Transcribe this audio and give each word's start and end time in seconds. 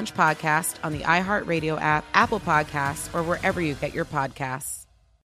podcast 0.00 0.76
on 0.82 0.92
the 0.92 1.00
iHeartRadio 1.00 1.78
app, 1.80 2.04
Apple 2.14 2.40
Podcasts, 2.40 3.14
or 3.14 3.22
wherever 3.22 3.60
you 3.60 3.74
get 3.74 3.92
your 3.92 4.04
podcasts. 4.06 4.86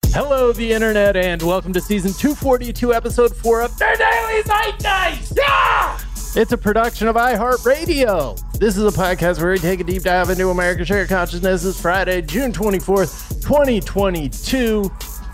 Hello, 0.08 0.54
the 0.54 0.72
internet, 0.72 1.18
and 1.18 1.42
welcome 1.42 1.74
to 1.74 1.82
season 1.82 2.14
242, 2.14 2.94
episode 2.94 3.36
4 3.36 3.62
of 3.62 3.78
The 3.78 3.96
Daily 3.98 4.44
Zeitgeist! 4.44 5.34
Yeah! 5.36 6.00
It's 6.36 6.52
a 6.52 6.58
production 6.58 7.08
of 7.08 7.16
iHeartRadio. 7.16 8.60
This 8.60 8.78
is 8.78 8.84
a 8.84 8.98
podcast 8.98 9.42
where 9.42 9.52
we 9.52 9.58
take 9.60 9.80
a 9.80 9.84
deep 9.84 10.04
dive 10.04 10.30
into 10.30 10.50
American 10.50 10.86
shared 10.86 11.10
consciousness. 11.10 11.66
It's 11.66 11.82
Friday, 11.82 12.22
June 12.22 12.52
24th, 12.54 13.42
2022, 13.42 14.84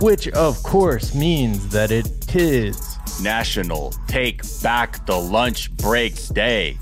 which 0.02 0.28
of 0.30 0.62
course 0.64 1.14
means 1.14 1.70
that 1.70 1.92
it 1.92 2.36
is 2.36 2.98
National 3.22 3.94
Take 4.08 4.42
Back 4.64 5.06
the 5.06 5.18
Lunch 5.18 5.76
Break 5.78 6.16
Day. 6.30 6.78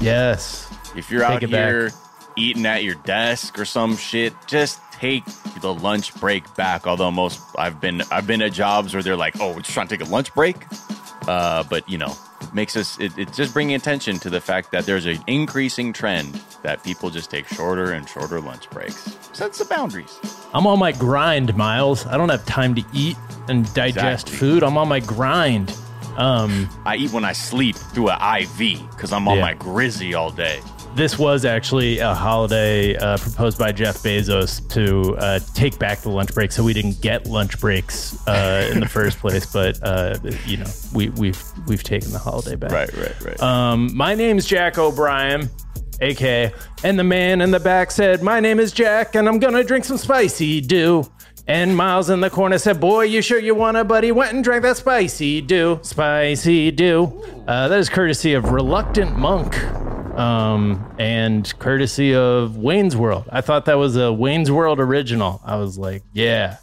Yes. 0.00 0.65
If 0.96 1.10
you're 1.10 1.22
take 1.22 1.42
out 1.42 1.42
here 1.42 1.90
back. 1.90 1.98
eating 2.36 2.66
at 2.66 2.84
your 2.84 2.94
desk 2.96 3.58
or 3.58 3.64
some 3.64 3.96
shit, 3.96 4.32
just 4.46 4.80
take 4.92 5.24
the 5.60 5.72
lunch 5.72 6.14
break 6.20 6.54
back. 6.54 6.86
Although 6.86 7.10
most 7.10 7.40
I've 7.56 7.80
been 7.80 8.02
I've 8.10 8.26
been 8.26 8.42
at 8.42 8.52
jobs 8.52 8.94
where 8.94 9.02
they're 9.02 9.16
like, 9.16 9.40
"Oh, 9.40 9.52
we're 9.52 9.60
just 9.60 9.72
trying 9.72 9.88
to 9.88 9.96
take 9.96 10.06
a 10.06 10.10
lunch 10.10 10.34
break," 10.34 10.56
uh, 11.26 11.64
but 11.64 11.88
you 11.88 11.98
know, 11.98 12.14
makes 12.52 12.76
us 12.76 12.98
it, 12.98 13.16
it's 13.18 13.36
just 13.36 13.52
bringing 13.52 13.74
attention 13.74 14.18
to 14.18 14.30
the 14.30 14.40
fact 14.40 14.72
that 14.72 14.86
there's 14.86 15.06
an 15.06 15.18
increasing 15.26 15.92
trend 15.92 16.40
that 16.62 16.82
people 16.82 17.10
just 17.10 17.30
take 17.30 17.46
shorter 17.46 17.92
and 17.92 18.08
shorter 18.08 18.40
lunch 18.40 18.68
breaks 18.70 19.16
sets 19.32 19.58
the 19.58 19.64
boundaries 19.66 20.18
i'm 20.54 20.66
on 20.66 20.78
my 20.78 20.92
grind 20.92 21.54
miles 21.56 22.06
i 22.06 22.16
don't 22.16 22.28
have 22.28 22.44
time 22.46 22.74
to 22.74 22.82
eat 22.92 23.16
and 23.48 23.72
digest 23.74 24.28
exactly. 24.28 24.36
food 24.36 24.62
i'm 24.62 24.76
on 24.78 24.88
my 24.88 25.00
grind 25.00 25.76
um, 26.16 26.68
i 26.84 26.96
eat 26.96 27.12
when 27.12 27.24
i 27.24 27.32
sleep 27.32 27.76
through 27.76 28.08
an 28.08 28.40
iv 28.40 28.58
because 28.90 29.12
i'm 29.12 29.28
on 29.28 29.36
yeah. 29.36 29.42
my 29.42 29.54
grizzy 29.54 30.14
all 30.14 30.30
day 30.30 30.60
this 30.96 31.18
was 31.18 31.44
actually 31.44 31.98
a 31.98 32.14
holiday 32.14 32.96
uh, 32.96 33.18
proposed 33.18 33.58
by 33.58 33.70
Jeff 33.70 33.96
Bezos 33.96 34.66
to 34.70 35.14
uh, 35.16 35.38
take 35.54 35.78
back 35.78 36.00
the 36.00 36.08
lunch 36.08 36.34
break, 36.34 36.50
so 36.50 36.64
we 36.64 36.72
didn't 36.72 37.00
get 37.02 37.26
lunch 37.26 37.60
breaks 37.60 38.26
uh, 38.26 38.68
in 38.72 38.80
the 38.80 38.88
first 38.88 39.18
place. 39.18 39.36
But 39.56 39.78
uh, 39.82 40.18
you 40.44 40.58
know, 40.58 40.66
we, 40.94 41.08
we've 41.10 41.42
we've 41.66 41.82
taken 41.82 42.10
the 42.12 42.18
holiday 42.18 42.56
back. 42.56 42.72
Right, 42.72 42.92
right, 42.94 43.24
right. 43.24 43.40
Um, 43.40 43.96
my 43.96 44.14
name's 44.14 44.44
Jack 44.44 44.76
O'Brien, 44.76 45.48
aka, 46.00 46.52
and 46.82 46.98
the 46.98 47.04
man 47.04 47.40
in 47.40 47.50
the 47.50 47.60
back 47.60 47.90
said, 47.90 48.22
"My 48.22 48.40
name 48.40 48.58
is 48.58 48.72
Jack, 48.72 49.14
and 49.14 49.28
I'm 49.28 49.38
gonna 49.38 49.64
drink 49.64 49.84
some 49.84 49.98
spicy 49.98 50.60
dew." 50.60 51.10
And 51.48 51.76
Miles 51.76 52.10
in 52.10 52.20
the 52.20 52.28
corner 52.28 52.58
said, 52.58 52.80
Boy, 52.80 53.04
you 53.04 53.22
sure 53.22 53.38
you 53.38 53.54
wanna? 53.54 53.84
But 53.84 54.02
he 54.02 54.10
went 54.10 54.34
and 54.34 54.42
drank 54.42 54.64
that 54.64 54.78
spicy 54.78 55.40
dew. 55.40 55.78
Spicy 55.82 56.72
dew. 56.72 57.04
Uh, 57.46 57.68
that 57.68 57.78
is 57.78 57.88
courtesy 57.88 58.34
of 58.34 58.50
Reluctant 58.50 59.16
Monk 59.16 59.54
um, 60.16 60.94
and 60.98 61.52
courtesy 61.58 62.14
of 62.14 62.56
Wayne's 62.56 62.96
World. 62.96 63.24
I 63.30 63.40
thought 63.40 63.66
that 63.66 63.78
was 63.78 63.96
a 63.96 64.12
Wayne's 64.12 64.50
World 64.50 64.80
original. 64.80 65.40
I 65.44 65.56
was 65.56 65.78
like, 65.78 66.02
yeah. 66.12 66.58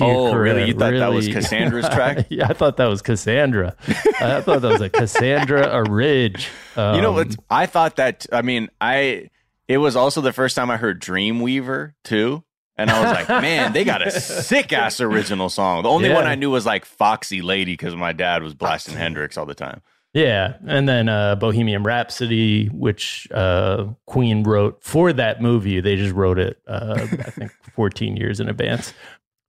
Oh, 0.00 0.34
really? 0.34 0.66
You 0.66 0.74
thought 0.74 0.92
really... 0.92 0.98
that 0.98 1.12
was 1.12 1.28
Cassandra's 1.28 1.88
track? 1.88 2.26
yeah, 2.30 2.48
I 2.48 2.52
thought 2.52 2.76
that 2.76 2.86
was 2.86 3.00
Cassandra. 3.00 3.74
I 4.20 4.42
thought 4.42 4.60
that 4.60 4.70
was 4.70 4.82
a 4.82 4.90
Cassandra 4.90 5.68
a 5.70 5.90
Ridge. 5.90 6.48
Um, 6.76 6.96
you 6.96 7.00
know 7.00 7.12
what? 7.12 7.28
Um, 7.28 7.36
I 7.48 7.66
thought 7.66 7.96
that. 7.96 8.26
I 8.32 8.42
mean, 8.42 8.68
I. 8.80 9.30
It 9.68 9.78
was 9.78 9.96
also 9.96 10.20
the 10.20 10.32
first 10.32 10.54
time 10.54 10.70
I 10.70 10.76
heard 10.76 11.00
Dreamweaver 11.00 11.94
too. 12.04 12.44
And 12.76 12.90
I 12.90 13.00
was 13.00 13.12
like, 13.12 13.28
man, 13.42 13.72
they 13.72 13.84
got 13.84 14.06
a 14.06 14.10
sick 14.10 14.72
ass 14.72 15.00
original 15.00 15.48
song. 15.48 15.82
The 15.82 15.88
only 15.88 16.08
yeah. 16.08 16.14
one 16.14 16.26
I 16.26 16.34
knew 16.34 16.50
was 16.50 16.66
like 16.66 16.84
Foxy 16.84 17.42
Lady 17.42 17.72
because 17.72 17.96
my 17.96 18.12
dad 18.12 18.42
was 18.42 18.54
blasting 18.54 18.94
Hendrix 18.94 19.36
all 19.36 19.46
the 19.46 19.54
time. 19.54 19.80
Yeah, 20.16 20.54
and 20.66 20.88
then 20.88 21.10
uh, 21.10 21.34
Bohemian 21.34 21.82
Rhapsody, 21.82 22.68
which 22.68 23.28
uh, 23.32 23.88
Queen 24.06 24.44
wrote 24.44 24.82
for 24.82 25.12
that 25.12 25.42
movie. 25.42 25.78
They 25.80 25.94
just 25.94 26.14
wrote 26.14 26.38
it, 26.38 26.58
uh, 26.66 26.96
I 27.00 27.06
think, 27.06 27.52
14 27.74 28.16
years 28.16 28.40
in 28.40 28.48
advance. 28.48 28.94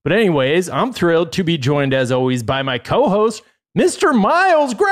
But 0.03 0.11
anyways, 0.11 0.67
I'm 0.67 0.91
thrilled 0.91 1.31
to 1.31 1.44
be 1.45 1.57
joined 1.57 1.94
as 1.94 2.11
always 2.11 2.44
by 2.44 2.63
my 2.63 2.79
co-host, 2.79 3.44
Mr. 3.77 4.19
Miles 4.19 4.73
Gray. 4.73 4.91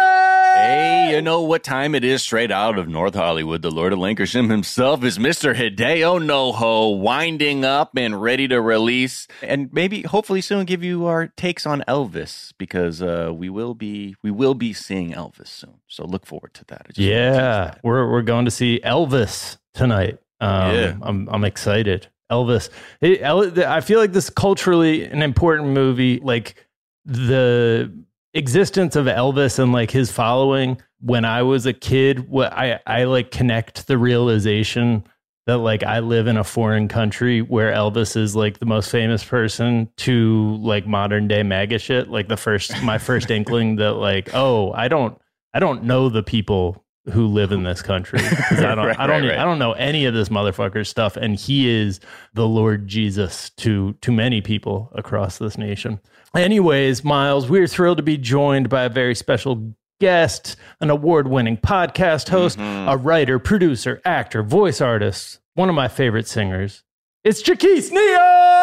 Hey, 0.54 1.16
you 1.16 1.22
know 1.24 1.42
what 1.42 1.64
time 1.64 1.96
it 1.96 2.04
is? 2.04 2.22
Straight 2.22 2.52
out 2.52 2.78
of 2.78 2.88
North 2.88 3.16
Hollywood, 3.16 3.64
the 3.64 3.72
Lord 3.72 3.94
of 3.94 3.98
Lancashire 3.98 4.44
himself 4.44 5.04
is 5.04 5.18
Mr. 5.18 5.56
Hideo 5.56 6.24
Noho, 6.24 7.00
winding 7.00 7.66
up 7.66 7.98
and 7.98 8.22
ready 8.22 8.48
to 8.48 8.62
release, 8.62 9.28
and 9.42 9.74
maybe 9.74 10.04
hopefully 10.04 10.40
soon 10.40 10.66
give 10.66 10.84
you 10.84 11.08
our 11.08 11.30
takes 11.30 11.66
on 11.66 11.84
Elvis 11.88 12.54
because 12.60 13.02
uh, 13.02 13.32
we 13.34 13.50
will 13.50 13.74
be 13.74 14.18
we 14.22 14.30
will 14.30 14.54
be 14.54 14.72
seeing 14.72 15.14
Elvis 15.14 15.48
soon. 15.48 15.80
So 15.88 16.06
look 16.06 16.28
forward 16.28 16.54
to 16.54 16.66
that. 16.66 16.92
Yeah, 16.96 17.32
that. 17.32 17.80
we're 17.82 18.08
we're 18.12 18.22
going 18.22 18.46
to 18.46 18.52
see 18.52 18.82
Elvis 18.86 19.58
tonight. 19.74 20.20
Um, 20.40 20.76
yeah, 20.76 20.96
I'm 21.02 21.28
I'm 21.30 21.44
excited. 21.44 22.06
Elvis. 22.32 22.70
I 23.02 23.82
feel 23.82 23.98
like 23.98 24.14
this 24.14 24.30
culturally 24.30 25.06
an 25.06 25.24
important 25.24 25.70
movie. 25.70 26.20
Like 26.20 26.68
the 27.04 27.92
existence 28.36 28.96
of 28.96 29.08
Elvis 29.08 29.58
and 29.58 29.72
like 29.72 29.90
his 29.90 30.12
following 30.12 30.80
when 31.00 31.26
I 31.26 31.42
was 31.42 31.66
a 31.66 31.74
kid, 31.74 32.30
what 32.30 32.54
I, 32.54 32.80
I 32.86 33.06
like 33.06 33.32
connect 33.32 33.88
the 33.88 33.98
realization 33.98 35.06
that 35.48 35.58
like 35.60 35.84
I 35.84 36.00
live 36.00 36.28
in 36.28 36.38
a 36.38 36.44
foreign 36.44 36.88
country 36.88 37.42
where 37.42 37.72
Elvis 37.72 38.18
is 38.18 38.36
like 38.36 38.60
the 38.60 38.66
most 38.66 38.90
famous 38.90 39.24
person 39.24 39.90
to 39.98 40.58
like 40.58 40.88
modern 40.88 41.28
day 41.28 41.44
MAGA 41.44 41.80
shit. 41.80 42.10
Like 42.10 42.28
the 42.28 42.38
first, 42.38 42.82
my 42.84 42.98
first 42.98 43.32
inkling 43.32 43.78
that 43.78 43.94
like, 43.94 44.34
oh, 44.34 44.72
I 44.74 44.88
don't, 44.88 45.20
I 45.54 45.60
don't 45.60 45.84
know 45.84 46.10
the 46.10 46.24
people 46.24 46.85
who 47.12 47.28
live 47.28 47.52
in 47.52 47.64
this 47.64 47.82
country. 47.82 48.20
I 48.20 48.56
don't, 48.76 48.78
Right, 48.88 49.00
I 49.00 49.08
don't, 49.08 49.22
right, 49.24 49.30
right. 49.32 49.38
I 49.40 49.44
don't 49.46 49.60
know 49.60 49.74
any 49.74 50.06
of 50.06 50.14
this 50.14 50.30
motherfucker's 50.30 50.90
stuff, 50.90 51.16
and 51.18 51.36
he 51.36 51.70
is 51.70 52.00
the 52.34 52.48
Lord 52.48 52.88
Jesus 52.88 53.50
to 53.58 53.94
to 54.02 54.12
many 54.12 54.42
people 54.42 54.92
across 54.96 55.38
this 55.38 55.58
nation. 55.58 56.00
Anyways, 56.36 57.04
Miles, 57.04 57.50
we're 57.50 57.68
thrilled 57.68 57.98
to 57.98 58.04
be 58.04 58.18
joined 58.18 58.70
by 58.70 58.84
a 58.84 58.90
very 58.90 59.16
special 59.16 59.74
guest, 60.02 60.56
an 60.82 60.90
award-winning 60.90 61.58
podcast 61.58 62.28
host, 62.30 62.58
Mm-hmm. 62.58 62.90
a 62.90 62.98
writer, 62.98 63.40
producer, 63.40 64.02
actor, 64.04 64.44
voice 64.44 64.82
artist, 64.82 65.40
one 65.54 65.70
of 65.70 65.76
my 65.76 65.88
favorite 65.88 66.28
singers. 66.28 66.84
It's 67.24 67.42
Jacquis 67.42 67.92
Neal. 67.92 68.55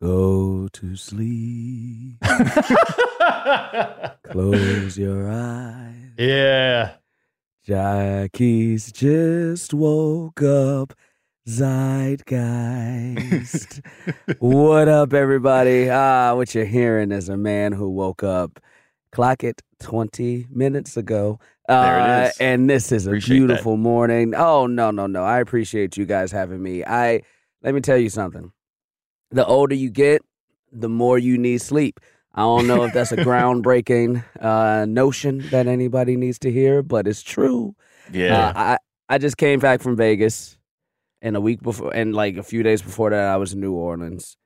Go 0.00 0.68
to 0.72 0.96
sleep. 0.96 2.16
Close 4.24 4.96
your 4.98 5.28
eyes. 5.30 5.94
yeah. 6.16 6.94
Jackie's 7.66 8.92
just 8.92 9.74
woke 9.74 10.40
up. 10.42 10.94
Zeitgeist. 11.48 12.30
what 14.38 14.88
up, 14.88 15.12
everybody? 15.12 15.90
Ah, 15.90 16.34
what 16.34 16.54
you're 16.54 16.64
hearing 16.64 17.10
is 17.10 17.28
a 17.28 17.36
man 17.36 17.72
who 17.72 17.90
woke 17.90 18.22
up. 18.22 18.60
Clock 19.12 19.42
it 19.44 19.62
20 19.80 20.46
minutes 20.50 20.96
ago. 20.96 21.40
Uh, 21.68 21.82
There 21.82 22.24
it 22.24 22.28
is. 22.28 22.36
And 22.38 22.70
this 22.70 22.92
is 22.92 23.06
a 23.06 23.10
Appreciate 23.10 23.40
that. 23.40 23.46
beautiful 23.46 23.76
morning. 23.76 24.34
Oh, 24.36 24.66
no, 24.66 24.90
no, 24.90 25.06
no. 25.06 25.24
I 25.24 25.40
appreciate 25.40 25.96
you 25.96 26.06
guys 26.06 26.30
having 26.30 26.62
me. 26.62 26.84
I 26.84 27.22
let 27.62 27.74
me 27.74 27.80
tell 27.80 27.98
you 27.98 28.10
something. 28.10 28.52
The 29.30 29.44
older 29.46 29.74
you 29.74 29.90
get, 29.90 30.22
the 30.72 30.88
more 30.88 31.18
you 31.18 31.38
need 31.38 31.60
sleep. 31.60 32.00
I 32.34 32.42
don't 32.42 32.66
know 32.66 32.84
if 32.84 32.92
that's 32.92 33.12
a 33.12 33.16
groundbreaking 33.24 34.24
uh, 34.40 34.86
notion 34.86 35.48
that 35.50 35.66
anybody 35.66 36.16
needs 36.16 36.38
to 36.40 36.52
hear, 36.52 36.82
but 36.82 37.06
it's 37.06 37.22
true. 37.22 37.74
Yeah. 38.12 38.48
Uh, 38.48 38.52
I 38.56 38.78
I 39.08 39.18
just 39.18 39.36
came 39.38 39.58
back 39.58 39.80
from 39.80 39.96
Vegas, 39.96 40.58
and 41.22 41.36
a 41.36 41.40
week 41.40 41.62
before, 41.62 41.94
and 41.94 42.14
like 42.14 42.36
a 42.36 42.42
few 42.42 42.62
days 42.62 42.82
before 42.82 43.10
that, 43.10 43.28
I 43.28 43.36
was 43.38 43.54
in 43.54 43.60
New 43.60 43.72
Orleans. 43.72 44.36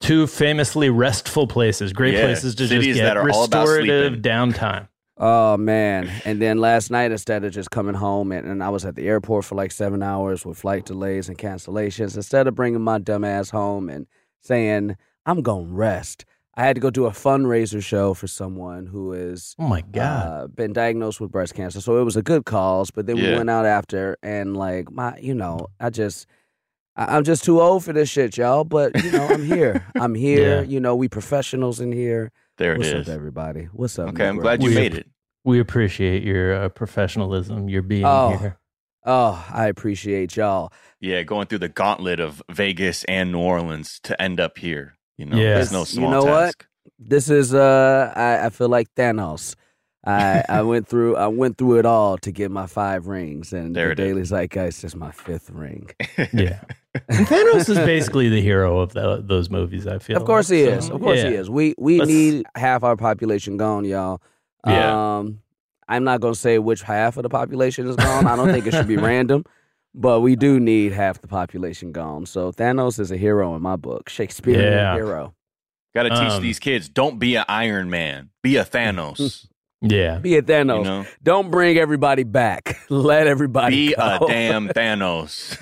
Two 0.00 0.26
famously 0.26 0.90
restful 0.90 1.46
places, 1.46 1.92
great 1.92 2.14
Yeah, 2.14 2.26
places 2.26 2.54
to 2.56 2.66
just 2.66 2.84
get 2.84 3.02
that 3.02 3.16
are 3.16 3.30
all 3.30 3.44
about 3.44 3.68
restorative 3.68 4.20
downtime. 4.20 4.88
Oh 5.16 5.56
man! 5.56 6.10
And 6.24 6.42
then 6.42 6.58
last 6.58 6.90
night, 6.90 7.12
instead 7.12 7.44
of 7.44 7.52
just 7.52 7.70
coming 7.70 7.94
home, 7.94 8.32
and, 8.32 8.46
and 8.46 8.62
I 8.62 8.68
was 8.68 8.84
at 8.84 8.96
the 8.96 9.06
airport 9.06 9.44
for 9.44 9.54
like 9.54 9.70
seven 9.70 10.02
hours 10.02 10.44
with 10.44 10.58
flight 10.58 10.84
delays 10.84 11.28
and 11.28 11.38
cancellations. 11.38 12.16
Instead 12.16 12.46
of 12.46 12.54
bringing 12.54 12.80
my 12.80 12.98
dumb 12.98 13.24
ass 13.24 13.50
home 13.50 13.88
and 13.88 14.06
saying 14.42 14.96
I'm 15.26 15.40
gonna 15.42 15.64
rest, 15.66 16.24
I 16.54 16.64
had 16.66 16.74
to 16.76 16.80
go 16.80 16.90
do 16.90 17.06
a 17.06 17.10
fundraiser 17.10 17.82
show 17.82 18.12
for 18.12 18.26
someone 18.26 18.86
who 18.86 19.12
is 19.14 19.54
Oh 19.58 19.66
my 19.68 19.80
god! 19.80 20.26
uh, 20.26 20.46
been 20.48 20.72
diagnosed 20.74 21.20
with 21.20 21.30
breast 21.32 21.54
cancer. 21.54 21.80
So 21.80 21.98
it 21.98 22.04
was 22.04 22.16
a 22.16 22.22
good 22.22 22.44
cause, 22.44 22.90
but 22.90 23.06
then 23.06 23.16
we 23.16 23.32
went 23.34 23.48
out 23.48 23.64
after 23.64 24.18
and 24.22 24.54
like 24.56 24.90
my, 24.92 25.16
you 25.18 25.34
know, 25.34 25.68
I 25.80 25.88
just, 25.90 26.26
I, 26.96 27.16
I'm 27.16 27.24
just 27.24 27.44
too 27.44 27.60
old 27.62 27.84
for 27.84 27.92
this 27.94 28.10
shit, 28.10 28.36
y'all. 28.36 28.64
But 28.64 29.02
you 29.02 29.12
know, 29.12 29.26
I'm 29.28 29.44
here. 29.44 29.86
I'm 29.96 30.14
here. 30.14 30.56
Yeah. 30.62 30.68
You 30.68 30.80
know, 30.80 30.94
we 30.94 31.08
professionals 31.08 31.80
in 31.80 31.90
here. 31.92 32.30
there 32.58 32.74
it 32.74 32.78
What's 32.78 32.90
is. 32.90 33.08
up, 33.08 33.14
everybody? 33.14 33.68
What's 33.72 33.98
up? 33.98 34.08
Okay, 34.10 34.28
I'm 34.28 34.36
glad 34.36 34.62
you 34.62 34.68
We- 34.70 34.74
made 34.74 34.94
it. 34.94 35.06
we 35.44 35.58
appreciate 35.58 36.22
your 36.22 36.54
uh, 36.64 36.68
professionalism, 36.68 37.68
your 37.70 37.82
being 37.82 38.04
Oh. 38.04 38.36
here. 38.38 38.58
Oh, 39.04 39.44
I 39.52 39.66
appreciate 39.66 40.36
y'all. 40.36 40.72
Yeah, 41.00 41.22
going 41.22 41.46
through 41.48 41.58
the 41.58 41.68
gauntlet 41.68 42.20
of 42.20 42.42
Vegas 42.50 43.04
and 43.04 43.32
New 43.32 43.40
Orleans 43.40 43.98
to 44.04 44.20
end 44.22 44.38
up 44.40 44.58
here. 44.58 44.94
You 45.18 45.26
know, 45.26 45.36
Yeah. 45.36 45.58
it's 45.60 45.72
no 45.72 45.80
You 45.80 45.84
small 45.86 46.10
know 46.10 46.24
what? 46.24 46.44
task. 46.46 46.66
This 46.98 47.28
is 47.28 47.52
uh, 47.52 48.12
I, 48.14 48.46
I 48.46 48.50
feel 48.50 48.68
like 48.68 48.94
Thanos. 48.94 49.56
I, 50.04 50.44
I 50.48 50.62
went 50.72 50.86
through 50.88 51.16
I 51.16 51.26
went 51.28 51.58
through 51.58 51.78
it 51.78 51.86
all 51.86 52.16
to 52.18 52.30
get 52.32 52.50
my 52.50 52.66
five 52.66 53.06
rings, 53.08 53.52
and 53.52 53.74
There 53.74 53.86
the 53.86 53.92
it 53.92 53.98
is. 54.00 54.30
Daily 54.30 54.46
Zeitgeist 54.46 54.84
is 54.84 54.94
my 54.96 55.10
fifth 55.10 55.50
ring. 55.50 55.90
Yeah, 56.32 56.60
and 57.08 57.26
Thanos 57.26 57.68
is 57.68 57.78
basically 57.78 58.28
the 58.28 58.40
hero 58.40 58.78
of 58.80 58.92
tho- 58.92 59.20
those 59.20 59.50
movies. 59.50 59.86
I 59.86 59.98
feel. 59.98 60.16
Of 60.16 60.24
course 60.24 60.48
he 60.48 60.64
So, 60.64 60.70
is. 60.72 60.90
Of 60.90 61.00
course 61.00 61.22
he 61.22 61.28
is. 61.28 61.50
We 61.50 61.74
we 61.78 61.98
Let's- 61.98 62.08
need 62.10 62.46
half 62.56 62.82
our 62.84 62.96
population 62.96 63.56
gone, 63.56 63.84
y'all. 63.84 64.20
Yeah. 64.66 65.18
Um, 65.18 65.40
I'm 65.94 66.04
not 66.04 66.20
gonna 66.20 66.34
say 66.34 66.58
which 66.58 66.82
half 66.82 67.16
of 67.16 67.22
the 67.22 67.28
population 67.28 67.86
is 67.86 67.96
gone. 67.96 68.26
I 68.26 68.36
don't 68.36 68.48
think 68.50 68.66
it 68.66 68.72
should 68.72 68.88
be 68.88 68.96
random, 69.10 69.44
but 69.94 70.20
we 70.20 70.36
do 70.36 70.58
need 70.60 70.92
half 70.92 71.20
the 71.20 71.28
population 71.28 71.92
gone. 71.92 72.26
So 72.26 72.50
Thanos 72.52 72.98
is 72.98 73.10
a 73.10 73.16
hero 73.16 73.54
in 73.54 73.62
my 73.62 73.76
book, 73.76 74.08
Shakespearean 74.08 74.72
Yeah. 74.72 74.94
hero. 74.94 75.34
Got 75.94 76.04
to 76.04 76.08
teach 76.10 76.18
Um, 76.18 76.42
these 76.42 76.58
kids 76.58 76.88
don't 76.88 77.18
be 77.18 77.34
an 77.36 77.44
Iron 77.48 77.90
Man, 77.90 78.30
be 78.42 78.56
a 78.56 78.64
Thanos. 78.64 79.46
Yeah, 79.84 80.18
Be 80.20 80.36
a 80.36 80.42
Thanos. 80.42 80.78
you 80.78 80.84
know, 80.84 81.06
Don't 81.24 81.50
bring 81.50 81.76
everybody 81.76 82.22
back. 82.22 82.78
Let 82.88 83.26
everybody 83.26 83.88
be 83.88 83.94
go. 83.96 84.02
a 84.02 84.26
damn 84.28 84.68
Thanos. 84.68 85.58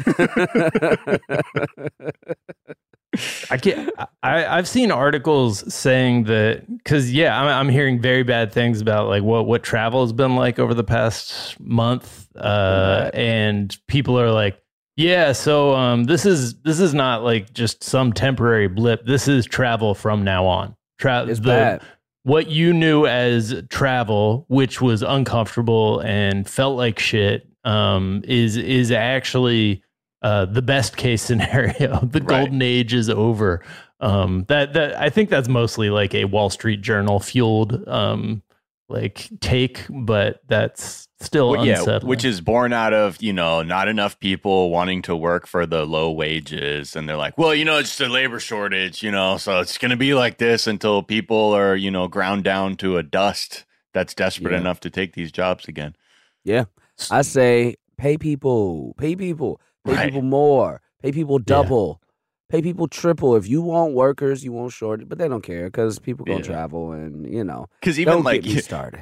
I 3.51 3.57
can't. 3.57 3.91
I 4.23 4.47
I've 4.47 4.69
seen 4.69 4.91
articles 4.93 5.73
saying 5.73 6.25
that 6.25 6.65
because 6.79 7.13
yeah, 7.13 7.41
I'm 7.41 7.49
I'm 7.49 7.69
hearing 7.69 8.01
very 8.01 8.23
bad 8.23 8.53
things 8.53 8.81
about 8.81 9.09
like 9.09 9.23
what 9.23 9.47
what 9.47 9.63
travel 9.63 10.03
has 10.03 10.13
been 10.13 10.37
like 10.37 10.59
over 10.59 10.75
the 10.75 10.85
past 10.85 11.59
month, 11.61 12.29
uh, 12.37 13.11
and 13.13 13.77
people 13.89 14.19
are 14.19 14.31
like, 14.31 14.63
yeah, 14.97 15.33
so 15.33 15.75
um, 15.75 16.05
this 16.05 16.25
is 16.25 16.55
this 16.61 16.79
is 16.79 16.95
not 16.95 17.25
like 17.25 17.53
just 17.53 17.83
some 17.83 18.13
temporary 18.13 18.69
blip. 18.69 19.05
This 19.07 19.27
is 19.27 19.45
travel 19.45 19.95
from 19.95 20.23
now 20.23 20.47
on. 20.47 20.77
Tra- 20.99 21.27
It's 21.27 21.41
the- 21.41 21.47
bad. 21.47 21.83
what 22.23 22.49
you 22.49 22.73
knew 22.73 23.07
as 23.07 23.61
travel, 23.71 24.45
which 24.49 24.81
was 24.81 25.03
uncomfortable 25.03 25.99
and 26.01 26.49
felt 26.49 26.77
like 26.77 26.99
shit, 27.01 27.49
um, 27.65 28.23
is 28.25 28.57
is 28.57 28.93
actually 28.93 29.83
uh, 30.23 30.45
the 30.47 30.63
best 30.63 30.97
case 30.97 31.23
scenario. 31.29 32.01
the 32.01 32.21
Right. 32.21 32.27
golden 32.29 32.63
age 32.63 32.95
is 32.95 33.09
over. 33.11 33.63
Um, 34.01 34.45
that 34.49 34.73
that 34.75 34.99
I 34.99 35.11
think 35.11 35.29
that's 35.31 35.49
mostly 35.49 35.91
like 35.91 36.15
a 36.15 36.25
Wall 36.25 36.49
Street 36.51 36.81
Journal 36.81 37.21
fueled 37.21 37.87
um, 37.87 38.43
like 38.89 39.29
take, 39.41 39.85
but 39.91 40.41
that's 40.49 41.07
still 41.21 41.51
Well, 41.51 41.67
yeah, 41.67 41.99
which 41.99 42.25
is 42.25 42.41
born 42.41 42.73
out 42.73 42.95
of 42.95 43.21
you 43.23 43.33
know 43.35 43.63
not 43.63 43.89
enough 43.89 44.19
people 44.19 44.71
wanting 44.71 45.03
to 45.03 45.15
work 45.15 45.47
for 45.47 45.67
the 45.67 45.85
low 45.85 46.11
wages, 46.11 46.97
and 46.97 47.07
they're 47.09 47.17
like, 47.19 47.37
well, 47.37 47.55
you 47.55 47.65
know, 47.67 47.77
it's 47.79 47.91
just 47.91 48.01
a 48.01 48.09
labor 48.09 48.41
shortage, 48.41 49.03
you 49.03 49.11
know, 49.11 49.37
so 49.37 49.61
it's 49.61 49.77
going 49.79 49.91
to 49.91 49.97
be 49.99 50.15
like 50.15 50.39
this 50.39 50.67
until 50.67 51.03
people 51.03 51.53
are 51.55 51.77
you 51.77 51.91
know 51.91 52.09
ground 52.09 52.43
down 52.43 52.77
to 52.77 52.97
a 52.97 53.03
dust 53.03 53.65
that's 53.93 54.15
desperate 54.15 54.53
Yeah. 54.53 54.61
enough 54.61 54.81
to 54.81 54.91
take 54.91 55.13
these 55.13 55.31
jobs 55.31 55.69
again. 55.69 55.95
Yeah. 56.43 56.65
I 57.11 57.21
say 57.23 57.77
pay 57.99 58.17
people, 58.17 58.95
pay 58.99 59.15
people, 59.15 59.61
pay 59.85 59.95
Right. 59.95 60.05
people 60.07 60.23
more, 60.23 60.81
pay 61.03 61.13
people 61.13 61.39
double, 61.39 62.01
pay 62.49 62.63
people 62.63 62.89
triple. 62.89 63.37
If 63.37 63.49
you 63.49 63.63
want 63.63 63.95
workers, 63.95 64.45
you 64.45 64.53
want 64.53 64.73
short, 64.73 65.09
but 65.09 65.19
they 65.19 65.29
don't 65.29 65.43
care 65.43 65.65
because 65.67 65.99
people 65.99 66.25
gonna 66.25 66.39
Yeah. 66.41 66.45
travel 66.45 66.93
and 66.93 67.33
you 67.33 67.45
know. 67.45 67.67
Because 67.81 67.99
even 67.99 68.15
don't 68.15 68.25
like 68.25 68.43
get 68.43 68.55
me 68.55 68.61
started. 68.61 69.01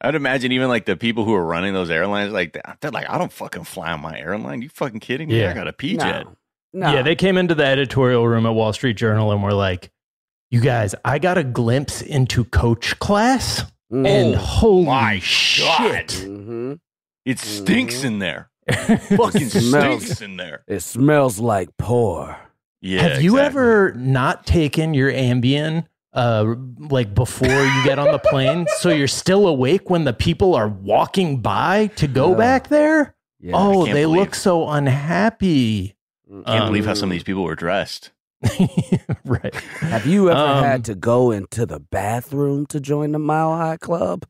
I'd 0.00 0.14
imagine 0.14 0.52
even 0.52 0.68
like 0.68 0.84
the 0.84 0.96
people 0.96 1.24
who 1.24 1.32
are 1.34 1.44
running 1.44 1.72
those 1.72 1.88
airlines, 1.90 2.32
like 2.32 2.56
they're 2.80 2.90
like, 2.90 3.08
I 3.08 3.16
don't 3.16 3.32
fucking 3.32 3.64
fly 3.64 3.92
on 3.92 4.00
my 4.02 4.18
airline. 4.18 4.60
You 4.62 4.68
fucking 4.68 5.00
kidding 5.00 5.28
me? 5.28 5.40
Yeah. 5.40 5.50
I 5.50 5.54
got 5.54 5.68
a 5.68 5.72
P 5.72 5.96
jet. 5.96 6.24
No, 6.24 6.36
no. 6.74 6.92
Yeah, 6.92 7.02
they 7.02 7.14
came 7.14 7.38
into 7.38 7.54
the 7.54 7.64
editorial 7.64 8.26
room 8.28 8.44
at 8.44 8.50
Wall 8.50 8.72
Street 8.74 8.96
Journal 8.98 9.32
and 9.32 9.42
were 9.42 9.54
like, 9.54 9.90
"You 10.50 10.60
guys, 10.60 10.94
I 11.04 11.18
got 11.18 11.38
a 11.38 11.44
glimpse 11.44 12.02
into 12.02 12.44
coach 12.44 12.98
class, 12.98 13.64
Mhm. 13.90 14.06
and 14.06 14.34
holy 14.34 14.84
my 14.84 15.18
shit!" 15.20 16.08
Mhm. 16.08 16.78
It 17.24 17.38
stinks 17.38 18.00
Mhm. 18.00 18.04
in 18.04 18.18
there. 18.18 18.50
Fucking 19.16 19.48
Smells. 19.48 20.02
stinks 20.04 20.20
in 20.22 20.36
there. 20.36 20.62
It 20.66 20.80
smells 20.80 21.38
like 21.38 21.68
pour. 21.76 22.36
Yeah. 22.80 23.02
Have 23.02 23.22
you 23.22 23.36
exactly. 23.36 23.60
ever 23.60 23.92
not 23.94 24.46
taken 24.46 24.92
your 24.94 25.10
Ambien 25.12 25.86
uh, 26.12 26.54
like 26.78 27.14
before 27.14 27.48
you 27.48 27.84
get 27.84 27.98
on 27.98 28.10
the 28.12 28.18
plane, 28.18 28.66
so 28.78 28.88
you're 28.90 29.06
still 29.08 29.46
awake 29.46 29.90
when 29.90 30.04
the 30.04 30.12
people 30.12 30.54
are 30.54 30.68
walking 30.68 31.40
by 31.40 31.88
to 31.96 32.06
go 32.06 32.30
Yeah. 32.30 32.36
back 32.36 32.68
there? 32.68 33.14
Yeah. 33.40 33.52
oh, 33.54 33.84
they 33.86 34.02
believe- 34.04 34.20
look 34.20 34.34
so 34.34 34.68
unhappy. 34.68 35.94
Can't 36.28 36.48
Um, 36.48 36.68
believe 36.68 36.86
how 36.86 36.94
some 36.94 37.10
of 37.10 37.12
these 37.12 37.22
people 37.22 37.44
were 37.44 37.54
dressed. 37.54 38.10
right. 39.24 39.54
Have 39.80 40.06
you 40.06 40.30
ever 40.30 40.38
Um, 40.40 40.64
had 40.64 40.84
to 40.86 40.94
go 40.94 41.30
into 41.30 41.66
the 41.66 41.78
bathroom 41.80 42.66
to 42.66 42.80
join 42.80 43.12
the 43.12 43.18
Mile 43.18 43.56
High 43.56 43.76
Club? 43.76 44.26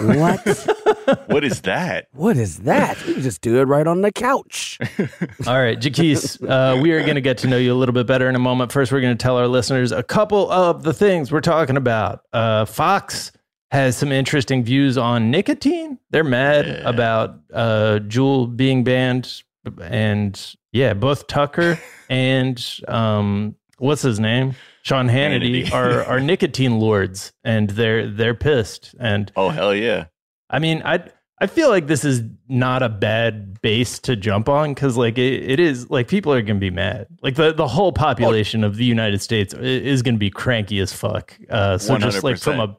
What? 0.00 0.66
What 1.28 1.44
is 1.44 1.60
that? 1.62 2.08
what 2.12 2.36
is 2.36 2.58
that? 2.60 2.98
You 3.06 3.20
just 3.20 3.40
do 3.40 3.60
it 3.60 3.64
right 3.64 3.86
on 3.86 4.00
the 4.02 4.10
couch. 4.10 4.76
All 5.46 5.60
right, 5.60 5.78
Jacquis, 5.78 6.36
uh, 6.48 6.80
we 6.80 6.90
are 6.92 7.02
going 7.02 7.14
to 7.14 7.20
get 7.20 7.38
to 7.38 7.46
know 7.46 7.58
you 7.58 7.72
a 7.72 7.76
little 7.76 7.92
bit 7.92 8.08
better 8.08 8.28
in 8.28 8.34
a 8.34 8.38
moment. 8.40 8.72
First, 8.72 8.90
we're 8.90 9.00
going 9.00 9.16
to 9.16 9.22
tell 9.22 9.36
our 9.36 9.46
listeners 9.46 9.92
a 9.92 10.02
couple 10.02 10.50
of 10.50 10.82
the 10.82 10.92
things 10.92 11.30
we're 11.30 11.40
talking 11.40 11.76
about. 11.76 12.22
Uh, 12.32 12.64
Fox 12.64 13.30
has 13.70 13.96
some 13.96 14.10
interesting 14.10 14.64
views 14.64 14.98
on 14.98 15.30
nicotine. 15.30 15.98
They're 16.10 16.24
mad 16.24 16.66
Yeah. 16.66 16.88
about 16.88 17.38
uh, 17.54 18.00
Juul 18.02 18.56
being 18.56 18.82
banned. 18.82 19.42
And 19.80 20.40
yeah, 20.72 20.94
both 20.94 21.28
Tucker 21.28 21.78
and 22.10 22.64
um, 22.88 23.54
what's 23.78 24.02
his 24.02 24.18
name? 24.18 24.54
Sean 24.86 25.08
Hannity, 25.08 25.66
Hannity. 25.66 25.72
are, 25.72 26.04
are 26.04 26.20
nicotine 26.20 26.78
lords 26.78 27.32
and 27.42 27.70
they're 27.70 28.08
they're 28.08 28.34
pissed. 28.34 28.94
And 29.00 29.32
Oh 29.34 29.48
hell 29.48 29.74
yeah. 29.74 30.06
I 30.48 30.60
mean, 30.60 30.80
I 30.84 31.02
I 31.40 31.48
feel 31.48 31.70
like 31.70 31.88
this 31.88 32.04
is 32.04 32.22
not 32.48 32.84
a 32.84 32.88
bad 32.88 33.60
base 33.62 33.98
to 34.00 34.14
jump 34.14 34.48
on 34.48 34.74
because 34.74 34.96
like 34.96 35.18
it, 35.18 35.50
it 35.50 35.58
is 35.58 35.90
like 35.90 36.06
people 36.06 36.32
are 36.32 36.40
gonna 36.40 36.60
be 36.60 36.70
mad. 36.70 37.08
Like 37.20 37.34
the, 37.34 37.52
the 37.52 37.66
whole 37.66 37.90
population 37.90 38.62
of 38.62 38.76
the 38.76 38.84
United 38.84 39.20
States 39.20 39.52
is 39.54 40.02
gonna 40.02 40.18
be 40.18 40.30
cranky 40.30 40.78
as 40.78 40.92
fuck. 40.92 41.36
Uh, 41.50 41.78
so 41.78 41.98
just 41.98 42.22
like 42.22 42.38
from 42.38 42.60
a 42.60 42.76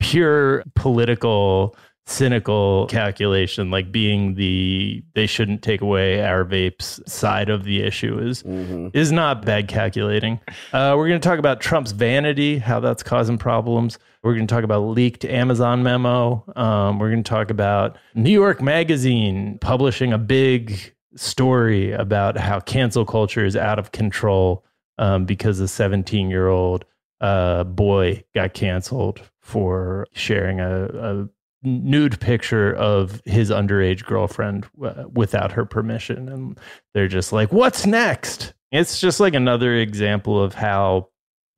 pure 0.00 0.64
political 0.74 1.76
cynical 2.06 2.86
calculation 2.88 3.70
like 3.70 3.92
being 3.92 4.34
the 4.34 5.02
they 5.14 5.26
shouldn't 5.26 5.62
take 5.62 5.80
away 5.80 6.20
our 6.22 6.44
vapes 6.44 7.06
side 7.08 7.48
of 7.48 7.62
the 7.62 7.80
issue 7.80 8.18
is 8.18 8.42
mm-hmm. 8.42 8.88
is 8.92 9.12
not 9.12 9.44
bad 9.44 9.68
calculating. 9.68 10.40
Uh, 10.72 10.94
we're 10.96 11.08
going 11.08 11.20
to 11.20 11.26
talk 11.26 11.38
about 11.38 11.60
trump's 11.60 11.92
vanity 11.92 12.58
how 12.58 12.80
that's 12.80 13.02
causing 13.02 13.38
problems. 13.38 13.98
We're 14.22 14.34
going 14.34 14.46
to 14.46 14.54
talk 14.54 14.64
about 14.64 14.80
leaked 14.80 15.24
amazon 15.24 15.82
memo. 15.84 16.44
Um, 16.56 16.98
we're 16.98 17.10
going 17.10 17.22
to 17.22 17.28
talk 17.28 17.50
about 17.50 17.96
new 18.14 18.32
york 18.32 18.60
magazine 18.60 19.58
publishing 19.60 20.12
a 20.12 20.18
big 20.18 20.94
story 21.14 21.92
about 21.92 22.36
how 22.36 22.58
cancel 22.58 23.04
culture 23.04 23.44
is 23.44 23.56
out 23.56 23.78
of 23.78 23.92
control 23.92 24.64
um, 24.98 25.24
because 25.24 25.60
a 25.60 25.68
17 25.68 26.30
year 26.30 26.48
old 26.48 26.84
uh, 27.20 27.62
boy 27.64 28.24
got 28.34 28.54
canceled 28.54 29.20
for 29.40 30.06
sharing 30.12 30.60
a, 30.60 30.84
a 30.86 31.28
nude 31.62 32.20
picture 32.20 32.74
of 32.74 33.22
his 33.24 33.50
underage 33.50 34.04
girlfriend 34.04 34.66
uh, 34.84 35.04
without 35.12 35.52
her 35.52 35.64
permission. 35.64 36.28
And 36.28 36.58
they're 36.94 37.08
just 37.08 37.32
like 37.32 37.52
what's 37.52 37.86
next? 37.86 38.54
It's 38.70 39.00
just 39.00 39.20
like 39.20 39.34
another 39.34 39.74
example 39.76 40.42
of 40.42 40.54
how 40.54 41.08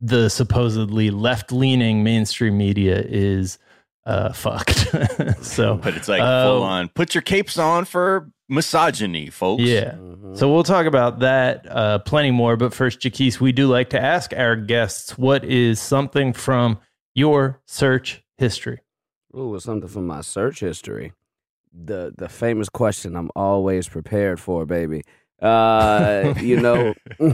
the 0.01 0.29
supposedly 0.29 1.11
left-leaning 1.11 2.03
mainstream 2.03 2.59
media 2.59 3.03
is 3.07 3.59
uh 4.07 4.33
fucked. 4.33 4.95
So 5.43 5.77
but 5.77 5.97
it's 5.97 6.09
like 6.09 6.21
uh, 6.21 6.45
full 6.45 6.63
on 6.63 6.89
put 6.89 7.15
your 7.15 7.23
capes 7.23 7.59
on 7.59 7.85
for 7.85 8.31
misogyny 8.49 9.31
folks. 9.31 9.63
Yeah. 9.63 9.93
Mm-hmm. 9.93 10.35
so 10.35 10.53
we'll 10.53 10.65
talk 10.65 10.87
about 10.87 11.21
that 11.21 11.67
uh 11.71 11.99
plenty 12.01 12.31
more. 12.31 12.57
But 12.57 12.75
first 12.75 13.01
Jacquis, 13.01 13.41
we 13.41 13.53
do 13.53 13.69
like 13.69 13.91
to 13.91 14.01
ask 14.01 14.35
our 14.35 14.57
guests 14.57 15.17
what 15.17 15.45
is 15.45 15.81
something 15.81 16.33
from 16.35 16.79
your 17.15 17.63
search 17.67 18.23
history 18.37 18.81
Ooh, 19.37 19.59
something 19.59 19.89
from 19.89 20.07
my 20.07 20.21
search 20.21 20.61
history. 20.61 21.13
The 21.73 22.15
the 22.17 22.29
famous 22.29 22.69
question 22.69 23.17
I'm 23.17 23.31
always 23.35 23.89
prepared 23.89 24.39
for, 24.39 24.65
baby. 24.65 25.03
Uh, 25.43 26.35
you 26.41 26.61
know, 26.61 26.95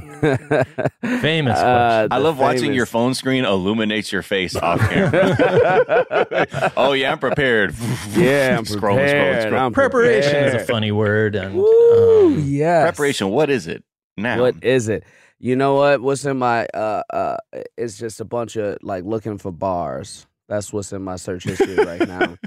famous. 1.21 1.59
Uh, 1.59 2.09
I 2.11 2.16
love 2.16 2.37
famous... 2.37 2.40
watching 2.40 2.73
your 2.73 2.87
phone 2.87 3.12
screen 3.12 3.45
illuminates 3.45 4.11
your 4.11 4.23
face 4.23 4.57
off 4.57 4.80
camera. 4.90 6.73
oh 6.76 6.92
yeah, 6.92 7.12
I'm 7.12 7.19
prepared. 7.19 7.75
Yeah, 8.16 8.57
I'm 8.57 8.64
scroll, 8.64 8.97
prepared. 8.97 9.42
Scroll, 9.42 9.50
scroll. 9.50 9.66
I'm 9.66 9.73
Preparation 9.73 10.30
prepared. 10.30 10.54
is 10.54 10.62
a 10.62 10.64
funny 10.64 10.92
word, 10.92 11.35
and 11.35 11.57
Ooh, 11.57 12.35
um, 12.37 12.45
yes. 12.47 12.83
preparation. 12.83 13.28
What 13.28 13.50
is 13.50 13.66
it 13.66 13.85
now? 14.16 14.40
What 14.40 14.64
is 14.64 14.88
it? 14.88 15.04
You 15.38 15.54
know 15.54 15.75
what? 15.75 16.00
What's 16.00 16.25
in 16.25 16.38
my? 16.38 16.66
Uh, 16.66 17.02
uh, 17.11 17.37
it's 17.76 17.99
just 17.99 18.21
a 18.21 18.25
bunch 18.25 18.57
of 18.57 18.78
like 18.83 19.04
looking 19.04 19.37
for 19.37 19.52
bars. 19.52 20.26
That's 20.50 20.73
what's 20.73 20.92
in 20.92 21.02
my 21.02 21.14
search 21.14 21.45
history 21.45 21.76
right 21.76 22.07
now. 22.07 22.37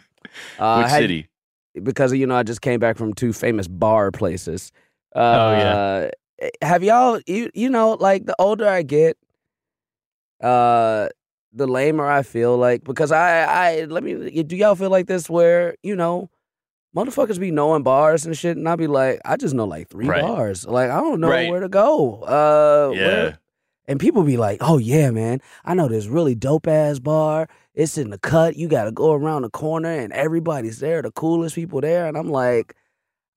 Uh, 0.57 0.81
Which 0.81 0.91
city? 0.91 1.29
Because 1.83 2.11
you 2.11 2.25
know, 2.25 2.35
I 2.35 2.41
just 2.41 2.61
came 2.61 2.79
back 2.79 2.97
from 2.97 3.13
two 3.13 3.33
famous 3.33 3.67
bar 3.67 4.09
places. 4.09 4.71
Uh, 5.15 5.19
oh 5.19 5.51
yeah. 5.51 6.09
Eh, 6.39 6.49
have 6.63 6.83
y'all? 6.83 7.19
You 7.27 7.51
you 7.53 7.69
know, 7.69 7.91
like 7.91 8.25
the 8.25 8.35
older 8.39 8.67
I 8.67 8.81
get, 8.81 9.15
uh, 10.41 11.09
the 11.51 11.67
lamer 11.67 12.09
I 12.09 12.23
feel 12.23 12.57
like 12.57 12.83
because 12.83 13.11
I 13.11 13.43
I 13.43 13.83
let 13.83 14.03
me. 14.03 14.41
Do 14.41 14.55
y'all 14.55 14.73
feel 14.73 14.89
like 14.89 15.05
this 15.05 15.29
where 15.29 15.75
you 15.83 15.95
know? 15.95 16.31
Motherfuckers 16.95 17.39
be 17.39 17.51
knowing 17.51 17.83
bars 17.83 18.25
and 18.25 18.35
shit, 18.35 18.57
and 18.57 18.67
I 18.67 18.75
be 18.75 18.87
like, 18.87 19.21
I 19.23 19.37
just 19.37 19.53
know 19.53 19.65
like 19.65 19.87
three 19.87 20.07
right. 20.07 20.23
bars. 20.23 20.65
Like 20.65 20.89
I 20.89 20.99
don't 20.99 21.19
know 21.19 21.29
right. 21.29 21.51
where 21.51 21.59
to 21.59 21.69
go. 21.69 22.21
Uh, 22.23 22.91
yeah. 22.95 23.05
Where, 23.05 23.39
and 23.87 23.99
people 23.99 24.23
be 24.23 24.37
like, 24.37 24.59
"Oh 24.61 24.79
yeah, 24.79 25.11
man, 25.11 25.41
I 25.63 25.75
know 25.75 25.87
this 25.87 26.07
really 26.07 26.33
dope 26.33 26.67
ass 26.67 26.97
bar. 26.97 27.47
It's 27.75 27.97
in 27.97 28.09
the 28.11 28.19
cut. 28.19 28.55
You 28.55 28.67
got 28.67 28.85
to 28.85 28.91
go 28.91 29.13
around 29.13 29.43
the 29.43 29.49
corner, 29.49 29.89
and 29.89 30.13
everybody's 30.13 30.79
there. 30.79 31.01
The 31.01 31.11
coolest 31.11 31.55
people 31.55 31.81
there." 31.81 32.07
And 32.07 32.17
I'm 32.17 32.29
like, 32.29 32.75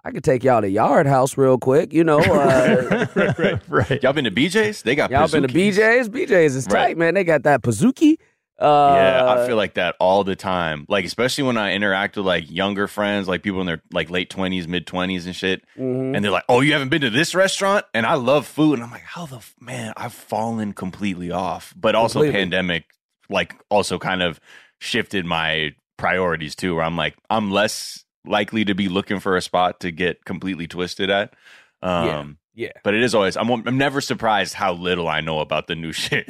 "I 0.04 0.10
could 0.10 0.24
take 0.24 0.44
y'all 0.44 0.60
to 0.60 0.68
Yard 0.68 1.06
House 1.06 1.36
real 1.38 1.58
quick, 1.58 1.92
you 1.92 2.04
know." 2.04 2.20
Uh, 2.26 3.06
right, 3.14 3.38
right, 3.38 3.62
right. 3.68 4.02
Y'all 4.02 4.12
been 4.12 4.24
to 4.24 4.30
BJ's? 4.30 4.82
They 4.82 4.94
got 4.94 5.10
y'all 5.10 5.28
been 5.28 5.42
to 5.42 5.48
BJ's. 5.48 6.08
BJ's 6.08 6.54
is 6.54 6.66
right. 6.66 6.88
tight, 6.88 6.98
man. 6.98 7.14
They 7.14 7.24
got 7.24 7.44
that 7.44 7.62
Pizookie. 7.62 8.18
Uh, 8.58 8.94
yeah, 8.96 9.32
I 9.32 9.46
feel 9.46 9.56
like 9.56 9.74
that 9.74 9.96
all 10.00 10.24
the 10.24 10.34
time. 10.34 10.86
Like 10.88 11.04
especially 11.04 11.44
when 11.44 11.58
I 11.58 11.74
interact 11.74 12.16
with 12.16 12.24
like 12.24 12.50
younger 12.50 12.88
friends, 12.88 13.28
like 13.28 13.42
people 13.42 13.60
in 13.60 13.66
their 13.66 13.82
like 13.92 14.08
late 14.08 14.30
twenties, 14.30 14.66
mid 14.66 14.86
twenties, 14.86 15.26
and 15.26 15.36
shit. 15.36 15.62
Mm-hmm. 15.78 16.14
And 16.14 16.24
they're 16.24 16.32
like, 16.32 16.44
"Oh, 16.48 16.62
you 16.62 16.72
haven't 16.72 16.88
been 16.88 17.02
to 17.02 17.10
this 17.10 17.34
restaurant?" 17.34 17.84
And 17.92 18.06
I 18.06 18.14
love 18.14 18.46
food, 18.46 18.74
and 18.74 18.82
I'm 18.82 18.90
like, 18.90 19.02
"How 19.02 19.26
the 19.26 19.36
f- 19.36 19.54
man? 19.60 19.92
I've 19.96 20.14
fallen 20.14 20.72
completely 20.72 21.30
off." 21.30 21.74
But 21.76 21.94
also, 21.94 22.20
completely. 22.20 22.40
pandemic 22.40 22.84
like 23.28 23.54
also 23.70 23.98
kind 23.98 24.22
of 24.22 24.40
shifted 24.80 25.24
my 25.24 25.74
priorities 25.96 26.54
too. 26.54 26.76
Where 26.76 26.84
I'm 26.84 26.96
like, 26.96 27.16
I'm 27.30 27.50
less 27.50 28.04
likely 28.26 28.64
to 28.64 28.74
be 28.74 28.88
looking 28.88 29.20
for 29.20 29.36
a 29.36 29.42
spot 29.42 29.80
to 29.80 29.90
get 29.90 30.24
completely 30.24 30.66
twisted 30.66 31.10
at. 31.10 31.34
Um, 31.82 32.38
yeah, 32.54 32.66
yeah. 32.66 32.72
But 32.82 32.94
it 32.94 33.02
is 33.02 33.14
always. 33.14 33.36
I'm. 33.36 33.50
I'm 33.50 33.78
never 33.78 34.00
surprised 34.00 34.54
how 34.54 34.72
little 34.72 35.08
I 35.08 35.20
know 35.20 35.40
about 35.40 35.66
the 35.66 35.74
new 35.74 35.92
shit. 35.92 36.28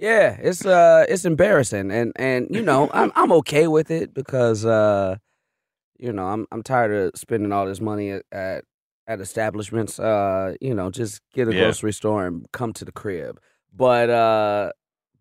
Yeah, 0.00 0.38
it's 0.40 0.64
uh 0.64 1.04
it's 1.08 1.26
embarrassing 1.26 1.90
and 1.90 2.12
and 2.16 2.48
you 2.50 2.62
know, 2.62 2.90
I'm 2.92 3.12
I'm 3.16 3.32
okay 3.32 3.68
with 3.68 3.90
it 3.90 4.14
because 4.14 4.64
uh 4.64 5.16
you 5.98 6.12
know, 6.12 6.26
I'm 6.26 6.46
I'm 6.50 6.62
tired 6.62 6.92
of 6.92 7.20
spending 7.20 7.52
all 7.52 7.66
this 7.66 7.82
money 7.82 8.10
at 8.10 8.22
at, 8.32 8.64
at 9.06 9.20
establishments. 9.20 10.00
Uh, 10.00 10.54
you 10.58 10.74
know, 10.74 10.90
just 10.90 11.20
get 11.34 11.48
a 11.48 11.54
yeah. 11.54 11.64
grocery 11.64 11.92
store 11.92 12.26
and 12.26 12.50
come 12.52 12.72
to 12.74 12.86
the 12.86 12.92
crib. 12.92 13.38
But 13.76 14.08
uh 14.08 14.72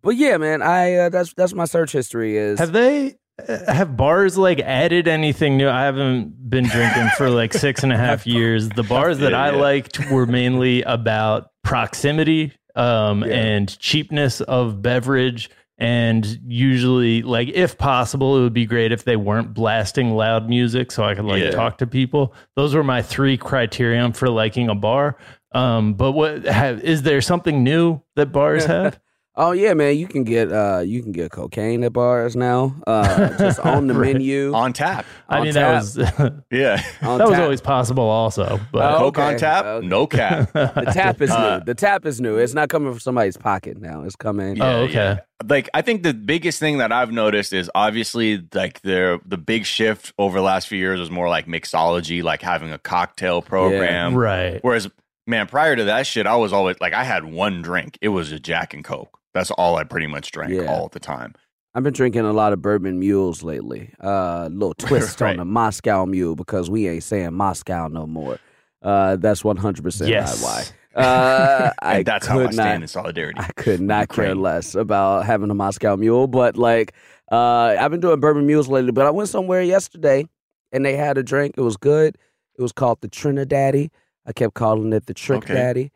but 0.02 0.12
yeah, 0.12 0.38
man, 0.38 0.62
I 0.62 0.96
uh, 0.96 1.10
that's 1.10 1.34
that's 1.34 1.54
my 1.54 1.66
search 1.66 1.92
history 1.92 2.38
is 2.38 2.60
Have 2.60 2.72
they 2.72 3.16
uh, 3.48 3.74
have 3.74 3.96
bars 3.96 4.38
like 4.38 4.60
added 4.60 5.08
anything 5.08 5.58
new? 5.58 5.70
I 5.70 5.84
haven't 5.84 6.50
been 6.50 6.66
drinking 6.66 7.10
for 7.18 7.30
like 7.30 7.54
six 7.54 7.84
and 7.84 7.92
a 7.92 7.98
half 8.06 8.26
years. 8.26 8.70
The 8.70 8.84
bars 8.84 9.20
that 9.20 9.34
I 9.34 9.52
liked 9.52 10.10
were 10.10 10.26
mainly 10.26 10.84
about 10.84 11.50
proximity 11.64 12.54
um, 12.76 13.24
yeah. 13.24 13.34
and 13.34 13.80
cheapness 13.80 14.42
of 14.42 14.82
beverage. 14.82 15.50
And 15.78 16.26
usually, 16.46 17.22
like 17.22 17.48
if 17.54 17.78
possible, 17.78 18.38
it 18.38 18.42
would 18.42 18.54
be 18.54 18.66
great 18.66 18.92
if 18.92 19.06
they 19.06 19.16
weren't 19.16 19.54
blasting 19.54 20.12
loud 20.12 20.50
music, 20.50 20.92
so 20.92 21.06
I 21.06 21.16
could 21.16 21.24
like 21.24 21.42
yeah. 21.42 21.52
talk 21.52 21.78
to 21.78 21.88
people. 21.88 22.34
Those 22.58 22.76
were 22.76 22.84
my 22.84 23.02
three 23.02 23.38
criterion 23.38 24.12
for 24.12 24.30
liking 24.30 24.68
a 24.68 24.76
bar. 24.76 25.18
Um, 25.54 25.94
but 25.94 26.12
what 26.12 26.44
have, 26.44 26.84
is 26.84 27.04
there 27.04 27.22
something 27.22 27.64
new 27.64 28.02
that 28.18 28.34
bars 28.34 28.66
have? 28.66 29.00
Oh 29.42 29.54
yeah, 29.54 29.74
man, 29.74 29.98
you 29.98 30.06
can 30.06 30.26
get 30.26 30.52
uh 30.52 30.84
you 30.86 31.02
can 31.02 31.14
get 31.14 31.32
cocaine 31.32 31.82
at 31.86 31.94
bars 31.94 32.36
now. 32.36 32.76
Uh 32.86 33.30
just 33.38 33.60
on 33.62 33.88
the 33.88 33.94
right. 33.98 34.14
menu. 34.14 34.54
On 34.54 34.74
tap. 34.74 35.06
I 35.30 35.42
mean 35.42 35.54
tap. 35.54 35.84
that 35.94 36.18
was 36.18 36.32
Yeah. 36.52 36.84
that 37.02 37.28
was 37.30 37.40
always 37.40 37.62
possible 37.62 38.04
also. 38.04 38.60
But 38.74 38.96
oh, 38.96 38.98
Coke 38.98 39.18
okay. 39.18 39.34
on 39.34 39.38
tap, 39.38 39.66
okay. 39.66 39.88
no 39.88 40.08
cap. 40.08 40.52
the 40.54 40.92
tap 40.94 41.22
is 41.22 41.32
uh, 41.32 41.60
new. 41.60 41.66
The 41.66 41.74
tap 41.74 42.06
is 42.06 42.20
new. 42.20 42.38
It's 42.38 42.54
not 42.54 42.68
coming 42.68 42.92
from 42.92 43.00
somebody's 43.00 43.38
pocket 43.38 43.80
now. 43.80 44.04
It's 44.04 44.18
coming. 44.18 44.58
Yeah, 44.58 44.66
oh, 44.66 44.82
okay. 44.82 44.94
Yeah. 44.94 45.20
Like 45.48 45.70
I 45.74 45.84
think 45.84 46.04
the 46.04 46.14
biggest 46.14 46.60
thing 46.60 46.80
that 46.80 46.92
I've 46.92 47.14
noticed 47.14 47.54
is 47.54 47.72
obviously 47.74 48.46
like 48.54 48.82
the 48.82 49.22
the 49.26 49.38
big 49.38 49.66
shift 49.66 50.12
over 50.18 50.38
the 50.38 50.44
last 50.44 50.68
few 50.68 50.78
years 50.80 51.00
was 51.00 51.10
more 51.10 51.30
like 51.30 51.48
mixology, 51.48 52.22
like 52.22 52.42
having 52.42 52.74
a 52.74 52.78
cocktail 52.78 53.42
program. 53.42 54.12
Yeah. 54.12 54.20
Right. 54.20 54.60
Whereas 54.62 54.90
man, 55.26 55.48
prior 55.48 55.78
to 55.78 55.86
that 55.86 56.08
shit, 56.08 56.28
I 56.28 56.36
was 56.36 56.52
always 56.52 56.76
like 56.82 56.92
I 56.94 57.06
had 57.06 57.24
one 57.24 57.62
drink. 57.62 57.98
It 58.02 58.10
was 58.10 58.34
a 58.34 58.40
Jack 58.40 58.74
and 58.74 58.84
Coke. 58.84 59.19
That's 59.34 59.52
all 59.52 59.76
I 59.76 59.84
pretty 59.84 60.08
much 60.08 60.32
drank 60.32 60.54
yeah. 60.54 60.66
all 60.66 60.90
the 60.90 61.00
time. 61.00 61.34
I've 61.76 61.84
been 61.84 61.94
drinking 61.94 62.22
a 62.22 62.34
lot 62.34 62.52
of 62.52 62.62
bourbon 62.62 63.00
mules 63.00 63.44
lately. 63.44 63.94
A 64.00 64.08
uh, 64.08 64.50
little 64.52 64.74
twist 64.78 65.22
right. 65.22 65.32
on 65.32 65.38
the 65.38 65.46
Moscow 65.46 66.06
mule 66.06 66.36
because 66.36 66.70
we 66.70 66.88
ain't 66.88 67.04
saying 67.04 67.34
Moscow 67.34 67.88
no 67.88 68.08
more. 68.08 68.40
Uh, 68.82 69.18
that's 69.18 69.44
one 69.44 69.58
hundred 69.58 69.84
percent 69.84 70.12
why. 70.42 70.66
Uh, 70.96 71.72
I 71.82 72.04
that's 72.04 72.26
how 72.26 72.40
I 72.40 72.50
stand 72.50 72.84
in 72.84 72.88
solidarity. 72.88 73.40
I 73.40 73.52
could 73.56 73.82
not 73.82 74.10
care 74.10 74.34
less 74.36 74.74
about 74.74 75.26
having 75.26 75.52
a 75.52 75.54
Moscow 75.54 75.96
mule, 75.96 76.28
but 76.28 76.58
like 76.58 76.94
uh, 77.32 77.76
I've 77.80 77.92
been 77.92 78.00
doing 78.00 78.20
bourbon 78.20 78.48
mules 78.48 78.68
lately. 78.68 78.92
But 78.92 79.06
I 79.06 79.12
went 79.12 79.30
somewhere 79.30 79.62
yesterday 79.62 80.26
and 80.72 80.86
they 80.86 80.96
had 80.96 81.18
a 81.18 81.24
drink. 81.24 81.56
It 81.58 81.62
was 81.62 81.78
good. 81.78 82.18
It 82.58 82.62
was 82.62 82.72
called 82.72 83.02
the 83.02 83.10
Trinidaddy. 83.10 83.90
I 84.26 84.34
kept 84.34 84.54
calling 84.54 84.92
it 84.94 85.06
the 85.06 85.14
Trick 85.14 85.44
okay. 85.44 85.54
Daddy 85.54 85.92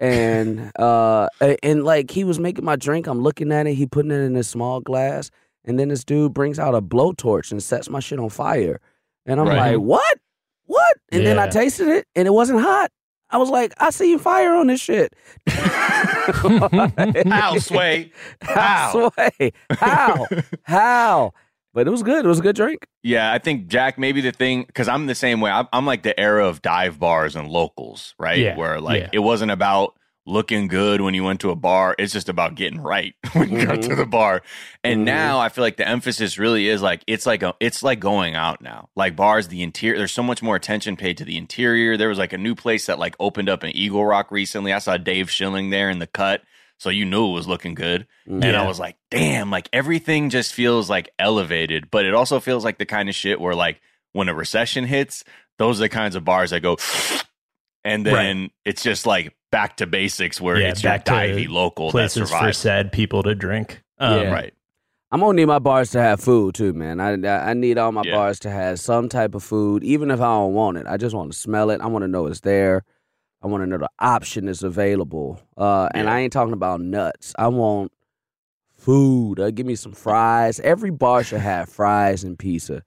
and 0.00 0.72
uh 0.78 1.28
and 1.62 1.84
like 1.84 2.10
he 2.10 2.24
was 2.24 2.38
making 2.38 2.64
my 2.64 2.76
drink. 2.76 3.06
I'm 3.06 3.20
looking 3.20 3.52
at 3.52 3.66
it. 3.66 3.74
He 3.74 3.86
putting 3.86 4.10
it 4.10 4.20
in 4.20 4.36
a 4.36 4.44
small 4.44 4.80
glass. 4.80 5.30
And 5.64 5.78
then 5.78 5.88
this 5.88 6.04
dude 6.04 6.32
brings 6.32 6.58
out 6.58 6.74
a 6.74 6.80
blowtorch 6.80 7.50
and 7.50 7.62
sets 7.62 7.90
my 7.90 8.00
shit 8.00 8.18
on 8.18 8.30
fire. 8.30 8.80
And 9.26 9.40
i'm 9.40 9.48
right. 9.48 9.72
like 9.72 9.80
what? 9.80 10.18
What? 10.64 10.96
And 11.10 11.22
yeah. 11.22 11.30
then 11.30 11.38
i 11.38 11.48
tasted 11.48 11.88
it 11.88 12.06
and 12.14 12.26
it 12.26 12.32
wasn't 12.32 12.60
hot. 12.60 12.90
I 13.30 13.36
was 13.36 13.50
like 13.50 13.74
i 13.78 13.90
see 13.90 14.16
fire 14.16 14.54
on 14.54 14.68
this 14.68 14.80
shit. 14.80 15.14
How 15.48 17.58
sway? 17.58 18.12
How? 18.42 19.10
Sway? 19.10 19.52
How? 19.70 20.26
How 20.62 21.32
But 21.74 21.86
it 21.86 21.90
was 21.90 22.02
good. 22.02 22.24
It 22.24 22.28
was 22.28 22.38
a 22.40 22.42
good 22.42 22.56
drink. 22.56 22.86
Yeah, 23.02 23.32
I 23.32 23.38
think 23.38 23.68
Jack. 23.68 23.98
Maybe 23.98 24.20
the 24.20 24.32
thing 24.32 24.64
because 24.64 24.88
I'm 24.88 25.06
the 25.06 25.14
same 25.14 25.40
way. 25.40 25.50
I'm, 25.50 25.68
I'm, 25.72 25.86
like 25.86 26.02
the 26.02 26.18
era 26.18 26.46
of 26.46 26.62
dive 26.62 26.98
bars 26.98 27.36
and 27.36 27.48
locals, 27.48 28.14
right? 28.18 28.38
Yeah, 28.38 28.56
Where 28.56 28.80
like 28.80 29.02
yeah. 29.02 29.10
it 29.12 29.18
wasn't 29.20 29.50
about 29.52 29.94
looking 30.26 30.68
good 30.68 31.00
when 31.00 31.14
you 31.14 31.24
went 31.24 31.40
to 31.40 31.50
a 31.50 31.54
bar. 31.56 31.94
It's 31.98 32.12
just 32.12 32.28
about 32.28 32.54
getting 32.54 32.80
right 32.80 33.14
when 33.32 33.48
you 33.50 33.64
got 33.64 33.80
to 33.82 33.94
the 33.94 34.04
bar. 34.06 34.42
And 34.84 35.00
Mhm. 35.02 35.04
now 35.04 35.38
I 35.40 35.48
feel 35.50 35.62
like 35.62 35.76
the 35.78 35.88
emphasis 35.88 36.38
really 36.38 36.68
is 36.68 36.82
like 36.82 37.02
it's 37.06 37.24
like 37.26 37.42
a, 37.42 37.54
it's 37.60 37.82
like 37.82 38.00
going 38.00 38.34
out 38.34 38.60
now. 38.60 38.88
Like 38.96 39.14
bars, 39.14 39.48
the 39.48 39.62
interior. 39.62 39.98
There's 39.98 40.12
so 40.12 40.22
much 40.22 40.42
more 40.42 40.56
attention 40.56 40.96
paid 40.96 41.16
to 41.18 41.24
the 41.24 41.36
interior. 41.36 41.96
There 41.96 42.08
was 42.08 42.18
like 42.18 42.32
a 42.32 42.38
new 42.38 42.54
place 42.54 42.86
that 42.86 42.98
like 42.98 43.14
opened 43.20 43.48
up 43.48 43.62
in 43.62 43.70
Eagle 43.76 44.04
Rock 44.04 44.30
recently. 44.30 44.72
I 44.72 44.78
saw 44.80 44.96
Dave 44.96 45.30
Schilling 45.30 45.70
there 45.70 45.88
in 45.90 45.98
the 45.98 46.06
cut. 46.06 46.42
So 46.78 46.90
you 46.90 47.04
knew 47.04 47.28
it 47.28 47.32
was 47.34 47.48
looking 47.48 47.74
good. 47.74 48.06
And 48.26 48.56
I 48.56 48.66
was 48.66 48.78
like, 48.78 48.96
damn, 49.10 49.50
like 49.50 49.68
everything 49.72 50.30
just 50.30 50.52
feels 50.54 50.88
like 50.88 51.10
elevated, 51.18 51.90
but 51.90 52.04
it 52.06 52.14
also 52.14 52.38
feels 52.40 52.64
like 52.64 52.78
the 52.78 52.86
kind 52.86 53.08
of 53.08 53.14
shit 53.14 53.40
where 53.40 53.54
like 53.54 53.80
when 54.12 54.28
a 54.28 54.34
recession 54.34 54.84
hits, 54.84 55.24
those 55.58 55.80
are 55.80 55.84
the 55.84 55.88
kinds 55.88 56.14
of 56.14 56.24
bars 56.24 56.50
that 56.50 56.60
go 56.60 56.76
and 57.84 58.04
then 58.06 58.50
it's 58.64 58.82
just 58.82 59.06
like 59.06 59.34
back 59.50 59.78
to 59.78 59.86
basics 59.86 60.40
where 60.40 60.56
Yeah, 60.58 60.68
it's 60.68 60.82
your 60.82 60.92
back 60.92 61.04
to 61.06 61.12
divey 61.12 61.48
local 61.48 61.86
that 61.88 61.92
Places 61.92 62.28
for 62.30 62.36
survives. 62.36 62.58
sad 62.58 62.92
people 62.92 63.22
to 63.24 63.34
drink. 63.34 63.82
Um, 63.98 64.12
Yeah. 64.12 64.32
Right. 64.32 64.54
I'm 65.10 65.20
gonna 65.20 65.32
need 65.32 65.46
my 65.46 65.58
bars 65.58 65.90
to 65.92 66.00
have 66.02 66.20
food 66.20 66.54
too, 66.54 66.74
man. 66.74 67.00
I 67.00 67.14
I 67.14 67.50
I 67.50 67.54
need 67.54 67.78
all 67.78 67.90
my 67.92 68.02
Yeah. 68.02 68.12
bars 68.14 68.38
to 68.40 68.50
have 68.50 68.78
some 68.78 69.08
type 69.08 69.34
of 69.34 69.42
food, 69.42 69.82
even 69.82 70.10
if 70.10 70.20
I 70.20 70.24
don't 70.26 70.52
want 70.52 70.76
it. 70.76 70.86
I 70.86 70.98
just 70.98 71.16
want 71.16 71.32
to 71.32 71.38
smell 71.38 71.70
it. 71.70 71.80
I 71.80 71.86
want 71.86 72.02
to 72.02 72.08
know 72.08 72.26
it's 72.26 72.40
there. 72.40 72.84
I 73.42 73.46
want 73.46 73.62
to 73.62 73.66
know 73.66 73.78
the 73.78 73.90
option 73.98 74.48
is 74.48 74.62
available. 74.62 75.40
Uh, 75.56 75.88
and 75.94 76.06
Yeah. 76.06 76.14
I 76.14 76.18
ain't 76.20 76.32
talking 76.32 76.52
about 76.54 76.80
nuts. 76.80 77.34
I 77.38 77.48
want 77.48 77.92
food. 78.76 79.38
Uh, 79.40 79.50
give 79.50 79.66
me 79.66 79.76
some 79.76 79.92
fries. 79.92 80.60
Every 80.60 80.90
bar 80.90 81.22
should 81.24 81.40
have 81.40 81.68
fries 81.68 82.24
and 82.24 82.38
pizza. 82.38 82.82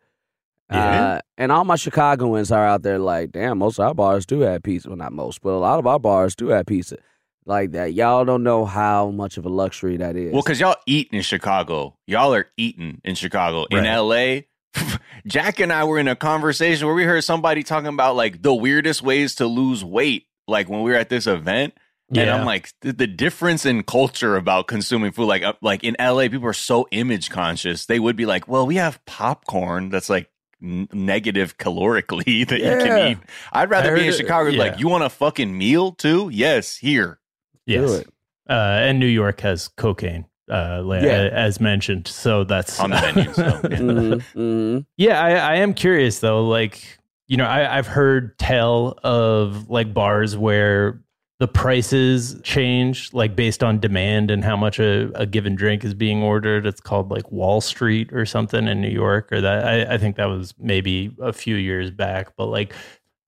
Yeah. 0.69 1.03
Uh, 1.03 1.19
and 1.37 1.51
all 1.51 1.65
my 1.65 1.75
Chicagoans 1.75 2.51
are 2.51 2.65
out 2.65 2.81
there 2.81 2.97
like, 2.99 3.31
damn, 3.31 3.57
most 3.57 3.77
of 3.79 3.85
our 3.87 3.93
bars 3.93 4.25
do 4.25 4.41
have 4.41 4.63
pizza. 4.63 4.87
Well, 4.89 4.97
not 4.97 5.11
most, 5.11 5.41
but 5.41 5.49
a 5.51 5.57
lot 5.59 5.79
of 5.79 5.87
our 5.87 5.99
bars 5.99 6.35
do 6.35 6.47
have 6.49 6.65
pizza. 6.65 6.97
Like 7.45 7.71
that. 7.71 7.93
Y'all 7.93 8.23
don't 8.23 8.43
know 8.43 8.65
how 8.65 9.09
much 9.09 9.37
of 9.37 9.45
a 9.45 9.49
luxury 9.49 9.97
that 9.97 10.15
is. 10.15 10.31
Well, 10.31 10.43
because 10.43 10.59
y'all 10.59 10.75
eat 10.85 11.09
in 11.11 11.23
Chicago. 11.23 11.97
Y'all 12.05 12.33
are 12.35 12.45
eating 12.55 13.01
in 13.03 13.15
Chicago. 13.15 13.65
In 13.71 13.83
LA, 13.83 14.41
Jack 15.27 15.59
and 15.59 15.73
I 15.73 15.83
were 15.83 15.97
in 15.97 16.07
a 16.07 16.15
conversation 16.15 16.85
where 16.85 16.95
we 16.95 17.03
heard 17.03 17.23
somebody 17.23 17.63
talking 17.63 17.87
about 17.87 18.15
like 18.15 18.43
the 18.43 18.53
weirdest 18.53 19.01
ways 19.01 19.35
to 19.35 19.47
lose 19.47 19.83
weight, 19.83 20.27
like 20.47 20.69
when 20.69 20.81
we 20.81 20.91
were 20.91 20.97
at 20.97 21.09
this 21.09 21.27
event. 21.27 21.73
And 22.09 22.17
Yeah. 22.17 22.35
I'm 22.35 22.45
like, 22.45 22.73
the, 22.81 22.91
the 22.91 23.07
difference 23.07 23.65
in 23.65 23.83
culture 23.83 24.35
about 24.35 24.67
consuming 24.67 25.13
food, 25.13 25.27
like, 25.27 25.43
uh, 25.43 25.53
like 25.61 25.83
in 25.85 25.95
LA, 25.97 26.23
people 26.27 26.45
are 26.47 26.51
so 26.53 26.85
image 26.91 27.29
conscious. 27.29 27.85
They 27.85 27.99
would 27.99 28.17
be 28.17 28.25
like, 28.25 28.49
well, 28.49 28.67
we 28.67 28.75
have 28.75 28.99
popcorn 29.05 29.87
that's 29.89 30.09
like 30.09 30.29
n- 30.61 30.89
negative 30.91 31.57
calorically 31.57 32.45
that 32.49 32.59
you 32.59 32.85
can 32.85 33.11
eat. 33.11 33.17
I'd 33.53 33.69
rather 33.69 33.93
be 33.95 33.99
in 34.01 34.05
heard 34.07 34.13
it- 34.13 34.17
Chicago. 34.17 34.49
yeah. 34.49 34.59
Like, 34.59 34.79
you 34.79 34.89
want 34.89 35.05
a 35.05 35.09
fucking 35.09 35.57
meal 35.57 35.93
too? 35.93 36.29
Yes, 36.33 36.75
here. 36.75 37.19
Do 37.65 37.73
Yes. 37.73 38.03
Uh, 38.49 38.53
and 38.83 38.99
New 38.99 39.05
York 39.05 39.39
has 39.41 39.69
cocaine, 39.69 40.25
uh, 40.51 40.83
Yeah. 40.85 41.29
as 41.31 41.61
mentioned. 41.61 42.07
So 42.09 42.43
that's 42.43 42.77
On 42.81 42.89
the 42.89 42.99
menu, 43.15 43.33
so, 43.33 43.43
yeah. 43.63 43.77
Mhm, 43.77 44.23
mhm. 44.35 44.85
Yeah, 44.97 45.21
I, 45.21 45.29
I 45.35 45.55
am 45.57 45.73
curious 45.73 46.19
though. 46.19 46.45
Like, 46.45 46.99
you 47.31 47.37
know, 47.37 47.45
I, 47.45 47.77
I've 47.77 47.87
heard 47.87 48.37
tell 48.39 48.99
of 49.05 49.69
like 49.69 49.93
bars 49.93 50.35
where 50.35 51.01
the 51.39 51.47
prices 51.47 52.37
change, 52.43 53.13
like 53.13 53.37
based 53.37 53.63
on 53.63 53.79
demand 53.79 54.29
and 54.29 54.43
how 54.43 54.57
much 54.57 54.79
a, 54.79 55.09
a 55.15 55.25
given 55.25 55.55
drink 55.55 55.85
is 55.85 55.93
being 55.93 56.21
ordered. 56.21 56.65
It's 56.65 56.81
called 56.81 57.09
like 57.09 57.31
Wall 57.31 57.61
Street 57.61 58.11
or 58.11 58.25
something 58.25 58.67
in 58.67 58.81
New 58.81 58.89
York, 58.89 59.31
or 59.31 59.39
that 59.39 59.65
I, 59.65 59.93
I 59.93 59.97
think 59.97 60.17
that 60.17 60.25
was 60.25 60.53
maybe 60.59 61.15
a 61.21 61.31
few 61.31 61.55
years 61.55 61.89
back. 61.89 62.35
But 62.35 62.47
like, 62.47 62.73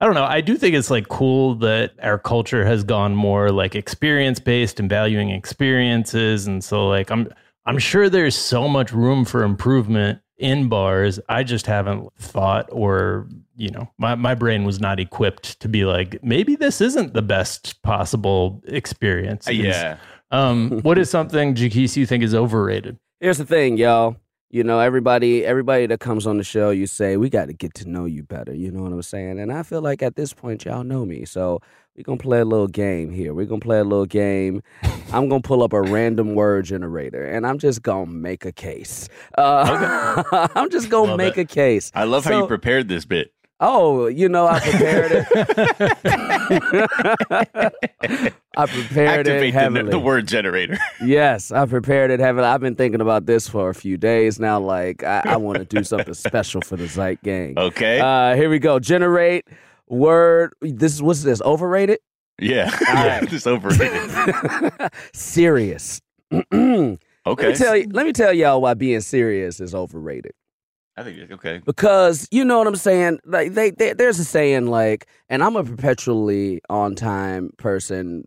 I 0.01 0.05
don't 0.05 0.15
know. 0.15 0.25
I 0.25 0.41
do 0.41 0.57
think 0.57 0.75
it's 0.75 0.91
like 0.91 1.07
cool 1.07 1.55
that 1.59 1.93
our 2.01 2.19
culture 2.19 2.65
has 2.65 2.83
gone 2.83 3.15
more 3.15 3.51
like 3.51 3.73
experience 3.73 4.37
based 4.37 4.81
and 4.81 4.89
valuing 4.89 5.29
experiences. 5.29 6.45
And 6.45 6.61
so 6.61 6.89
like 6.89 7.09
I'm 7.09 7.29
I'm 7.65 7.79
sure 7.79 8.09
there's 8.09 8.35
so 8.35 8.67
much 8.67 8.91
room 8.91 9.23
for 9.23 9.43
improvement 9.43 10.19
in 10.43 10.67
bars. 10.67 11.19
I 11.29 11.43
just 11.43 11.65
haven't 11.65 12.13
thought 12.19 12.69
or 12.71 13.27
you 13.55 13.69
know, 13.69 13.89
my, 13.97 14.15
my 14.15 14.35
brain 14.35 14.63
was 14.63 14.79
not 14.79 14.99
equipped 14.99 15.59
to 15.59 15.69
be 15.69 15.85
like, 15.85 16.21
maybe 16.23 16.55
this 16.55 16.81
isn't 16.81 17.13
the 17.13 17.21
best 17.21 17.81
possible 17.83 18.61
experience. 18.65 19.47
Yeah. 19.47 19.97
Um, 20.31 20.81
what 20.81 20.97
is 20.97 21.09
something, 21.09 21.53
Jacquis, 21.53 21.95
you 21.95 22.05
think 22.05 22.23
is 22.23 22.33
overrated? 22.33 22.97
Here's 23.19 23.37
the 23.37 23.45
thing, 23.45 23.77
y'all. 23.77 24.15
You 24.49 24.63
know, 24.63 24.79
everybody, 24.79 25.45
everybody 25.45 25.85
that 25.87 25.99
comes 25.99 26.27
on 26.27 26.37
the 26.37 26.43
show, 26.43 26.69
you 26.69 26.87
say 26.87 27.17
we 27.17 27.29
got 27.29 27.47
to 27.47 27.53
get 27.53 27.73
to 27.75 27.89
know 27.89 28.05
you 28.05 28.23
better. 28.23 28.53
You 28.53 28.71
know 28.71 28.83
what 28.83 28.91
I'm 28.91 29.01
saying? 29.01 29.39
And 29.39 29.51
I 29.51 29.63
feel 29.63 29.81
like 29.81 30.03
at 30.03 30.15
this 30.15 30.33
point, 30.33 30.65
y'all 30.65 30.83
know 30.83 31.05
me. 31.05 31.25
So 31.25 31.59
we're 31.95 32.03
gonna 32.03 32.17
play 32.17 32.39
a 32.39 32.45
little 32.45 32.67
game 32.67 33.11
here. 33.11 33.33
We're 33.33 33.45
gonna 33.45 33.59
play 33.61 33.79
a 33.79 33.83
little 33.83 34.05
game. 34.05 34.63
I'm 35.11 35.29
gonna 35.29 35.41
pull 35.41 35.61
up 35.61 35.73
a 35.73 35.81
random 35.81 36.33
word 36.33 36.65
generator, 36.65 37.23
and 37.23 37.45
I'm 37.45 37.59
just 37.59 37.83
gonna 37.83 38.07
make 38.11 38.45
a 38.45 38.51
case. 38.51 39.09
Uh, 39.37 40.23
I'm 40.55 40.69
just 40.71 40.89
gonna 40.89 41.11
Love 41.11 41.17
make 41.17 41.37
it. 41.37 41.41
a 41.41 41.45
case. 41.45 41.91
I 41.93 42.05
love 42.05 42.25
how 42.25 42.39
you 42.39 42.47
prepared 42.47 42.87
this 42.87 43.05
bit. 43.05 43.31
Oh, 43.59 44.07
you 44.07 44.27
know, 44.27 44.47
I 44.47 44.59
prepared 44.59 45.11
it. 45.13 45.27
I 48.55 48.65
prepared 48.65 49.27
it 49.27 49.31
Activate 49.31 49.53
the, 49.53 49.59
heavily. 49.59 49.91
the 49.91 49.99
word 49.99 50.27
generator. 50.27 50.77
Yes, 51.03 51.51
I 51.51 51.65
prepared 51.65 52.11
it 52.11 52.19
heavily. 52.19 52.45
I've 52.45 52.59
been 52.59 52.75
thinking 52.75 52.99
about 52.99 53.25
this 53.25 53.47
for 53.47 53.69
a 53.69 53.75
few 53.75 53.95
days 53.97 54.39
now. 54.39 54.59
Like, 54.59 55.03
I, 55.03 55.21
I 55.25 55.37
want 55.37 55.59
to 55.59 55.65
do 55.65 55.83
something 55.83 56.13
special 56.13 56.61
for 56.61 56.75
the 56.75 56.87
Zeit 56.89 57.21
gang. 57.23 57.53
Okay. 57.63 57.99
Uh, 57.99 58.35
here 58.35 58.49
we 58.49 58.59
go. 58.59 58.79
Generate 58.79 59.45
word. 59.93 60.53
This 60.61 60.93
is 60.93 61.01
what's 61.01 61.23
this? 61.23 61.41
Overrated? 61.41 61.99
yeah. 62.39 62.75
yeah. 62.81 63.19
right. 63.19 63.29
Just 63.29 63.47
overrated. 63.47 64.11
serious. 65.13 66.01
let 66.31 66.51
me 66.51 66.97
Okay. 67.25 67.53
tell 67.53 67.77
you. 67.77 67.87
Let 67.91 68.05
me 68.05 68.11
tell 68.11 68.33
y'all 68.33 68.59
why 68.61 68.73
being 68.73 68.99
serious 69.01 69.59
is 69.59 69.73
overrated. 69.73 70.33
I 70.97 71.03
think 71.03 71.17
it's 71.17 71.31
okay. 71.31 71.59
because 71.65 72.27
you 72.31 72.43
know 72.45 72.57
what 72.59 72.67
I'm 72.67 72.75
saying. 72.75 73.19
Like 73.25 73.53
they, 73.53 73.71
they, 73.71 73.93
there's 73.93 74.19
a 74.19 74.25
saying 74.25 74.67
like, 74.67 75.07
and 75.29 75.41
I'm 75.43 75.55
a 75.55 75.63
perpetually 75.63 76.61
on 76.69 76.95
time 76.95 77.51
person, 77.57 78.25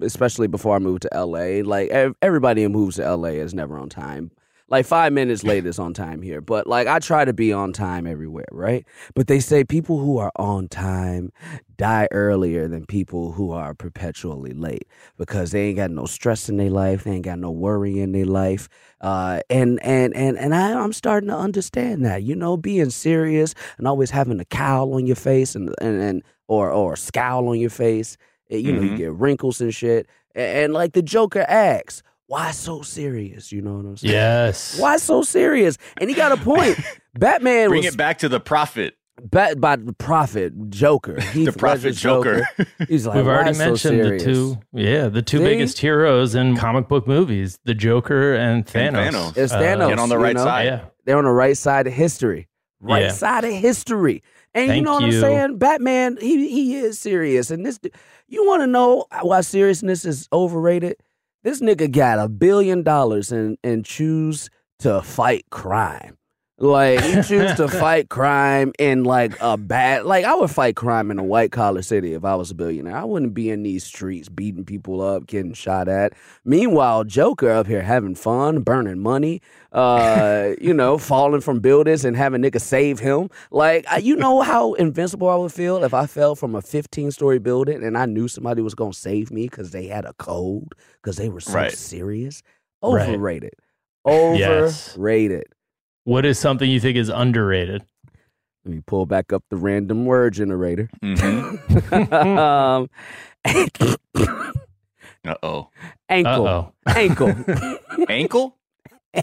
especially 0.00 0.46
before 0.46 0.76
I 0.76 0.78
moved 0.78 1.02
to 1.02 1.10
LA. 1.26 1.62
Like 1.68 1.90
everybody 2.22 2.62
who 2.62 2.68
moves 2.68 2.96
to 2.96 3.16
LA 3.16 3.30
is 3.30 3.52
never 3.52 3.76
on 3.78 3.88
time. 3.88 4.30
Like 4.68 4.84
five 4.84 5.12
minutes 5.12 5.44
late 5.44 5.64
is 5.64 5.78
on 5.78 5.94
time 5.94 6.22
here, 6.22 6.40
but 6.40 6.66
like 6.66 6.88
I 6.88 6.98
try 6.98 7.24
to 7.24 7.32
be 7.32 7.52
on 7.52 7.72
time 7.72 8.04
everywhere, 8.04 8.48
right? 8.50 8.84
But 9.14 9.28
they 9.28 9.38
say 9.38 9.62
people 9.62 9.98
who 9.98 10.18
are 10.18 10.32
on 10.34 10.66
time 10.66 11.30
die 11.76 12.08
earlier 12.10 12.66
than 12.66 12.84
people 12.84 13.30
who 13.30 13.52
are 13.52 13.74
perpetually 13.74 14.52
late 14.54 14.88
because 15.18 15.52
they 15.52 15.68
ain't 15.68 15.76
got 15.76 15.92
no 15.92 16.04
stress 16.04 16.48
in 16.48 16.56
their 16.56 16.70
life, 16.70 17.04
they 17.04 17.12
ain't 17.12 17.24
got 17.24 17.38
no 17.38 17.52
worry 17.52 18.00
in 18.00 18.10
their 18.10 18.24
life, 18.26 18.68
uh, 19.02 19.38
and 19.48 19.80
and 19.84 20.16
and 20.16 20.36
and 20.36 20.52
I, 20.52 20.72
I'm 20.72 20.92
starting 20.92 21.28
to 21.28 21.36
understand 21.36 22.04
that. 22.04 22.24
You 22.24 22.34
know, 22.34 22.56
being 22.56 22.90
serious 22.90 23.54
and 23.78 23.86
always 23.86 24.10
having 24.10 24.40
a 24.40 24.44
cowl 24.44 24.94
on 24.94 25.06
your 25.06 25.14
face 25.16 25.54
and 25.54 25.72
and, 25.80 26.00
and 26.00 26.22
or 26.48 26.72
or 26.72 26.94
a 26.94 26.96
scowl 26.96 27.48
on 27.48 27.60
your 27.60 27.70
face. 27.70 28.16
eh, 28.50 28.56
You 28.56 28.72
know, 28.72 28.82
you 28.82 28.94
Mhm. 28.94 28.96
get 28.96 29.12
wrinkles 29.12 29.60
and 29.60 29.72
shit. 29.72 30.08
And, 30.34 30.58
and 30.64 30.74
like 30.74 30.92
the 30.92 31.02
Joker 31.02 31.44
asks, 31.48 32.02
"Why 32.26 32.50
so 32.50 32.82
serious?" 32.82 33.52
You 33.52 33.62
know 33.62 33.74
what 33.74 33.86
I'm 33.86 33.96
saying? 33.96 34.12
Yes. 34.12 34.78
Why 34.78 34.96
so 34.96 35.22
serious? 35.22 35.78
And 35.98 36.08
he 36.10 36.16
got 36.16 36.32
a 36.32 36.36
point. 36.36 36.78
Batman 37.14 37.68
Bring 37.70 37.84
was 37.84 37.94
it 37.94 37.96
back 37.96 38.18
to 38.18 38.28
the 38.28 38.40
prophet. 38.40 38.94
bat 39.22 39.58
by 39.60 39.76
the 39.76 39.92
prophet 39.94 40.52
Joker. 40.70 41.20
Heath 41.32 41.46
the 41.46 41.58
prophet 41.58 41.84
Ledger's 41.84 42.00
Joker. 42.00 42.48
He's 42.88 43.06
like, 43.06 43.16
We've 43.16 43.26
"Why 43.26 43.32
already 43.36 43.54
so 43.54 43.64
mentioned 43.70 44.00
the 44.00 44.18
two, 44.18 44.58
yeah, 44.72 45.08
the 45.08 45.22
two 45.22 45.38
See? 45.38 45.44
biggest 45.44 45.78
heroes 45.78 46.34
in 46.34 46.56
comic 46.56 46.88
book 46.88 47.06
movies, 47.06 47.58
the 47.64 47.74
Joker 47.74 48.34
and 48.34 48.66
Thanos. 48.66 48.96
And 49.06 49.16
Thanos. 49.16 49.36
It's 49.36 49.52
Uh, 49.52 49.60
Thanos. 49.60 49.88
Get 49.88 49.98
on 49.98 50.08
the 50.10 50.16
you 50.18 50.22
right 50.22 50.36
know? 50.36 50.44
side. 50.44 50.64
Yeah. 50.66 50.80
They're 51.06 51.18
on 51.18 51.24
the 51.24 51.30
right 51.30 51.56
side 51.56 51.86
of 51.86 51.92
history. 51.94 52.48
Right 52.80 53.04
Yeah. 53.04 53.12
side 53.12 53.44
of 53.44 53.52
history. 53.52 54.22
And 54.54 54.74
you 54.74 54.82
know 54.82 54.92
what 54.94 55.04
I'm 55.04 55.12
saying? 55.12 55.56
Batman, 55.58 56.18
he 56.20 56.48
he 56.50 56.76
is 56.76 56.98
serious. 56.98 57.50
And 57.50 57.64
this 57.64 57.78
you 58.28 58.46
want 58.46 58.62
to 58.62 58.66
know 58.66 59.06
why 59.22 59.40
seriousness 59.40 60.04
is 60.04 60.28
overrated? 60.32 60.96
This 61.42 61.60
nigga 61.60 61.90
got 61.90 62.18
a 62.18 62.28
billion 62.28 62.82
dollars 62.82 63.30
and 63.30 63.56
and 63.62 63.84
choose 63.84 64.50
to 64.80 65.02
fight 65.02 65.44
crime. 65.50 66.18
Like 66.58 67.02
he 67.04 67.14
choose 67.22 67.54
to 67.56 67.68
fight 67.80 68.08
crime 68.08 68.72
in 68.78 69.04
like 69.04 69.36
a 69.42 69.58
bad 69.58 70.06
like 70.06 70.24
I 70.24 70.34
would 70.34 70.50
fight 70.50 70.74
crime 70.74 71.10
in 71.10 71.18
a 71.18 71.22
white 71.22 71.52
collar 71.52 71.82
city 71.82 72.14
if 72.14 72.24
I 72.24 72.34
was 72.34 72.50
a 72.50 72.54
billionaire. 72.54 72.96
I 72.96 73.04
wouldn't 73.04 73.34
be 73.34 73.50
in 73.50 73.62
these 73.62 73.84
streets 73.84 74.30
beating 74.30 74.64
people 74.64 75.02
up, 75.02 75.26
getting 75.26 75.52
shot 75.52 75.86
at. 75.86 76.14
Meanwhile, 76.46 77.04
Joker 77.04 77.50
up 77.50 77.66
here 77.66 77.82
having 77.82 78.14
fun, 78.14 78.62
burning 78.62 79.00
money, 79.00 79.42
uh, 79.72 80.52
you 80.58 80.72
know, 80.72 80.96
falling 81.12 81.42
from 81.42 81.60
buildings 81.60 82.06
and 82.06 82.16
having 82.16 82.40
niggas 82.40 82.62
save 82.62 83.00
him. 83.00 83.28
Like, 83.50 83.84
I, 83.90 83.98
you 83.98 84.16
know 84.16 84.40
how 84.40 84.72
invincible 84.74 85.28
I 85.28 85.36
would 85.36 85.52
feel 85.52 85.84
if 85.84 85.92
I 85.92 86.06
fell 86.06 86.34
from 86.34 86.54
a 86.54 86.62
15 86.62 87.10
story 87.10 87.38
building 87.38 87.84
and 87.84 87.98
I 87.98 88.06
knew 88.06 88.28
somebody 88.28 88.62
was 88.62 88.74
gonna 88.74 88.94
save 88.94 89.30
me 89.30 89.46
because 89.46 89.72
they 89.72 89.88
had 89.88 90.06
a 90.06 90.14
code 90.14 90.72
because 91.02 91.18
they 91.18 91.28
were 91.28 91.40
so 91.40 91.52
Right. 91.52 91.72
serious. 91.72 92.42
Right. 92.82 93.10
Overrated. 93.10 93.52
Yes. 94.06 94.94
Overrated. 94.96 95.44
What 96.06 96.24
is 96.24 96.38
something 96.38 96.70
you 96.70 96.78
think 96.78 96.96
is 96.96 97.08
underrated? 97.08 97.82
Let 98.64 98.74
me 98.74 98.80
pull 98.86 99.06
back 99.06 99.32
up 99.32 99.42
the 99.50 99.56
random 99.56 100.04
word 100.04 100.34
generator. 100.34 100.88
Mm-hmm. 101.02 102.14
um, 102.14 102.88
Uh 105.24 105.34
oh. 105.42 105.68
ankle, 106.08 106.46
Uh-oh. 106.46 106.72
ankle, 106.86 107.34
Ankle? 108.08 108.56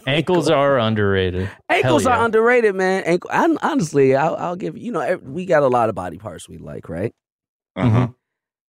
Ankles 0.06 0.50
are 0.50 0.78
underrated. 0.78 1.48
ankles 1.70 2.02
Hell 2.02 2.12
are 2.12 2.24
underrated, 2.26 2.74
man. 2.74 3.02
Ankle. 3.06 3.30
I, 3.32 3.56
honestly, 3.62 4.14
I'll, 4.14 4.36
I'll 4.36 4.56
give 4.56 4.76
you 4.76 4.92
know 4.92 5.18
we 5.22 5.46
got 5.46 5.62
a 5.62 5.68
lot 5.68 5.88
of 5.88 5.94
body 5.94 6.18
parts 6.18 6.50
we 6.50 6.58
like, 6.58 6.90
right? 6.90 7.14
Uh-huh. 7.76 8.08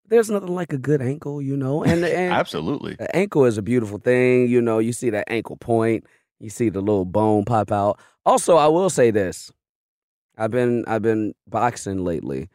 There's 0.08 0.30
nothing 0.30 0.56
like 0.56 0.72
a 0.72 0.78
good 0.78 1.02
ankle, 1.02 1.42
you 1.42 1.58
know, 1.58 1.84
and 1.84 2.06
and 2.06 2.34
Absolutely. 2.34 2.96
The 2.96 3.14
ankle 3.14 3.44
is 3.44 3.58
a 3.58 3.62
beautiful 3.62 3.98
thing. 3.98 4.48
You 4.48 4.62
know, 4.62 4.80
you 4.80 4.94
see 4.94 5.10
that 5.10 5.26
ankle 5.30 5.58
point, 5.58 6.06
you 6.40 6.50
see 6.50 6.70
the 6.70 6.82
little 6.82 7.06
bone 7.06 7.46
pop 7.46 7.72
out. 7.72 8.00
Also, 8.26 8.56
I 8.58 8.68
will 8.68 8.90
say 8.90 9.12
this. 9.12 9.52
I've 10.38 10.52
been 10.52 10.84
I've 10.88 11.02
been 11.02 11.34
boxing 11.48 12.04
lately. 12.04 12.50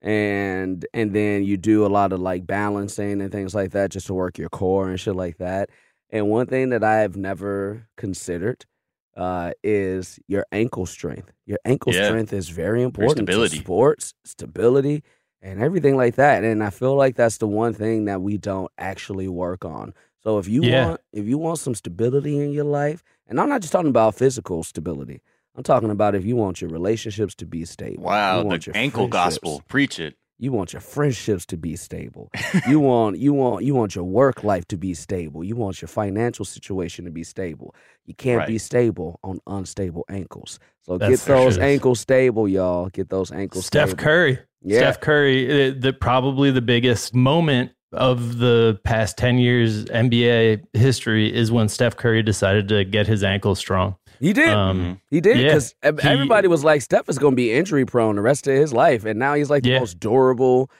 And 0.00 0.84
and 0.92 1.14
then 1.14 1.44
you 1.44 1.56
do 1.56 1.86
a 1.86 1.88
lot 1.88 2.12
of 2.12 2.18
like 2.20 2.46
balancing 2.46 3.20
and 3.20 3.30
things 3.30 3.54
like 3.54 3.70
that 3.70 3.90
just 3.92 4.08
to 4.08 4.14
work 4.14 4.36
your 4.36 4.48
core 4.48 4.88
and 4.90 4.98
shit 4.98 5.14
like 5.14 5.38
that. 5.38 5.70
And 6.10 6.28
one 6.28 6.46
thing 6.46 6.70
that 6.70 6.82
I've 6.82 7.16
never 7.16 7.86
considered 7.96 8.66
uh, 9.16 9.52
is 9.62 10.18
your 10.26 10.44
ankle 10.52 10.86
strength. 10.86 11.30
Your 11.46 11.58
ankle 11.64 11.94
Yeah. 11.94 12.04
strength 12.06 12.32
is 12.32 12.48
very 12.48 12.82
important 12.82 13.28
stability. 13.28 13.58
to 13.58 13.62
sports, 13.62 14.14
stability, 14.24 15.04
and 15.40 15.62
everything 15.62 15.96
like 15.96 16.16
that. 16.16 16.44
And 16.44 16.62
I 16.64 16.70
feel 16.70 16.96
like 16.96 17.14
that's 17.14 17.38
the 17.38 17.46
one 17.48 17.72
thing 17.72 18.06
that 18.06 18.22
we 18.22 18.38
don't 18.38 18.70
actually 18.78 19.28
work 19.28 19.64
on. 19.64 19.94
So 20.24 20.38
if 20.38 20.48
you 20.48 20.62
Yeah. 20.64 20.86
want 20.88 21.00
if 21.12 21.26
you 21.26 21.38
want 21.38 21.58
some 21.58 21.74
stability 21.74 22.38
in 22.38 22.52
your 22.52 22.64
life, 22.64 23.02
and 23.26 23.40
I'm 23.40 23.48
not 23.48 23.60
just 23.60 23.72
talking 23.72 23.88
about 23.90 24.14
physical 24.14 24.62
stability. 24.62 25.20
I'm 25.54 25.62
talking 25.62 25.90
about 25.90 26.14
if 26.14 26.24
you 26.24 26.34
want 26.36 26.60
your 26.62 26.70
relationships 26.70 27.34
to 27.36 27.46
be 27.46 27.64
stable. 27.66 28.04
Wow. 28.04 28.40
you 28.40 28.46
want 28.46 28.64
The 28.64 28.68
your 28.70 28.76
ankle 28.76 29.06
gospel. 29.08 29.62
Preach 29.68 29.98
it. 29.98 30.16
You 30.38 30.50
want 30.50 30.72
your 30.72 30.80
friendships 30.80 31.44
to 31.46 31.56
be 31.56 31.76
stable. 31.76 32.30
you 32.68 32.80
want 32.80 33.18
you 33.18 33.32
want 33.32 33.64
you 33.64 33.74
want 33.74 33.94
your 33.94 34.04
work 34.04 34.42
life 34.42 34.66
to 34.68 34.76
be 34.76 34.94
stable. 34.94 35.44
You 35.44 35.54
want 35.54 35.80
your 35.82 35.88
financial 35.88 36.44
situation 36.44 37.04
to 37.04 37.10
be 37.10 37.22
stable. 37.22 37.74
You 38.06 38.14
can't 38.14 38.46
be 38.46 38.58
stable 38.58 39.20
on 39.22 39.40
unstable 39.46 40.04
ankles. 40.08 40.58
So 40.84 40.98
That's 40.98 41.24
get 41.24 41.32
those 41.34 41.58
ankles 41.58 42.00
stable, 42.00 42.48
y'all. 42.48 42.88
Get 42.88 43.08
those 43.10 43.30
ankles 43.30 43.66
Steph 43.66 43.90
stable. 43.90 44.02
Curry. 44.02 44.38
Yeah. 44.62 44.78
Steph 44.78 45.00
Curry, 45.00 45.68
uh, 45.70 45.74
the 45.78 45.92
probably 45.92 46.50
the 46.50 46.62
biggest 46.62 47.14
moment 47.14 47.72
of 47.92 48.38
the 48.38 48.78
past 48.84 49.16
10 49.18 49.38
years 49.38 49.84
NBA 49.86 50.62
history 50.72 51.32
is 51.34 51.50
when 51.52 51.68
Steph 51.68 51.96
Curry 51.96 52.22
decided 52.22 52.68
to 52.68 52.84
get 52.84 53.06
his 53.06 53.22
ankle 53.22 53.54
strong. 53.54 53.96
He 54.20 54.32
did. 54.32 54.48
Um, 54.50 55.00
He 55.10 55.20
did 55.20 55.36
yeah. 55.38 55.48
because 55.48 55.74
He- 55.82 56.08
everybody 56.08 56.48
was 56.48 56.62
like, 56.64 56.80
Steph 56.82 57.08
is 57.08 57.18
going 57.18 57.32
to 57.32 57.36
be 57.36 57.52
injury 57.52 57.84
prone 57.84 58.16
the 58.16 58.22
rest 58.22 58.46
of 58.46 58.54
his 58.54 58.72
life, 58.72 59.04
and 59.04 59.18
now 59.18 59.34
he's 59.34 59.50
like 59.50 59.62
the 59.64 59.70
Yeah. 59.70 59.78
most 59.80 59.98
durable, 60.00 60.70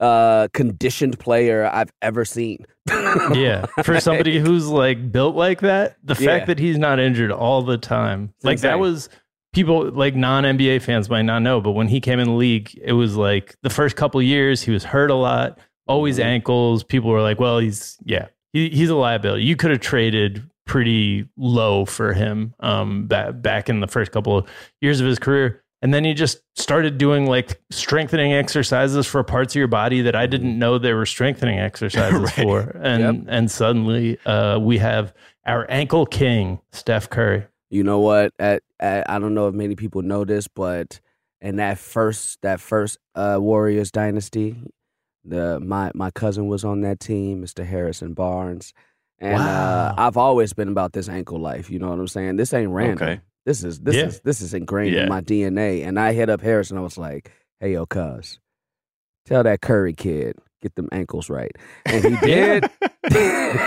uh, 0.00 0.48
conditioned 0.52 1.18
player 1.18 1.68
I've 1.72 1.92
ever 2.00 2.24
seen. 2.24 2.64
yeah, 3.34 3.66
for 3.84 4.00
somebody 4.00 4.38
who's 4.38 4.66
like 4.68 5.12
built 5.12 5.36
like 5.36 5.60
that, 5.60 5.96
the 6.02 6.16
Yeah. 6.20 6.26
fact 6.26 6.46
that 6.48 6.58
he's 6.58 6.78
not 6.78 6.98
injured 7.00 7.30
all 7.32 7.62
the 7.62 7.78
time, 7.78 8.32
It's 8.36 8.44
like 8.44 8.60
that 8.60 8.78
was 8.78 9.08
people 9.52 9.90
like 9.90 10.14
non 10.16 10.44
NBA 10.44 10.80
fans 10.82 11.08
might 11.10 11.22
not 11.22 11.42
know, 11.42 11.60
but 11.60 11.72
when 11.72 11.88
he 11.88 12.00
came 12.00 12.18
in 12.18 12.26
the 12.28 12.34
league, 12.34 12.70
it 12.82 12.92
was 12.94 13.16
like 13.16 13.54
the 13.62 13.70
first 13.70 13.94
couple 13.96 14.20
years 14.22 14.62
he 14.62 14.70
was 14.72 14.84
hurt 14.84 15.10
a 15.10 15.14
lot, 15.14 15.58
always 15.86 16.18
Mhm. 16.18 16.24
ankles. 16.24 16.84
People 16.84 17.10
were 17.10 17.22
like, 17.22 17.38
"Well, 17.40 17.58
he's 17.58 17.98
yeah, 18.04 18.26
he, 18.52 18.68
he's 18.70 18.88
a 18.90 18.94
liability." 18.96 19.44
You 19.44 19.56
could 19.56 19.70
have 19.70 19.80
traded 19.80 20.42
pretty 20.64 21.28
low 21.36 21.84
for 21.84 22.12
him 22.12 22.54
um 22.60 23.06
back 23.06 23.42
back 23.42 23.68
in 23.68 23.80
the 23.80 23.88
first 23.88 24.12
couple 24.12 24.38
of 24.38 24.46
years 24.80 25.00
of 25.00 25.06
his 25.06 25.18
career. 25.18 25.58
And 25.82 25.92
then 25.92 26.04
he 26.04 26.14
just 26.14 26.40
started 26.54 26.96
doing 26.96 27.26
like 27.26 27.60
strengthening 27.70 28.32
exercises 28.32 29.04
for 29.04 29.24
parts 29.24 29.52
of 29.54 29.58
your 29.58 29.66
body 29.66 30.00
that 30.02 30.14
I 30.14 30.26
didn't 30.26 30.56
know 30.56 30.78
there 30.78 30.96
were 30.96 31.06
strengthening 31.06 31.58
exercises 31.58 32.20
Right. 32.20 32.30
for. 32.32 32.60
And 32.80 33.26
and 33.28 33.50
suddenly 33.50 34.16
uh, 34.24 34.60
we 34.60 34.78
have 34.78 35.12
our 35.44 35.66
ankle 35.68 36.06
king, 36.06 36.60
Steph 36.70 37.10
Curry. 37.10 37.46
You 37.70 37.82
know 37.82 37.98
what? 37.98 38.32
At, 38.38 38.62
at, 38.78 39.10
I 39.10 39.18
don't 39.18 39.34
know 39.34 39.48
if 39.48 39.54
many 39.54 39.74
people 39.74 40.02
know 40.02 40.24
this, 40.24 40.46
but 40.46 41.00
in 41.40 41.56
that 41.56 41.78
first 41.78 42.40
that 42.42 42.60
first 42.60 42.98
uh, 43.16 43.38
Warriors 43.40 43.90
dynasty, 43.90 44.54
the 45.24 45.60
my 45.60 45.90
my 45.94 46.10
cousin 46.10 46.46
was 46.48 46.64
on 46.64 46.80
that 46.82 47.00
team, 47.00 47.42
Mr. 47.42 47.64
Harrison 47.64 48.12
Barnes, 48.14 48.72
and 49.18 49.42
uh, 49.42 49.94
I've 49.96 50.16
always 50.16 50.52
been 50.52 50.68
about 50.68 50.92
this 50.92 51.08
ankle 51.08 51.38
life. 51.38 51.70
You 51.70 51.78
know 51.78 51.88
what 51.90 51.98
I'm 51.98 52.08
saying? 52.08 52.36
This 52.36 52.52
ain't 52.52 52.70
random. 52.70 53.08
Okay. 53.08 53.20
This 53.46 53.64
is 53.64 53.80
this 53.80 53.96
Yeah. 53.96 54.06
is 54.06 54.20
this 54.20 54.40
is 54.40 54.54
ingrained 54.54 54.94
Yeah. 54.94 55.04
in 55.04 55.08
my 55.08 55.20
DNA. 55.20 55.82
And 55.86 55.98
I 55.98 56.12
hit 56.12 56.28
up 56.30 56.40
Harrison. 56.40 56.76
I 56.78 56.80
was 56.80 56.96
like, 56.98 57.30
"Hey, 57.60 57.72
yo, 57.72 57.86
cuz, 57.86 58.38
tell 59.26 59.42
that 59.42 59.60
Curry 59.60 59.92
kid 59.94 60.36
get 60.60 60.74
them 60.76 60.88
ankles 60.92 61.28
right." 61.30 61.52
And 61.86 62.04
he 62.04 62.16
did. 62.22 62.68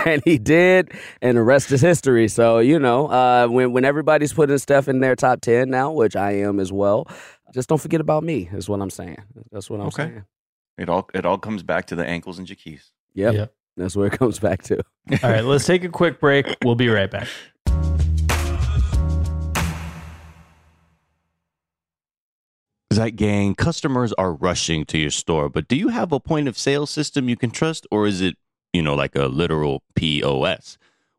and 0.06 0.22
he 0.24 0.38
did, 0.38 0.92
and 1.20 1.36
the 1.36 1.42
rest 1.42 1.70
is 1.70 1.82
history. 1.82 2.26
So 2.26 2.58
you 2.58 2.78
know, 2.78 3.06
uh, 3.08 3.46
when 3.48 3.72
when 3.72 3.84
everybody's 3.84 4.32
putting 4.32 4.56
stuff 4.58 4.88
in 4.88 5.00
their 5.00 5.14
top 5.14 5.42
ten 5.42 5.68
now, 5.70 5.92
which 5.92 6.16
I 6.16 6.32
am 6.32 6.58
as 6.58 6.72
well, 6.72 7.06
just 7.52 7.68
don't 7.68 7.80
forget 7.80 8.00
about 8.00 8.24
me. 8.24 8.48
Is 8.52 8.66
what 8.68 8.80
I'm 8.80 8.88
saying. 8.90 9.18
That's 9.52 9.68
what 9.68 9.80
I'm 9.80 9.86
Okay. 9.88 10.04
saying. 10.04 10.24
It 10.78 10.88
all 10.88 11.08
it 11.14 11.24
all 11.24 11.38
comes 11.38 11.62
back 11.62 11.86
to 11.86 11.96
the 11.96 12.06
ankles 12.06 12.38
and 12.38 12.46
Jacquis. 12.46 12.90
Yep, 13.14 13.34
Yep. 13.34 13.54
that's 13.76 13.96
where 13.96 14.06
it 14.08 14.12
comes 14.18 14.38
back 14.38 14.62
to. 14.64 14.76
All 15.22 15.30
right, 15.30 15.42
let's 15.44 15.64
take 15.64 15.84
a 15.84 15.88
quick 15.88 16.20
break. 16.20 16.54
We'll 16.64 16.74
be 16.74 16.88
right 16.90 17.10
back. 17.10 17.28
Zeit 22.92 23.16
gang, 23.16 23.54
customers 23.54 24.12
are 24.14 24.32
rushing 24.32 24.84
to 24.86 24.98
your 24.98 25.10
store, 25.10 25.48
but 25.48 25.68
do 25.68 25.76
you 25.76 25.88
have 25.88 26.12
a 26.12 26.20
point 26.20 26.48
of 26.48 26.56
sale 26.56 26.86
system 26.86 27.28
you 27.28 27.36
can 27.36 27.50
trust, 27.50 27.86
or 27.90 28.06
is 28.06 28.20
it, 28.20 28.36
you 28.72 28.80
know, 28.82 28.94
like 28.94 29.14
a 29.16 29.26
literal 29.26 29.82
POS? 29.96 30.78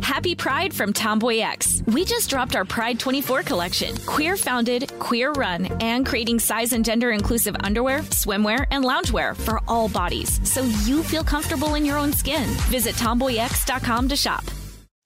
Happy 0.00 0.34
Pride 0.34 0.72
from 0.72 0.92
Tomboy 0.92 1.38
X. 1.40 1.82
We 1.86 2.04
just 2.04 2.30
dropped 2.30 2.56
our 2.56 2.64
Pride 2.64 2.98
24 2.98 3.42
collection. 3.42 3.96
Queer 4.06 4.36
founded, 4.36 4.90
queer 4.98 5.32
run, 5.32 5.66
and 5.82 6.06
creating 6.06 6.38
size 6.38 6.72
and 6.72 6.84
gender 6.84 7.10
inclusive 7.10 7.56
underwear, 7.60 8.00
swimwear, 8.00 8.66
and 8.70 8.84
loungewear 8.84 9.36
for 9.36 9.60
all 9.68 9.88
bodies 9.88 10.40
so 10.50 10.62
you 10.84 11.02
feel 11.02 11.24
comfortable 11.24 11.74
in 11.74 11.84
your 11.84 11.98
own 11.98 12.12
skin. 12.12 12.48
Visit 12.70 12.94
tomboyx.com 12.96 14.08
to 14.08 14.16
shop. 14.16 14.44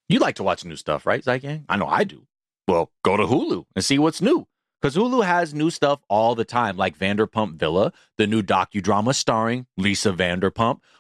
You 0.09 0.19
like 0.19 0.37
to 0.37 0.43
watch 0.43 0.65
new 0.65 0.77
stuff, 0.77 1.07
right, 1.07 1.25
Zeitgang? 1.25 1.65
I 1.69 1.77
know 1.77 1.87
I 1.87 2.05
do. 2.05 2.27
Well, 2.69 2.91
go 3.05 3.17
to 3.17 3.25
Hulu 3.25 3.65
and 3.75 3.85
see 3.85 3.99
what's 3.99 4.21
new. 4.21 4.47
Because 4.81 4.97
Hulu 4.97 5.25
has 5.25 5.53
new 5.53 5.71
stuff 5.71 6.01
all 6.09 6.35
the 6.35 6.45
time, 6.45 6.77
like 6.79 6.99
Vanderpump 6.99 7.57
Villa, 7.59 7.93
the 8.17 8.27
new 8.27 8.43
docudrama 8.43 9.15
starring 9.15 9.67
Lisa 9.77 10.11
Vanderpump. 10.13 10.79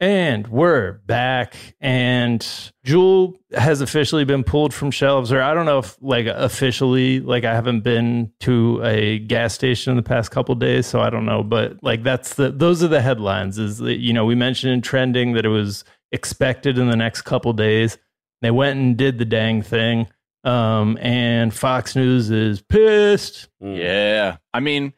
And 0.00 0.46
we're 0.46 0.92
back. 1.06 1.56
And 1.80 2.40
Juul 2.86 3.34
has 3.52 3.80
officially 3.80 4.24
been 4.24 4.44
pulled 4.44 4.72
from 4.72 4.92
shelves, 4.92 5.32
or 5.32 5.42
I 5.42 5.54
don't 5.54 5.66
know 5.66 5.80
if 5.80 5.96
like 6.00 6.26
officially, 6.26 7.18
like 7.18 7.44
I 7.44 7.52
haven't 7.52 7.80
been 7.80 8.30
to 8.40 8.80
a 8.84 9.18
gas 9.18 9.54
station 9.54 9.90
in 9.90 9.96
the 9.96 10.04
past 10.04 10.30
couple 10.30 10.54
days, 10.54 10.86
so 10.86 11.00
I 11.00 11.10
don't 11.10 11.26
know. 11.26 11.42
But 11.42 11.82
like 11.82 12.04
that's 12.04 12.34
the 12.34 12.50
those 12.50 12.80
are 12.84 12.88
the 12.88 13.00
headlines. 13.00 13.58
Is 13.58 13.78
that 13.78 13.98
you 13.98 14.12
know 14.12 14.24
we 14.24 14.36
mentioned 14.36 14.72
in 14.72 14.82
trending 14.82 15.32
that 15.32 15.44
it 15.44 15.48
was 15.48 15.82
expected 16.12 16.78
in 16.78 16.88
the 16.88 16.96
next 16.96 17.22
couple 17.22 17.52
days. 17.52 17.98
They 18.40 18.52
went 18.52 18.78
and 18.78 18.96
did 18.96 19.18
the 19.18 19.24
dang 19.24 19.62
thing. 19.62 20.06
Um, 20.44 20.96
and 21.00 21.52
Fox 21.52 21.96
News 21.96 22.30
is 22.30 22.62
pissed. 22.62 23.48
Yeah, 23.60 24.36
I 24.54 24.60
mean 24.60 24.92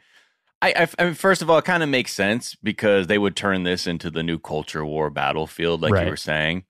I, 0.63 0.73
I, 0.77 0.89
I 0.99 1.05
mean, 1.07 1.15
first 1.15 1.43
of 1.43 1.51
all, 1.51 1.59
it 1.59 1.65
kind 1.65 1.83
of 1.83 1.89
makes 1.89 2.13
sense 2.13 2.55
because 2.57 3.07
they 3.07 3.19
would 3.19 3.37
turn 3.37 3.63
this 3.63 3.87
into 3.87 4.11
the 4.11 4.23
new 4.23 4.39
culture 4.39 4.85
war 4.85 5.11
battlefield, 5.11 5.81
like 5.81 5.93
right. 5.93 6.05
you 6.05 6.11
were 6.11 6.17
saying. 6.17 6.65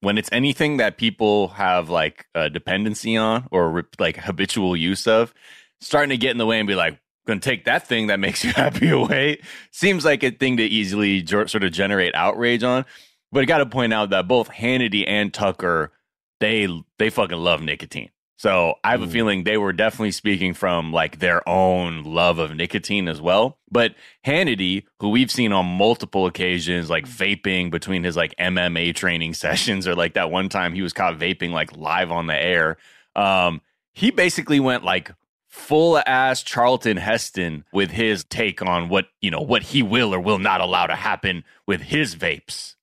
When 0.00 0.18
it's 0.18 0.28
anything 0.30 0.76
that 0.76 0.98
people 0.98 1.48
have 1.48 1.88
like 1.88 2.26
a 2.34 2.50
dependency 2.50 3.16
on 3.16 3.48
or 3.50 3.88
like 3.98 4.16
habitual 4.16 4.76
use 4.76 5.06
of, 5.06 5.32
starting 5.80 6.10
to 6.10 6.16
get 6.16 6.32
in 6.32 6.38
the 6.38 6.46
way 6.46 6.58
and 6.58 6.66
be 6.66 6.74
like, 6.74 7.00
going 7.26 7.40
to 7.40 7.48
take 7.48 7.64
that 7.64 7.86
thing 7.86 8.06
that 8.06 8.20
makes 8.20 8.44
you 8.44 8.52
happy 8.52 8.88
away 8.88 9.40
seems 9.72 10.04
like 10.04 10.22
a 10.22 10.30
thing 10.30 10.56
to 10.56 10.62
easily 10.62 11.26
sort 11.26 11.64
of 11.64 11.72
generate 11.72 12.14
outrage 12.14 12.62
on. 12.62 12.84
But 13.32 13.42
I 13.42 13.44
got 13.44 13.58
to 13.58 13.66
point 13.66 13.92
out 13.92 14.10
that 14.10 14.28
both 14.28 14.48
Hannity 14.48 15.04
and 15.06 15.34
Tucker, 15.34 15.92
they 16.40 16.68
they 16.98 17.10
fucking 17.10 17.36
love 17.36 17.60
nicotine. 17.60 18.10
So 18.38 18.74
I 18.84 18.90
have 18.90 19.02
a 19.02 19.06
mm. 19.06 19.12
feeling 19.12 19.44
they 19.44 19.56
were 19.56 19.72
definitely 19.72 20.12
speaking 20.12 20.52
from 20.52 20.92
like 20.92 21.18
their 21.18 21.46
own 21.48 22.02
love 22.02 22.38
of 22.38 22.54
nicotine 22.54 23.08
as 23.08 23.20
well. 23.20 23.58
But 23.70 23.94
Hannity, 24.26 24.84
who 25.00 25.08
we've 25.08 25.30
seen 25.30 25.52
on 25.52 25.64
multiple 25.66 26.26
occasions, 26.26 26.90
like 26.90 27.06
vaping 27.06 27.70
between 27.70 28.04
his 28.04 28.16
like 28.16 28.34
MMA 28.36 28.94
training 28.94 29.34
sessions, 29.34 29.88
or 29.88 29.94
like 29.94 30.14
that 30.14 30.30
one 30.30 30.48
time 30.48 30.74
he 30.74 30.82
was 30.82 30.92
caught 30.92 31.18
vaping 31.18 31.50
like 31.50 31.76
live 31.76 32.12
on 32.12 32.26
the 32.26 32.36
air. 32.36 32.76
Um, 33.14 33.62
he 33.94 34.10
basically 34.10 34.60
went 34.60 34.84
like 34.84 35.10
full 35.48 35.98
ass 36.06 36.42
Charlton 36.42 36.98
Heston 36.98 37.64
with 37.72 37.90
his 37.90 38.24
take 38.24 38.60
on 38.60 38.90
what 38.90 39.06
you 39.22 39.30
know 39.30 39.40
what 39.40 39.62
he 39.62 39.82
will 39.82 40.14
or 40.14 40.20
will 40.20 40.38
not 40.38 40.60
allow 40.60 40.86
to 40.86 40.94
happen 40.94 41.42
with 41.66 41.80
his 41.80 42.14
vapes. 42.14 42.75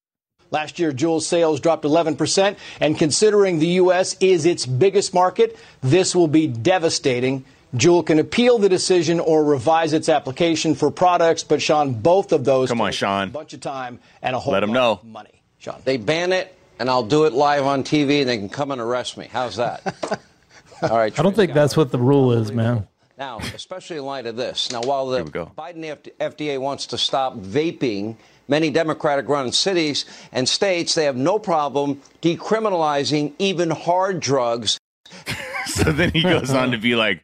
Last 0.53 0.77
year, 0.77 0.91
Juul's 0.91 1.25
sales 1.25 1.59
dropped 1.59 1.83
11%, 1.83 2.57
and 2.79 2.95
considering 2.95 3.57
the 3.57 3.67
U.S. 3.81 4.15
is 4.19 4.45
its 4.45 4.67
biggest 4.67 5.11
market, 5.11 5.57
this 5.81 6.15
will 6.15 6.27
be 6.27 6.45
devastating. 6.45 7.43
Juul 7.75 8.05
can 8.05 8.19
appeal 8.19 8.59
the 8.59 8.69
decision 8.69 9.19
or 9.19 9.43
revise 9.43 9.93
its 9.93 10.09
application 10.09 10.75
for 10.75 10.91
products, 10.91 11.43
but 11.43 11.59
Sean, 11.59 11.95
both 11.95 12.31
of 12.31 12.45
those 12.45 12.69
come 12.69 12.81
on, 12.81 12.91
Sean, 12.91 13.29
a 13.29 13.31
bunch 13.31 13.55
of 13.55 13.61
time 13.61 13.99
and 14.21 14.35
a 14.35 14.39
whole 14.39 14.53
let 14.53 14.59
them 14.59 14.71
know 14.73 14.99
money. 15.03 15.41
Sean, 15.57 15.81
they 15.85 15.97
ban 15.97 16.31
it, 16.31 16.55
and 16.77 16.87
I'll 16.87 17.01
do 17.01 17.23
it 17.23 17.33
live 17.33 17.65
on 17.65 17.83
TV, 17.83 18.19
and 18.19 18.29
they 18.29 18.37
can 18.37 18.49
come 18.49 18.69
and 18.69 18.79
arrest 18.79 19.17
me. 19.17 19.27
How's 19.31 19.55
that? 19.55 19.81
All 20.83 20.95
right, 20.95 21.17
I 21.19 21.23
don't 21.23 21.35
think 21.35 21.53
that's 21.53 21.75
what 21.75 21.91
the 21.91 21.97
rule 21.97 22.31
is, 22.31 22.51
man. 22.51 22.87
Now, 23.17 23.39
especially 23.39 23.97
in 23.97 24.05
light 24.05 24.27
of 24.27 24.35
this, 24.35 24.71
now 24.71 24.81
while 24.81 25.07
the 25.07 25.23
Biden 25.23 25.97
FDA 26.19 26.59
wants 26.59 26.87
to 26.87 26.97
stop 26.99 27.35
vaping 27.37 28.17
many 28.47 28.69
Democratic 28.69 29.27
run 29.27 29.51
cities 29.51 30.05
and 30.31 30.47
states, 30.47 30.95
they 30.95 31.05
have 31.05 31.15
no 31.15 31.39
problem 31.39 32.01
decriminalizing 32.21 33.33
even 33.39 33.69
hard 33.69 34.19
drugs. 34.19 34.77
so 35.65 35.91
then 35.91 36.11
he 36.11 36.21
goes 36.21 36.51
on 36.51 36.71
to 36.71 36.77
be 36.77 36.95
like, 36.95 37.23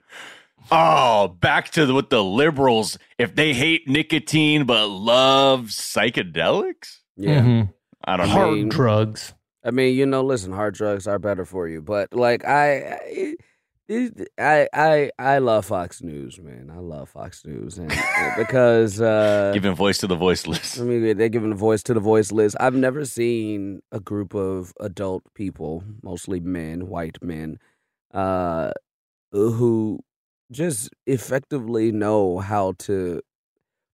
oh, 0.71 1.29
back 1.39 1.69
to 1.71 1.85
the, 1.85 1.93
what 1.93 2.09
the 2.09 2.23
liberals, 2.23 2.97
if 3.17 3.35
they 3.35 3.53
hate 3.53 3.87
nicotine 3.87 4.65
but 4.65 4.87
love 4.87 5.65
psychedelics? 5.67 6.99
Yeah. 7.15 7.41
Mm-hmm. 7.41 7.71
I 8.05 8.17
don't 8.17 8.27
know. 8.27 8.33
hard 8.33 8.57
know. 8.57 8.69
drugs. 8.69 9.33
I 9.63 9.71
mean, 9.71 9.95
you 9.95 10.05
know, 10.05 10.23
listen, 10.23 10.53
hard 10.53 10.75
drugs 10.75 11.05
are 11.05 11.19
better 11.19 11.45
for 11.45 11.67
you, 11.67 11.81
but 11.81 12.13
like 12.13 12.45
I, 12.45 13.35
I 13.89 14.67
I 14.71 15.11
I 15.17 15.39
love 15.39 15.65
Fox 15.65 16.03
News, 16.03 16.39
man. 16.39 16.71
I 16.71 16.79
love 16.79 17.09
Fox 17.09 17.43
News, 17.43 17.79
and 17.79 17.91
because 18.37 19.01
uh, 19.01 19.51
giving 19.53 19.73
voice 19.73 19.97
to 19.99 20.07
the 20.07 20.15
voiceless. 20.15 20.79
I 20.79 20.83
mean, 20.83 21.17
they're 21.17 21.29
giving 21.29 21.51
a 21.51 21.55
voice 21.55 21.81
to 21.83 21.95
the 21.95 21.99
voiceless. 21.99 22.55
I've 22.59 22.75
never 22.75 23.03
seen 23.05 23.81
a 23.91 23.99
group 23.99 24.35
of 24.35 24.73
adult 24.79 25.23
people, 25.33 25.83
mostly 26.03 26.39
men, 26.39 26.87
white 26.87 27.17
men, 27.23 27.57
uh, 28.13 28.73
who 29.31 29.99
just 30.51 30.91
effectively 31.07 31.91
know 31.91 32.37
how 32.37 32.73
to 32.79 33.21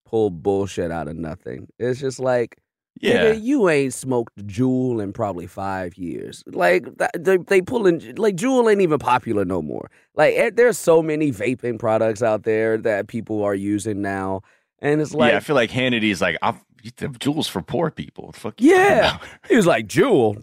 pull 0.05 0.29
bullshit 0.29 0.91
out 0.91 1.07
of 1.07 1.15
nothing. 1.15 1.67
It's 1.79 2.01
just 2.01 2.19
like 2.19 2.57
yeah, 3.01 3.25
Nigga, 3.25 3.43
you 3.43 3.69
ain't 3.69 3.93
smoked 3.93 4.35
Juul 4.47 5.03
in 5.03 5.11
probably 5.11 5.47
five 5.47 5.95
years. 5.95 6.43
Like 6.47 6.87
they, 7.17 7.37
they 7.37 7.61
pulling 7.61 8.15
like 8.15 8.35
Juul 8.35 8.71
ain't 8.71 8.81
even 8.81 8.99
popular 8.99 9.43
no 9.43 9.61
more. 9.61 9.89
Like 10.15 10.35
eh, 10.35 10.51
there's 10.53 10.77
so 10.77 11.01
many 11.01 11.31
vaping 11.31 11.77
products 11.77 12.23
out 12.23 12.43
there 12.43 12.77
that 12.77 13.07
people 13.07 13.43
are 13.43 13.55
using 13.55 14.01
now, 14.01 14.41
and 14.79 15.01
it's 15.01 15.13
like 15.13 15.31
yeah, 15.31 15.37
I 15.37 15.41
feel 15.41 15.55
like 15.55 15.71
Hannity's 15.71 16.21
like 16.21 16.37
I'm 16.41 16.59
Juul's 16.83 17.47
for 17.47 17.61
poor 17.61 17.91
people. 17.91 18.31
Fuck 18.31 18.55
yeah, 18.59 19.17
he 19.49 19.55
was 19.55 19.67
like 19.67 19.87
Juul. 19.87 20.41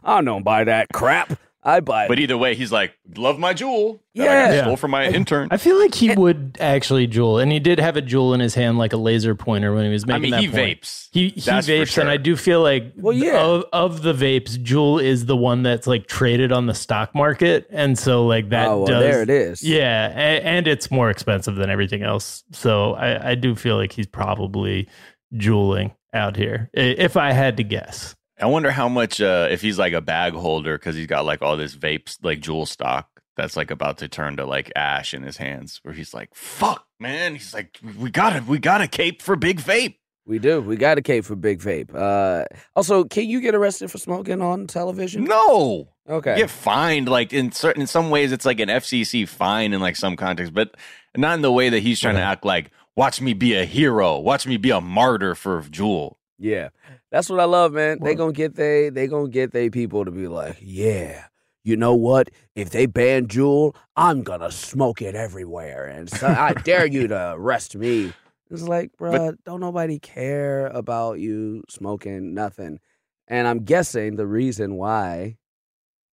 I 0.04 0.22
don't 0.22 0.44
buy 0.44 0.64
that 0.64 0.88
crap. 0.92 1.38
I 1.64 1.78
buy 1.80 2.06
it. 2.06 2.08
But 2.08 2.18
either 2.18 2.36
way, 2.36 2.56
he's 2.56 2.72
like, 2.72 2.92
love 3.16 3.38
my 3.38 3.54
Juul. 3.54 4.00
that 4.16 4.22
I 4.22 4.24
Yeah. 4.24 4.46
got 4.48 4.54
Yeah. 4.54 4.62
stole 4.62 4.76
from 4.76 4.90
my 4.90 5.06
intern. 5.06 5.46
I 5.52 5.58
feel 5.58 5.78
like 5.78 5.94
he 5.94 6.12
would 6.12 6.56
actually 6.60 7.06
juul, 7.06 7.40
and 7.40 7.52
he 7.52 7.60
did 7.60 7.78
have 7.78 7.96
a 7.96 8.02
Juul 8.02 8.34
in 8.34 8.40
his 8.40 8.54
hand, 8.56 8.78
like 8.78 8.92
a 8.92 8.96
laser 8.96 9.34
pointer 9.36 9.72
when 9.72 9.84
he 9.84 9.90
was 9.90 10.02
I 10.04 10.18
making 10.18 10.22
mean, 10.22 10.30
that 10.32 10.40
he 10.40 10.48
point. 10.48 10.80
vapes. 10.80 11.08
He 11.12 11.28
he 11.28 11.40
That's 11.40 11.66
for 11.68 11.72
vapes, 11.72 11.98
and 11.98 12.10
I 12.10 12.16
do 12.16 12.34
feel 12.36 12.62
like 12.62 12.92
Well, 12.96 13.16
yeah. 13.16 13.40
of, 13.40 13.64
of 13.72 14.02
the 14.02 14.12
vapes, 14.12 14.56
Juul 14.58 15.00
is 15.02 15.26
the 15.26 15.36
one 15.36 15.62
that's 15.62 15.86
like 15.86 16.08
traded 16.08 16.50
on 16.50 16.66
the 16.66 16.74
stock 16.74 17.14
market, 17.14 17.68
and 17.70 17.96
so 17.96 18.26
like 18.26 18.48
that. 18.48 18.66
Oh, 18.68 18.78
well, 18.78 18.86
does, 18.86 19.02
there 19.02 19.22
it 19.22 19.30
is. 19.30 19.62
Yeah, 19.62 20.08
and, 20.08 20.44
and 20.44 20.66
it's 20.66 20.90
more 20.90 21.10
expensive 21.10 21.54
than 21.54 21.70
everything 21.70 22.02
else. 22.02 22.42
So 22.50 22.94
I, 22.94 23.30
I 23.30 23.34
do 23.36 23.54
feel 23.54 23.76
like 23.76 23.92
he's 23.92 24.06
probably 24.08 24.88
juuling 25.34 25.92
out 26.12 26.36
here, 26.36 26.70
if 26.74 27.16
I 27.16 27.32
had 27.32 27.56
to 27.56 27.62
guess. 27.64 28.14
I 28.42 28.46
wonder 28.46 28.70
how 28.70 28.88
much 28.88 29.20
uh, 29.20 29.48
if 29.50 29.60
he's 29.62 29.78
like 29.78 29.92
a 29.92 30.00
bag 30.00 30.32
holder 30.34 30.76
because 30.76 30.96
he's 30.96 31.06
got 31.06 31.24
like 31.24 31.42
all 31.42 31.56
this 31.56 31.76
vapes 31.76 32.18
like 32.22 32.40
Juul 32.40 32.66
stock 32.66 33.08
that's 33.36 33.56
like 33.56 33.70
about 33.70 33.98
to 33.98 34.08
turn 34.08 34.36
to 34.36 34.44
like 34.44 34.70
ash 34.76 35.14
in 35.14 35.22
his 35.22 35.36
hands 35.38 35.78
where 35.84 35.94
he's 35.94 36.12
like 36.12 36.34
fuck 36.34 36.86
man 37.00 37.34
he's 37.34 37.54
like 37.54 37.78
we 37.98 38.10
gotta 38.10 38.42
we 38.42 38.58
gotta 38.58 38.86
cape 38.86 39.22
for 39.22 39.36
big 39.36 39.60
vape 39.60 39.96
We 40.26 40.38
do. 40.38 40.60
We 40.60 40.76
got 40.76 40.98
a 40.98 41.02
cape 41.02 41.24
for 41.24 41.34
Big 41.34 41.58
Vape. 41.58 41.92
Uh, 41.92 42.44
also, 42.76 43.02
can 43.04 43.28
you 43.28 43.40
get 43.40 43.56
arrested 43.56 43.90
for 43.90 43.98
smoking 43.98 44.40
on 44.40 44.66
television? 44.68 45.24
no 45.24 45.88
Okay. 46.08 46.32
you 46.32 46.42
get 46.42 46.50
fined 46.50 47.08
like 47.08 47.32
in 47.32 47.52
certain 47.52 47.80
in 47.82 47.86
some 47.86 48.10
ways 48.10 48.32
it's 48.32 48.44
like 48.44 48.58
an 48.60 48.68
FCC 48.68 49.26
fine 49.28 49.72
in 49.72 49.80
like 49.80 49.94
some 49.96 50.16
context 50.16 50.52
but 50.52 50.74
not 51.16 51.34
in 51.34 51.42
the 51.42 51.52
way 51.52 51.68
that 51.68 51.80
he's 51.80 52.00
trying 52.00 52.16
to 52.16 52.20
act 52.20 52.44
like 52.44 52.70
watch 52.96 53.20
me 53.20 53.34
be 53.34 53.54
a 53.54 53.64
hero 53.64 54.18
watch 54.18 54.44
me 54.46 54.56
be 54.56 54.70
a 54.70 54.80
martyr 54.80 55.34
for 55.36 55.62
Juul 55.62 56.16
Yeah, 56.38 56.70
that's 57.12 57.28
what 57.30 57.38
I 57.38 57.44
love, 57.44 57.72
man. 57.74 57.98
They 58.02 58.16
gonna 58.16 58.32
get 58.32 58.56
they 58.56 58.88
they 58.88 59.06
gonna 59.06 59.28
get 59.28 59.52
they 59.52 59.70
people 59.70 60.04
to 60.04 60.10
be 60.10 60.26
like, 60.26 60.56
yeah, 60.60 61.26
you 61.62 61.76
know 61.76 61.94
what? 61.94 62.30
If 62.56 62.70
they 62.70 62.86
ban 62.86 63.28
Juul, 63.28 63.76
I'm 63.94 64.22
gonna 64.24 64.50
smoke 64.50 65.00
it 65.02 65.14
everywhere, 65.14 65.86
and 65.86 66.10
so 66.10 66.26
I 66.26 66.52
dare 66.64 66.86
you 66.86 67.06
to 67.08 67.34
arrest 67.34 67.76
me. 67.76 68.12
It's 68.50 68.62
like, 68.62 68.90
bruh, 68.98 69.36
don't 69.46 69.60
nobody 69.60 69.98
care 69.98 70.66
about 70.66 71.20
you 71.20 71.62
smoking 71.70 72.34
nothing. 72.34 72.80
And 73.28 73.46
I'm 73.46 73.60
guessing 73.64 74.16
the 74.16 74.26
reason 74.26 74.74
why. 74.74 75.36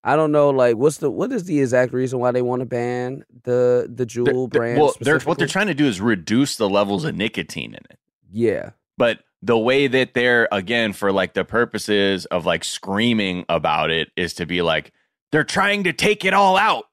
I 0.01 0.15
don't 0.15 0.31
know, 0.31 0.49
like, 0.49 0.77
what's 0.77 0.97
the 0.97 1.11
what 1.11 1.31
is 1.33 1.43
the 1.43 1.59
exact 1.59 1.91
reason 1.91 2.19
why 2.19 2.31
they 2.31 2.41
want 2.41 2.61
to 2.61 2.65
ban 2.65 3.23
the 3.43 3.89
the 3.93 4.05
they're- 4.05 4.47
brand? 4.47 4.79
well 4.79 4.93
they're, 5.01 5.19
what 5.21 5.37
they're 5.37 5.47
trying 5.47 5.67
to 5.67 5.73
do 5.73 5.85
is 5.87 5.99
reduce 5.99 6.55
the 6.55 6.69
levels 6.69 7.03
of 7.03 7.15
nicotine 7.15 7.71
in 7.71 7.81
it 7.89 7.99
Yeah, 8.31 8.69
but 8.97 9.19
the 9.41 9.57
way 9.57 9.87
that 9.87 10.13
they're 10.13 10.47
again 10.51 10.93
for 10.93 11.11
like 11.11 11.33
the 11.33 11.45
purposes 11.45 12.25
of 12.27 12.45
like 12.45 12.63
screaming 12.63 13.45
about 13.49 13.89
it 13.89 14.09
is 14.17 14.33
to 14.35 14.45
be 14.45 14.61
like 14.61 14.91
they're 15.31 15.43
trying 15.43 15.83
to 15.85 15.93
take 15.93 16.25
it 16.25 16.33
all 16.33 16.57
out 16.57 16.85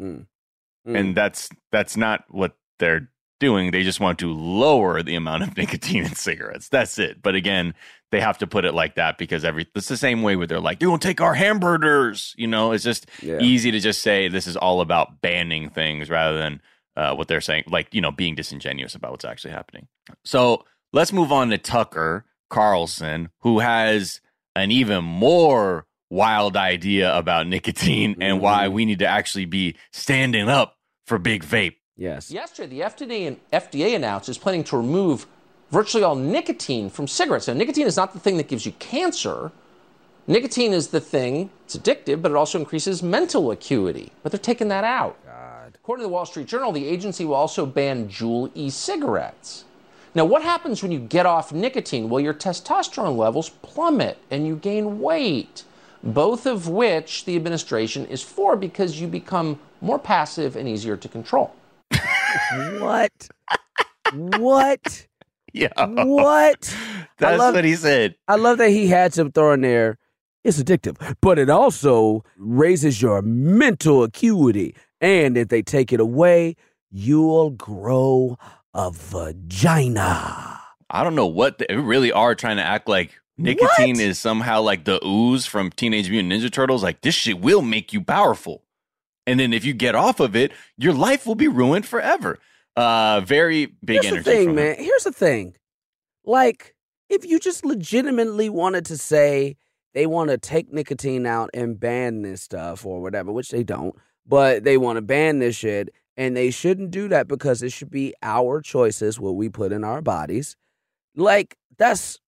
Mm. 0.00 0.26
Mm. 0.86 0.98
and 0.98 1.16
that's 1.16 1.48
that's 1.72 1.96
not 1.96 2.24
what 2.28 2.54
they're 2.78 3.10
doing 3.40 3.70
they 3.70 3.82
just 3.82 3.98
want 4.00 4.18
to 4.18 4.30
lower 4.32 5.02
the 5.02 5.14
amount 5.14 5.42
of 5.42 5.56
nicotine 5.56 6.04
in 6.04 6.14
cigarettes 6.14 6.68
that's 6.68 6.98
it 6.98 7.22
but 7.22 7.34
again 7.34 7.74
they 8.12 8.20
have 8.20 8.38
to 8.38 8.46
put 8.46 8.64
it 8.66 8.72
like 8.74 8.94
that 8.96 9.16
because 9.18 9.44
every 9.44 9.66
it's 9.74 9.88
the 9.88 9.96
same 9.96 10.22
way 10.22 10.36
where 10.36 10.46
they're 10.46 10.60
like 10.60 10.78
they 10.80 10.86
won't 10.86 11.00
take 11.02 11.20
our 11.22 11.34
hamburgers 11.34 12.34
you 12.38 12.46
know 12.46 12.72
it's 12.72 12.84
just 12.84 13.06
Yeah. 13.22 13.38
easy 13.40 13.70
to 13.70 13.80
just 13.80 14.02
say 14.02 14.28
this 14.28 14.46
is 14.46 14.56
all 14.56 14.80
about 14.80 15.20
banning 15.22 15.70
things 15.70 16.08
rather 16.10 16.38
than 16.38 16.60
uh, 16.96 17.14
what 17.14 17.26
they're 17.28 17.40
saying 17.40 17.64
like 17.68 17.92
you 17.94 18.00
know 18.00 18.10
being 18.12 18.34
disingenuous 18.34 18.94
about 18.94 19.10
what's 19.10 19.24
actually 19.24 19.52
happening 19.52 19.86
so 20.24 20.64
let's 20.96 21.12
move 21.12 21.30
on 21.30 21.50
to 21.50 21.58
tucker 21.58 22.24
carlson 22.48 23.28
who 23.40 23.58
has 23.58 24.20
an 24.54 24.70
even 24.70 25.04
more 25.04 25.86
wild 26.08 26.56
idea 26.56 27.14
about 27.14 27.46
nicotine 27.46 28.16
and 28.20 28.40
why 28.40 28.64
mm-hmm. 28.64 28.74
we 28.74 28.84
need 28.86 28.98
to 28.98 29.06
actually 29.06 29.44
be 29.44 29.76
standing 29.92 30.48
up 30.48 30.78
for 31.04 31.18
big 31.18 31.44
vape 31.44 31.76
yes. 31.96 32.30
Yesterday, 32.30 32.78
the 32.78 32.80
FDA, 32.80 33.26
and 33.26 33.40
FDA 33.52 33.94
announced 33.96 34.28
it's 34.28 34.38
planning 34.38 34.64
to 34.64 34.76
remove 34.76 35.26
virtually 35.70 36.04
all 36.04 36.14
nicotine 36.14 36.90
from 36.90 37.08
cigarettes. 37.08 37.48
Now, 37.48 37.54
nicotine 37.54 37.86
is 37.86 37.96
not 37.96 38.12
the 38.12 38.20
thing 38.20 38.36
that 38.36 38.48
gives 38.48 38.66
you 38.66 38.72
cancer. 38.72 39.50
Nicotine 40.26 40.72
is 40.72 40.88
the 40.88 41.00
thing, 41.00 41.50
it's 41.64 41.76
addictive, 41.76 42.22
but 42.22 42.30
it 42.30 42.36
also 42.36 42.58
increases 42.58 43.02
mental 43.02 43.50
acuity. 43.50 44.12
But 44.22 44.32
they're 44.32 44.38
taking 44.38 44.68
that 44.68 44.84
out. 44.84 45.16
God. 45.24 45.72
According 45.74 46.02
to 46.02 46.08
the 46.08 46.12
Wall 46.12 46.26
Street 46.26 46.46
Journal, 46.46 46.72
the 46.72 46.86
agency 46.86 47.24
will 47.24 47.34
also 47.34 47.64
ban 47.64 48.08
Juul 48.08 48.50
e 48.54 48.70
cigarettes. 48.70 49.64
Now, 50.16 50.24
what 50.24 50.40
happens 50.40 50.82
when 50.82 50.92
you 50.92 50.98
get 50.98 51.26
off 51.26 51.52
nicotine? 51.52 52.08
Well, 52.08 52.20
your 52.20 52.32
testosterone 52.32 53.18
levels 53.18 53.50
plummet 53.50 54.16
and 54.30 54.46
you 54.46 54.56
gain 54.56 54.98
weight, 54.98 55.64
both 56.02 56.46
of 56.46 56.68
which 56.68 57.26
the 57.26 57.36
administration 57.36 58.06
is 58.06 58.22
for 58.22 58.56
because 58.56 58.98
you 58.98 59.08
become 59.08 59.58
more 59.82 59.98
passive 59.98 60.56
and 60.56 60.66
easier 60.66 60.96
to 60.96 61.06
control. 61.06 61.54
What? 62.78 63.28
what? 64.14 65.06
yeah 65.52 65.68
What? 65.86 66.74
that's 67.18 67.38
love- 67.38 67.54
what 67.54 67.64
he 67.64 67.76
said 67.76 68.14
I 68.26 68.36
love 68.36 68.56
that 68.58 68.70
he 68.70 68.86
had 68.86 69.12
to 69.14 69.30
throw 69.30 69.52
in 69.52 69.60
there. 69.60 69.98
It's 70.44 70.62
addictive, 70.62 71.16
but 71.20 71.38
it 71.38 71.50
also 71.50 72.24
raises 72.38 73.02
your 73.02 73.20
mental 73.20 74.02
acuity. 74.02 74.74
And 75.02 75.36
if 75.36 75.48
they 75.48 75.60
take 75.60 75.92
it 75.92 76.00
away, 76.00 76.56
you'll 76.90 77.50
grow 77.50 78.38
a 78.76 78.90
vagina. 78.90 80.60
I 80.90 81.02
don't 81.02 81.14
know 81.14 81.26
what 81.26 81.58
they 81.58 81.74
really 81.74 82.12
are 82.12 82.34
trying 82.34 82.58
to 82.58 82.62
act 82.62 82.88
like 82.88 83.10
nicotine 83.38 83.98
is 83.98 84.18
somehow 84.18 84.60
like 84.60 84.84
the 84.84 85.04
ooze 85.04 85.46
from 85.46 85.70
Teenage 85.70 86.10
Mutant 86.10 86.32
Ninja 86.32 86.52
Turtles. 86.52 86.82
Like 86.82 87.00
this 87.00 87.14
shit 87.14 87.40
will 87.40 87.62
make 87.62 87.92
you 87.92 88.04
powerful. 88.04 88.62
And 89.26 89.40
then 89.40 89.52
if 89.52 89.64
you 89.64 89.72
get 89.72 89.94
off 89.94 90.20
of 90.20 90.36
it, 90.36 90.52
your 90.76 90.92
life 90.92 91.26
will 91.26 91.34
be 91.34 91.48
ruined 91.48 91.86
forever. 91.86 92.38
Uh 92.76 93.22
very 93.22 93.66
big 93.84 94.02
Here's 94.02 94.04
the 94.04 94.08
energy. 94.08 94.22
thing, 94.30 94.48
from 94.48 94.58
him. 94.58 94.64
man. 94.64 94.76
Here's 94.78 95.04
the 95.04 95.12
thing. 95.12 95.54
Like, 96.24 96.74
if 97.08 97.24
you 97.24 97.38
just 97.38 97.64
legitimately 97.64 98.50
wanted 98.50 98.84
to 98.86 98.98
say 98.98 99.56
they 99.94 100.06
want 100.06 100.28
to 100.30 100.38
take 100.38 100.70
nicotine 100.72 101.24
out 101.24 101.48
and 101.54 101.80
ban 101.80 102.22
this 102.22 102.42
stuff 102.42 102.84
or 102.84 103.00
whatever, 103.00 103.32
which 103.32 103.50
they 103.50 103.62
don't, 103.64 103.94
but 104.26 104.64
they 104.64 104.76
want 104.76 104.96
to 104.98 105.02
ban 105.02 105.38
this 105.38 105.56
shit, 105.56 105.88
and 106.16 106.36
they 106.36 106.50
shouldn't 106.50 106.90
do 106.90 107.08
that 107.08 107.28
because 107.28 107.62
it 107.62 107.72
should 107.72 107.90
be 107.90 108.14
our 108.22 108.60
choices 108.60 109.20
what 109.20 109.36
we 109.36 109.48
put 109.48 109.72
in 109.72 109.84
our 109.84 110.00
bodies. 110.02 110.56
Like, 111.14 111.56
that's 111.78 112.18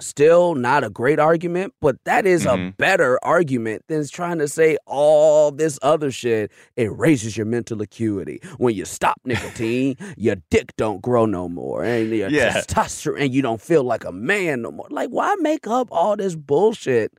still 0.00 0.54
not 0.54 0.84
a 0.84 0.90
great 0.90 1.18
argument, 1.18 1.74
but 1.80 1.96
that 2.04 2.24
is 2.24 2.46
a 2.46 2.50
Mhm. 2.50 2.76
better 2.76 3.18
argument 3.24 3.82
than 3.88 4.06
trying 4.06 4.38
to 4.38 4.46
say 4.46 4.76
all 4.86 5.50
this 5.50 5.76
other 5.82 6.12
shit. 6.12 6.52
It 6.76 6.96
raises 6.96 7.36
your 7.36 7.46
mental 7.46 7.82
acuity. 7.82 8.40
When 8.58 8.76
you 8.76 8.84
stop 8.84 9.20
nicotine, 9.24 9.96
your 10.16 10.36
dick 10.50 10.72
don't 10.76 11.02
grow 11.02 11.26
no 11.26 11.48
more, 11.48 11.82
and 11.82 12.10
your 12.14 12.30
Yeah. 12.30 12.54
testosterone, 12.60 13.22
and 13.22 13.34
you 13.34 13.42
don't 13.42 13.60
feel 13.60 13.82
like 13.82 14.04
a 14.04 14.12
man 14.12 14.62
no 14.62 14.70
more. 14.70 14.86
Like, 14.88 15.08
why 15.10 15.34
make 15.40 15.66
up 15.66 15.88
all 15.90 16.16
this 16.16 16.36
bullshit? 16.36 17.12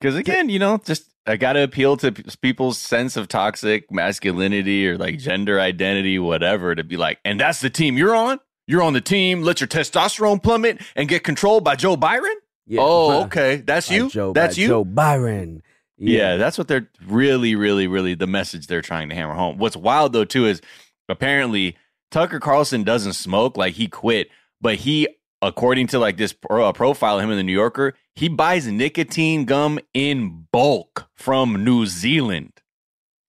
Because 0.00 0.16
again, 0.16 0.48
you 0.48 0.58
know, 0.58 0.80
just 0.86 1.11
I 1.26 1.36
got 1.36 1.52
to 1.52 1.62
appeal 1.62 1.96
to 1.98 2.12
people's 2.40 2.78
sense 2.78 3.16
of 3.16 3.28
toxic 3.28 3.90
masculinity 3.92 4.88
or 4.88 4.98
like 4.98 5.14
mm-hmm. 5.14 5.24
gender 5.24 5.60
identity, 5.60 6.18
whatever, 6.18 6.74
to 6.74 6.82
be 6.82 6.96
like, 6.96 7.18
and 7.24 7.38
that's 7.38 7.60
the 7.60 7.70
team 7.70 7.96
you're 7.96 8.14
on. 8.14 8.40
You're 8.66 8.82
on 8.82 8.92
the 8.92 9.00
team. 9.00 9.42
Let 9.42 9.60
your 9.60 9.68
testosterone 9.68 10.42
plummet 10.42 10.80
and 10.96 11.08
get 11.08 11.24
controlled 11.24 11.64
by 11.64 11.76
Joe 11.76 11.96
Byron. 11.96 12.36
Yeah, 12.66 12.80
oh, 12.82 13.24
okay, 13.24 13.56
that's 13.56 13.90
you. 13.90 14.08
Joe, 14.08 14.32
that's 14.32 14.56
you. 14.56 14.68
Joe 14.68 14.84
Byron. 14.84 15.62
Yeah. 15.98 16.36
that's 16.36 16.58
what 16.58 16.68
they're 16.68 16.88
really, 17.06 17.54
really, 17.54 17.86
really 17.86 18.14
the 18.14 18.26
message 18.26 18.66
they're 18.66 18.82
trying 18.82 19.08
to 19.08 19.14
hammer 19.14 19.34
home. 19.34 19.58
What's 19.58 19.76
wild 19.76 20.12
though 20.12 20.24
too 20.24 20.46
is 20.46 20.60
apparently 21.08 21.76
Tucker 22.10 22.40
Carlson 22.40 22.82
doesn't 22.82 23.14
smoke, 23.14 23.56
like 23.56 23.74
he 23.74 23.88
quit, 23.88 24.28
but 24.60 24.76
he, 24.76 25.08
according 25.42 25.88
to 25.88 25.98
like 25.98 26.16
this 26.16 26.32
pro- 26.32 26.68
uh, 26.68 26.72
profile 26.72 27.18
of 27.18 27.24
him 27.24 27.30
in 27.30 27.36
the 27.36 27.42
New 27.42 27.52
Yorker, 27.52 27.94
he 28.14 28.28
buys 28.28 28.66
nicotine 28.66 29.44
gum 29.44 29.78
in 29.92 30.46
bulk 30.52 31.08
from 31.14 31.64
New 31.64 31.84
Zealand. 31.86 32.52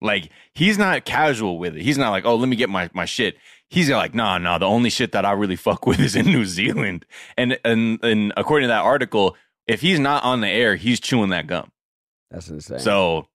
Like 0.00 0.30
he's 0.54 0.78
not 0.78 1.04
casual 1.04 1.58
with 1.58 1.76
it. 1.76 1.82
He's 1.82 1.98
not 1.98 2.10
like, 2.10 2.24
oh, 2.24 2.36
let 2.36 2.48
me 2.48 2.56
get 2.56 2.70
my 2.70 2.88
my 2.94 3.04
shit. 3.04 3.36
He's 3.68 3.90
like, 3.90 4.14
nah, 4.14 4.38
nah. 4.38 4.58
The 4.58 4.66
only 4.66 4.90
shit 4.90 5.12
that 5.12 5.24
I 5.24 5.32
really 5.32 5.56
fuck 5.56 5.86
with 5.86 6.00
is 6.00 6.14
in 6.16 6.26
New 6.26 6.44
Zealand. 6.44 7.04
And 7.36 7.58
and 7.64 7.98
and 8.04 8.32
according 8.36 8.64
to 8.64 8.68
that 8.68 8.84
article, 8.84 9.36
if 9.66 9.80
he's 9.80 9.98
not 9.98 10.22
on 10.24 10.40
the 10.40 10.48
air, 10.48 10.76
he's 10.76 11.00
chewing 11.00 11.30
that 11.30 11.46
gum. 11.46 11.72
That's 12.30 12.48
insane. 12.48 12.78
So 12.80 13.28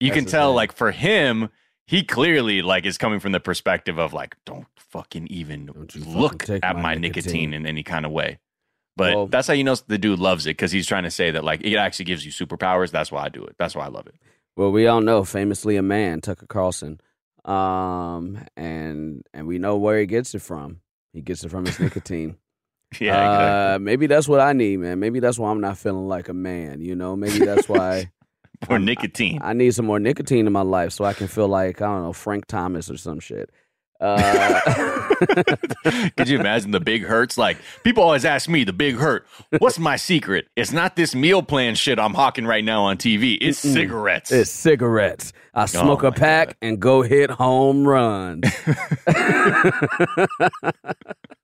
you 0.00 0.08
That's 0.10 0.20
can 0.20 0.24
tell, 0.26 0.48
insane. 0.50 0.56
like, 0.56 0.72
for 0.72 0.90
him, 0.90 1.48
he 1.86 2.04
clearly 2.04 2.62
like 2.62 2.86
is 2.86 2.96
coming 2.98 3.20
from 3.20 3.32
the 3.32 3.40
perspective 3.40 3.98
of 3.98 4.12
like, 4.12 4.36
don't 4.46 4.66
fucking 4.76 5.26
even 5.28 5.66
Don't 5.66 5.94
you 5.94 6.02
fucking 6.02 6.20
look 6.20 6.48
at 6.50 6.76
my 6.76 6.82
my, 6.82 6.94
nicotine. 6.94 7.02
nicotine. 7.50 7.54
in 7.54 7.66
any 7.66 7.82
kind 7.82 8.06
of 8.06 8.12
way. 8.12 8.38
But 8.96 9.14
Well- 9.14 9.26
that's 9.26 9.48
how 9.48 9.54
you 9.54 9.64
know 9.64 9.74
the 9.86 9.98
dude 9.98 10.18
loves 10.18 10.46
it 10.46 10.50
because 10.50 10.70
he's 10.72 10.86
trying 10.86 11.04
to 11.04 11.10
say 11.10 11.30
that 11.30 11.44
like 11.44 11.62
it 11.64 11.76
actually 11.76 12.04
gives 12.06 12.24
you 12.26 12.30
superpowers. 12.32 12.90
That's 12.90 13.10
why 13.10 13.24
I 13.24 13.28
do 13.28 13.42
it. 13.44 13.56
That's 13.58 13.74
why 13.74 13.84
I 13.84 13.88
love 13.88 14.06
it. 14.06 14.14
Well, 14.56 14.70
we 14.70 14.86
all 14.86 15.00
know, 15.00 15.24
famously 15.24 15.76
a 15.76 15.82
man, 15.82 16.20
Tucker 16.20 16.46
Carlson, 16.46 17.00
um, 17.46 18.38
and 18.56 19.22
and 19.32 19.46
we 19.46 19.58
know 19.58 19.76
where 19.78 19.98
he 19.98 20.06
gets 20.06 20.34
it 20.34 20.42
from. 20.42 20.80
He 21.14 21.20
gets 21.22 21.42
it 21.44 21.50
from 21.50 21.64
his 21.66 21.78
nicotine. 21.80 22.36
Yeah, 23.00 23.74
uh, 23.74 23.78
maybe 23.80 24.06
that's 24.06 24.28
what 24.28 24.40
I 24.40 24.52
need, 24.52 24.76
man. 24.80 25.00
Maybe 25.00 25.20
that's 25.20 25.38
why 25.38 25.50
I'm 25.50 25.60
not 25.62 25.78
feeling 25.78 26.06
like 26.06 26.28
a 26.28 26.34
man. 26.34 26.82
You 26.82 26.94
know, 26.94 27.16
maybe 27.16 27.38
that's 27.44 27.68
why. 27.68 28.10
more 28.68 28.78
nicotine. 28.78 29.40
I 29.42 29.52
need 29.52 29.74
some 29.74 29.86
more 29.86 29.98
nicotine 29.98 30.46
in 30.46 30.52
my 30.52 30.62
life 30.62 30.92
so 30.92 31.04
I 31.04 31.12
can 31.12 31.26
feel 31.28 31.48
like 31.48 31.80
I 31.82 31.86
don't 31.86 32.02
know 32.02 32.12
Frank 32.12 32.46
Thomas 32.46 32.90
or 32.90 32.96
some 32.96 33.20
shit. 33.20 33.50
Uh, 34.00 34.58
Could 36.16 36.28
you 36.28 36.40
imagine 36.40 36.72
the 36.72 36.80
big 36.80 37.04
hurts? 37.04 37.38
Like 37.38 37.58
people 37.84 38.02
always 38.02 38.24
ask 38.24 38.48
me 38.48 38.64
the 38.64 38.72
big 38.72 38.96
hurt. 38.96 39.26
What's 39.58 39.78
my 39.78 39.94
secret? 39.94 40.48
It's 40.56 40.72
not 40.72 40.96
this 40.96 41.14
meal 41.14 41.40
plan 41.42 41.76
shit 41.76 42.00
I'm 42.00 42.14
hawking 42.14 42.44
right 42.44 42.64
now 42.64 42.82
on 42.82 42.96
TV. 42.96 43.38
It's 43.40 43.64
Mm-mm. 43.64 43.72
cigarettes. 43.72 44.32
It's 44.32 44.50
cigarettes. 44.50 45.32
I 45.54 45.66
smoke 45.66 46.02
Oh 46.02 46.08
a 46.08 46.12
pack 46.12 46.56
and 46.60 46.80
go 46.80 47.02
hit 47.02 47.30
home 47.30 47.86
runs. 47.86 48.44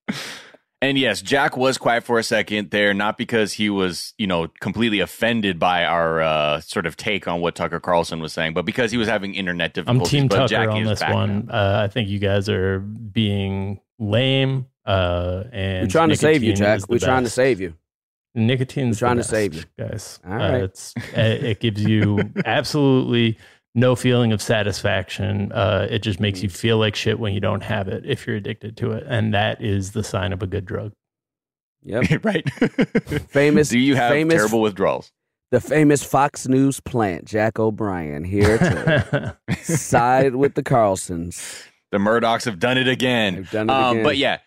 And 0.81 0.97
yes, 0.97 1.21
Jack 1.23 1.57
was 1.57 1.77
quiet 1.77 2.05
for 2.05 2.19
a 2.21 2.23
second 2.23 2.71
there, 2.71 2.95
not 2.95 3.19
because 3.19 3.55
he 3.55 3.69
was, 3.69 4.15
you 4.17 4.29
know, 4.29 4.47
completely 4.61 5.01
offended 5.01 5.59
by 5.59 5.85
our 5.85 6.21
uh, 6.21 6.61
sort 6.61 6.87
of 6.87 6.97
take 6.97 7.27
on 7.27 7.41
what 7.41 7.57
Tucker 7.57 7.81
Carlson 7.81 8.21
was 8.21 8.33
saying, 8.33 8.55
but 8.55 8.65
because 8.65 8.93
he 8.93 8.97
was 8.97 9.09
having 9.09 9.35
internet 9.35 9.75
difficulties. 9.75 10.03
I'm. 10.03 10.09
Team 10.09 10.29
but 10.29 10.37
Tucker 10.37 10.49
Jackie 10.49 10.79
on 10.79 10.85
this 10.85 11.01
one. 11.03 11.51
Uh, 11.51 11.81
I 11.85 11.89
think 11.93 12.09
you 12.09 12.21
guys 12.21 12.49
are 12.49 12.79
being 12.79 13.81
lame. 13.99 14.67
Uh, 14.87 15.45
and 15.53 15.87
We're 15.87 15.91
trying 15.91 16.11
to 16.11 16.17
save 16.17 16.45
you, 16.45 16.55
Jack. 16.55 16.83
We're 16.89 16.99
trying 16.99 17.25
to 17.25 17.31
save 17.31 17.61
you. 17.61 17.75
Nicotine's 18.35 19.03
We're 19.03 19.09
trying 19.09 19.17
the 19.17 19.23
to 19.25 19.29
save 19.29 19.55
you. 19.55 19.65
guys. 19.77 20.21
All 20.25 20.33
Uh, 20.35 20.59
it's 20.59 20.95
uh, 20.97 21.21
it 21.21 21.61
gives 21.61 21.83
you 21.83 22.21
absolutely 22.45 23.37
no 23.75 23.95
feeling 23.95 24.33
of 24.33 24.43
satisfaction. 24.43 25.53
Uh, 25.53 25.87
it 25.91 26.01
just 26.01 26.21
makes 26.21 26.43
you 26.43 26.49
feel 26.49 26.79
like 26.79 26.97
shit 26.97 27.19
when 27.19 27.35
you 27.35 27.41
don't 27.41 27.63
have 27.63 27.89
it 27.89 28.05
if 28.07 28.27
you're 28.27 28.37
addicted 28.37 28.77
to 28.79 28.93
it, 28.93 29.05
and 29.07 29.33
that 29.35 29.63
is 29.63 29.93
the 29.93 30.03
sign 30.03 30.33
of 30.33 30.43
a 30.43 30.47
good 30.47 30.65
drug. 30.65 30.93
Yep. 31.85 32.25
right. 32.25 32.51
Famous. 33.31 33.69
Do 33.69 33.79
you 33.79 33.97
have 33.97 34.11
famous, 34.11 34.35
terrible 34.35 34.61
withdrawals? 34.61 35.13
The 35.51 35.61
famous 35.61 36.03
Fox 36.03 36.47
News 36.47 36.81
plant, 36.81 37.25
Jack 37.25 37.59
O'Brien, 37.59 38.25
here 38.25 38.59
to 38.59 39.37
side 39.63 40.35
with 40.35 40.55
the 40.55 40.63
Carlsons. 40.63 41.65
The 41.91 41.99
Murdochs 41.99 42.45
have 42.45 42.59
done 42.59 42.77
it 42.77 42.87
again. 42.87 43.37
They've 43.37 43.51
done 43.51 43.71
it 43.71 43.73
um, 43.73 43.93
again. 43.93 44.05
But 44.05 44.17
yeah, 44.19 44.39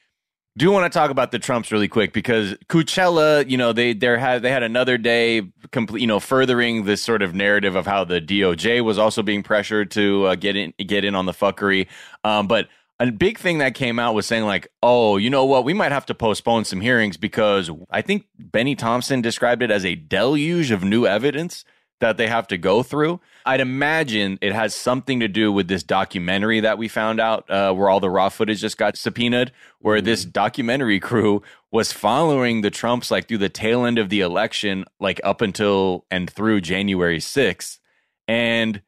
do 0.57 0.69
want 0.71 0.91
to 0.91 0.97
talk 0.97 1.11
about 1.11 1.31
the 1.31 1.39
Trumps 1.39 1.71
really 1.71 1.87
quick 1.87 2.11
because 2.11 2.55
Coachella, 2.67 3.49
you 3.49 3.57
know, 3.57 3.71
they 3.71 3.93
they 3.93 4.19
had 4.19 4.41
they 4.41 4.51
had 4.51 4.63
another 4.63 4.97
day, 4.97 5.43
complete, 5.71 6.01
you 6.01 6.07
know, 6.07 6.19
furthering 6.19 6.83
this 6.83 7.01
sort 7.01 7.21
of 7.21 7.33
narrative 7.33 7.75
of 7.75 7.85
how 7.85 8.03
the 8.03 8.19
DOJ 8.19 8.83
was 8.83 8.97
also 8.97 9.23
being 9.23 9.43
pressured 9.43 9.91
to 9.91 10.25
uh, 10.25 10.35
get 10.35 10.55
in 10.55 10.73
get 10.85 11.05
in 11.05 11.15
on 11.15 11.25
the 11.25 11.31
fuckery. 11.31 11.87
Um, 12.23 12.47
but 12.47 12.67
a 12.99 13.11
big 13.11 13.39
thing 13.39 13.59
that 13.59 13.75
came 13.75 13.97
out 13.97 14.13
was 14.13 14.27
saying 14.27 14.43
like, 14.43 14.67
oh, 14.83 15.17
you 15.17 15.29
know 15.29 15.45
what, 15.45 15.63
we 15.63 15.73
might 15.73 15.91
have 15.91 16.05
to 16.07 16.13
postpone 16.13 16.65
some 16.65 16.81
hearings 16.81 17.17
because 17.17 17.71
I 17.89 18.01
think 18.01 18.25
Bennie 18.37 18.75
Thompson 18.75 19.21
described 19.21 19.63
it 19.63 19.71
as 19.71 19.85
a 19.85 19.95
deluge 19.95 20.69
of 20.69 20.83
new 20.83 21.07
evidence 21.07 21.63
that 22.01 22.17
they 22.17 22.27
have 22.27 22.47
to 22.47 22.57
go 22.57 22.83
through. 22.83 23.19
I'd 23.45 23.61
imagine 23.61 24.37
it 24.41 24.53
has 24.53 24.75
something 24.75 25.19
to 25.21 25.27
do 25.27 25.51
with 25.51 25.67
this 25.67 25.81
documentary 25.81 26.59
that 26.59 26.77
we 26.77 26.87
found 26.87 27.19
out 27.19 27.49
uh, 27.49 27.73
where 27.73 27.89
all 27.89 27.99
the 27.99 28.09
raw 28.09 28.29
footage 28.29 28.61
just 28.61 28.77
got 28.77 28.97
subpoenaed, 28.97 29.51
where 29.79 30.01
this 30.01 30.25
documentary 30.25 30.99
crew 30.99 31.41
was 31.71 31.91
following 31.91 32.61
the 32.61 32.69
Trumps 32.69 33.09
like 33.09 33.27
through 33.27 33.39
the 33.39 33.49
tail 33.49 33.85
end 33.85 33.97
of 33.97 34.09
the 34.09 34.19
election, 34.19 34.85
like 34.99 35.21
up 35.23 35.41
until 35.41 36.05
and 36.11 36.29
through 36.29 36.61
January 36.61 37.19
6th. 37.19 37.79
And 38.27 38.81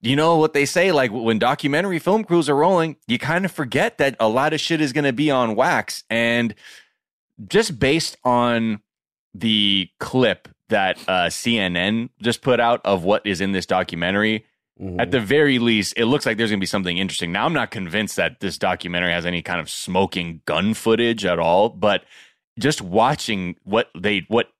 you 0.00 0.14
know 0.16 0.36
what 0.36 0.52
they 0.52 0.64
say 0.64 0.92
like 0.92 1.10
when 1.10 1.38
documentary 1.38 1.98
film 1.98 2.22
crews 2.22 2.48
are 2.48 2.54
rolling 2.54 2.96
you 3.08 3.18
kind 3.18 3.44
of 3.44 3.50
forget 3.50 3.98
that 3.98 4.14
a 4.20 4.28
lot 4.28 4.52
of 4.52 4.60
shit 4.60 4.80
is 4.80 4.92
going 4.92 5.04
to 5.04 5.12
be 5.12 5.30
on 5.30 5.56
wax 5.56 6.04
and 6.08 6.54
just 7.48 7.78
based 7.78 8.16
on 8.24 8.80
the 9.34 9.88
clip 9.98 10.48
that 10.68 10.98
uh, 11.08 11.26
cnn 11.26 12.08
just 12.22 12.42
put 12.42 12.60
out 12.60 12.80
of 12.84 13.04
what 13.04 13.26
is 13.26 13.40
in 13.40 13.52
this 13.52 13.66
documentary 13.66 14.44
Mm-hmm. 14.80 15.00
at 15.00 15.10
the 15.10 15.18
very 15.18 15.58
least 15.58 15.94
it 15.96 16.04
looks 16.04 16.24
like 16.24 16.36
there's 16.36 16.50
going 16.50 16.60
to 16.60 16.62
be 16.62 16.66
something 16.66 16.98
interesting 16.98 17.32
now 17.32 17.44
i'm 17.44 17.52
not 17.52 17.72
convinced 17.72 18.14
that 18.14 18.38
this 18.38 18.58
documentary 18.58 19.10
has 19.10 19.26
any 19.26 19.42
kind 19.42 19.58
of 19.58 19.68
smoking 19.68 20.40
gun 20.44 20.72
footage 20.72 21.24
at 21.24 21.40
all 21.40 21.68
but 21.68 22.04
just 22.60 22.80
watching 22.80 23.56
what 23.64 23.88
they 23.98 24.24
what 24.28 24.50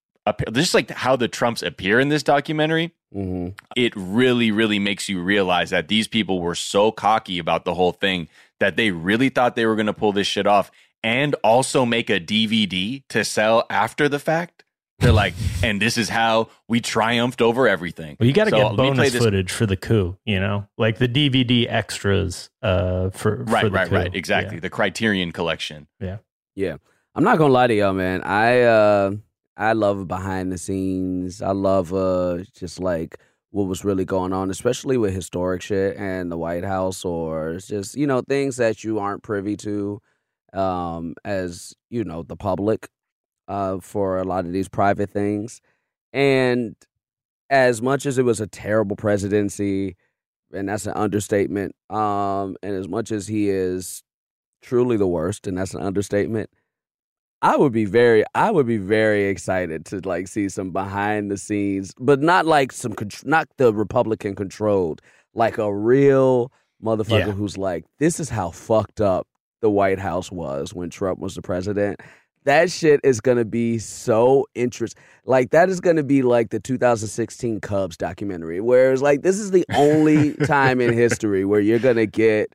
just 0.52 0.74
like 0.74 0.90
how 0.90 1.14
the 1.14 1.28
trumps 1.28 1.62
appear 1.62 2.00
in 2.00 2.08
this 2.08 2.24
documentary 2.24 2.92
Mm-hmm. 3.14 3.50
it 3.74 3.94
really, 3.96 4.50
really 4.50 4.78
makes 4.78 5.08
you 5.08 5.22
realize 5.22 5.70
that 5.70 5.88
these 5.88 6.06
people 6.06 6.40
were 6.42 6.54
so 6.54 6.90
cocky 6.92 7.38
about 7.38 7.64
the 7.64 7.72
whole 7.72 7.92
thing 7.92 8.28
that 8.60 8.76
they 8.76 8.90
really 8.90 9.30
thought 9.30 9.56
they 9.56 9.64
were 9.64 9.76
going 9.76 9.86
to 9.86 9.94
pull 9.94 10.12
this 10.12 10.26
shit 10.26 10.46
off 10.46 10.70
and 11.02 11.34
also 11.42 11.86
make 11.86 12.10
a 12.10 12.20
DVD 12.20 13.02
to 13.08 13.24
sell 13.24 13.64
after 13.70 14.10
the 14.10 14.18
fact. 14.18 14.64
They're 15.00 15.12
like, 15.12 15.34
and 15.62 15.80
this 15.80 15.96
is 15.96 16.08
how 16.08 16.48
we 16.66 16.80
triumphed 16.80 17.40
over 17.40 17.68
everything. 17.68 18.16
Well, 18.18 18.26
you 18.26 18.32
got 18.32 18.44
to 18.44 18.50
So 18.50 18.56
get 18.56 18.64
let 18.64 18.72
me 18.72 18.94
play 18.96 19.10
bonus 19.10 19.16
footage 19.16 19.52
for 19.52 19.64
the 19.64 19.76
coup, 19.76 20.16
you 20.24 20.40
know, 20.40 20.66
like 20.76 20.98
the 20.98 21.06
DVD 21.08 21.66
extras 21.70 22.50
uh, 22.62 23.10
for 23.10 23.44
Right, 23.44 23.62
for 23.62 23.68
the 23.68 23.74
right, 23.74 23.88
coup. 23.88 23.94
right. 23.94 24.14
Exactly. 24.14 24.58
The 24.58 24.70
Criterion 24.70 25.30
collection. 25.30 25.86
Yeah. 26.00 26.18
Yeah. 26.56 26.78
I'm 27.14 27.22
not 27.24 27.38
gonna 27.38 27.52
lie 27.52 27.68
to 27.68 27.74
y'all, 27.74 27.92
man. 27.92 28.22
I 28.22 28.62
uh 28.62 29.12
I 29.56 29.72
love 29.72 30.06
behind 30.08 30.50
the 30.52 30.58
scenes. 30.58 31.42
I 31.42 31.52
love 31.52 31.92
uh 31.94 32.38
just 32.54 32.80
like 32.80 33.18
what 33.50 33.64
was 33.68 33.84
really 33.84 34.04
going 34.04 34.32
on, 34.32 34.50
especially 34.50 34.96
with 34.98 35.14
historic 35.14 35.62
shit 35.62 35.96
and 35.96 36.30
the 36.30 36.36
White 36.36 36.64
House 36.64 37.04
or 37.04 37.58
just, 37.58 37.96
you 37.96 38.06
know, 38.06 38.20
things 38.28 38.56
that 38.56 38.82
you 38.84 38.98
aren't 38.98 39.22
privy 39.22 39.56
to 39.58 40.00
um 40.52 41.14
as, 41.24 41.74
you 41.88 42.02
know, 42.04 42.22
the 42.24 42.36
public 42.36 42.88
uh 43.48 43.78
for 43.80 44.18
a 44.18 44.24
lot 44.24 44.44
of 44.44 44.52
these 44.52 44.68
private 44.68 45.10
things. 45.10 45.60
And 46.12 46.76
as 47.50 47.80
much 47.82 48.06
as 48.06 48.18
it 48.18 48.24
was 48.24 48.40
a 48.40 48.46
terrible 48.46 48.96
presidency, 48.96 49.96
and 50.52 50.68
that's 50.68 50.86
an 50.86 50.94
understatement, 50.94 51.74
um, 51.90 52.56
and 52.62 52.74
as 52.74 52.88
much 52.88 53.10
as 53.12 53.26
he 53.26 53.48
is 53.48 54.02
truly 54.62 54.96
the 54.96 55.06
worst, 55.06 55.46
and 55.46 55.56
that's 55.58 55.74
an 55.74 55.82
understatement. 55.82 56.50
I 57.40 57.56
would 57.56 57.72
be 57.72 57.84
very, 57.84 58.24
I 58.34 58.50
would 58.50 58.66
be 58.66 58.78
very 58.78 59.26
excited 59.26 59.84
to 59.86 60.00
like 60.04 60.26
see 60.26 60.48
some 60.48 60.72
behind 60.72 61.30
the 61.30 61.36
scenes, 61.36 61.94
but 61.98 62.20
not 62.20 62.46
like 62.46 62.72
some, 62.72 62.94
not 63.24 63.48
the 63.58 63.72
Republican 63.72 64.34
controlled, 64.34 65.00
like 65.34 65.56
a 65.58 65.72
real 65.72 66.50
motherfucker 66.82 67.26
Yeah. 67.26 67.32
who's 67.32 67.56
like, 67.56 67.84
this 67.98 68.18
is 68.18 68.28
how 68.28 68.50
fucked 68.50 69.00
up 69.00 69.28
the 69.60 69.70
White 69.70 70.00
House 70.00 70.32
was 70.32 70.74
when 70.74 70.90
Trump 70.90 71.20
was 71.20 71.36
the 71.36 71.42
president. 71.42 72.00
That 72.48 72.70
shit 72.70 73.00
is 73.04 73.20
gonna 73.20 73.44
be 73.44 73.76
so 73.76 74.46
interesting. 74.54 75.02
Like 75.26 75.50
that 75.50 75.68
is 75.68 75.82
gonna 75.82 76.02
be 76.02 76.22
like 76.22 76.48
the 76.48 76.58
2016 76.58 77.60
Cubs 77.60 77.98
documentary, 77.98 78.62
where 78.62 78.90
it's 78.90 79.02
like 79.02 79.20
this 79.20 79.38
is 79.38 79.50
the 79.50 79.66
only 79.74 80.32
time 80.46 80.80
in 80.80 80.90
history 80.94 81.44
where 81.44 81.60
you're 81.60 81.78
gonna 81.78 82.06
get 82.06 82.54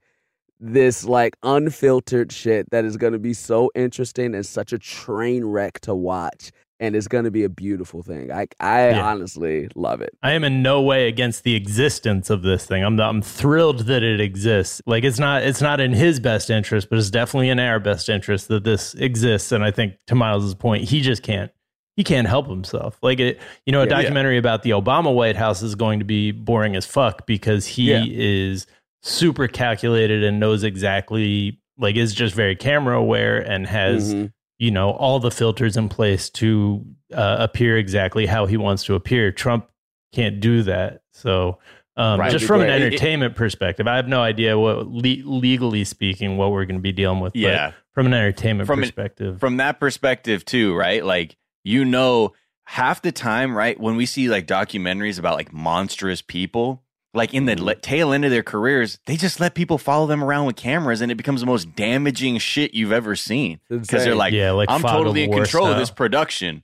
this 0.59 1.05
like 1.05 1.37
unfiltered 1.43 2.31
shit 2.31 2.67
that 2.71 2.85
is 2.85 2.97
to 3.13 3.19
be 3.19 3.35
so 3.35 3.69
interesting 3.75 4.33
and 4.33 4.47
such 4.47 4.73
a 4.73 4.79
train 4.79 5.45
wreck 5.45 5.79
to 5.81 5.93
watch 5.93 6.51
and 6.83 6.95
it's 6.95 7.07
going 7.07 7.23
to 7.23 7.31
be 7.31 7.43
a 7.43 7.49
beautiful 7.49 8.01
thing 8.03 8.31
i 8.31 8.45
i 8.59 8.89
Yeah. 8.89 9.05
honestly 9.05 9.69
love 9.75 10.01
it 10.01 10.11
I 10.21 10.31
am 10.33 10.43
in 10.43 10.61
no 10.61 10.81
way 10.81 11.07
against 11.07 11.43
the 11.43 11.55
existence 11.55 12.29
of 12.29 12.41
this 12.43 12.65
thing. 12.65 12.83
I'm 12.83 12.99
I'm 12.99 13.21
thrilled 13.21 13.81
that 13.87 14.03
it 14.03 14.19
exists. 14.21 14.81
Like 14.85 15.03
it's 15.03 15.19
not 15.19 15.43
it's 15.43 15.61
not 15.61 15.79
in 15.79 15.93
his 15.93 16.19
best 16.19 16.49
interest, 16.49 16.89
but 16.89 16.97
it's 16.99 17.09
definitely 17.09 17.49
in 17.49 17.59
our 17.59 17.79
best 17.79 18.07
interest 18.09 18.47
that 18.49 18.63
this 18.63 18.93
exists. 18.95 19.51
And 19.51 19.63
I 19.63 19.71
think 19.71 19.95
to 20.07 20.15
Miles's 20.15 20.55
point, 20.55 20.83
he 20.89 21.01
just 21.01 21.23
can't 21.23 21.51
he 21.95 22.03
can't 22.03 22.27
help 22.27 22.47
himself. 22.47 22.97
Like 23.01 23.19
it, 23.19 23.39
you 23.65 23.71
know, 23.73 23.81
a 23.81 23.85
Yeah. 23.85 24.01
documentary 24.01 24.37
about 24.37 24.63
the 24.63 24.71
Obama 24.71 25.13
White 25.13 25.35
House 25.35 25.61
is 25.61 25.75
going 25.75 25.99
to 25.99 26.05
be 26.05 26.31
boring 26.31 26.75
as 26.75 26.85
fuck 26.85 27.25
because 27.27 27.65
he 27.67 27.91
Yeah. 27.91 28.03
is 28.07 28.65
super 29.03 29.47
calculated 29.47 30.23
and 30.23 30.39
knows 30.39 30.63
exactly 30.63 31.59
like 31.77 31.95
is 31.95 32.13
just 32.13 32.33
very 32.35 32.55
camera 32.55 32.97
aware 32.97 33.37
and 33.39 33.67
has 33.67 34.13
Mhm. 34.13 34.31
You 34.63 34.71
know 34.71 34.91
all 34.91 35.19
the 35.19 35.31
filters 35.31 35.75
in 35.77 35.89
place 35.89 36.29
to 36.29 36.85
uh, 37.13 37.35
appear 37.39 37.77
exactly 37.77 38.25
how 38.25 38.45
he 38.45 38.57
wants 38.57 38.83
to 38.85 38.95
appear. 38.95 39.31
Trump 39.31 39.67
can't 40.13 40.39
do 40.39 40.63
that. 40.63 41.01
So, 41.11 41.59
um, 41.97 42.19
Right. 42.19 42.31
just 42.31 42.45
from 42.45 42.61
an 42.61 42.69
It- 42.69 42.81
it- 42.81 42.85
entertainment 42.85 43.35
perspective, 43.35 43.87
I 43.87 43.95
have 43.97 44.07
no 44.07 44.21
idea 44.21 44.57
what 44.57 44.87
le- 44.87 45.23
legally 45.25 45.83
speaking 45.83 46.37
what 46.37 46.51
we're 46.51 46.65
going 46.65 46.77
to 46.77 46.81
be 46.81 46.91
dealing 46.91 47.19
with. 47.19 47.33
but 47.33 47.39
Yeah. 47.39 47.71
from 47.93 48.05
an 48.07 48.13
entertainment 48.13 48.67
From 48.67 48.79
an- 48.79 48.83
perspective, 48.85 49.39
from 49.39 49.57
that 49.57 49.79
perspective 49.79 50.45
too, 50.45 50.73
right? 50.75 51.03
Like 51.03 51.35
you 51.65 51.83
know, 51.85 52.33
half 52.65 53.01
the 53.01 53.11
time, 53.11 53.55
right, 53.57 53.79
when 53.79 53.95
we 53.95 54.05
see 54.05 54.29
like 54.29 54.47
documentaries 54.47 55.17
about 55.19 55.35
like 55.35 55.51
monstrous 55.53 56.21
people, 56.21 56.82
like 57.13 57.33
in 57.33 57.45
the 57.45 57.61
le- 57.61 57.75
tail 57.75 58.11
end 58.11 58.25
of 58.25 58.31
their 58.31 58.43
careers, 58.43 58.99
they 59.05 59.15
just 59.15 59.39
let 59.39 59.53
people 59.53 59.77
follow 59.77 60.07
them 60.07 60.23
around 60.23 60.45
with 60.47 60.55
cameras, 60.55 61.01
and 61.01 61.11
it 61.11 61.15
becomes 61.15 61.41
the 61.41 61.45
most 61.45 61.75
damaging 61.75 62.37
shit 62.39 62.73
you've 62.73 62.91
ever 62.91 63.15
seen 63.15 63.59
because 63.69 64.03
they're 64.03 64.15
like, 64.15 64.33
Yeah, 64.33 64.51
like 64.51 64.69
I'm 64.69 64.81
totally 64.81 65.23
in 65.23 65.31
control 65.31 65.67
of 65.67 65.77
this 65.77 65.91
production. 65.91 66.63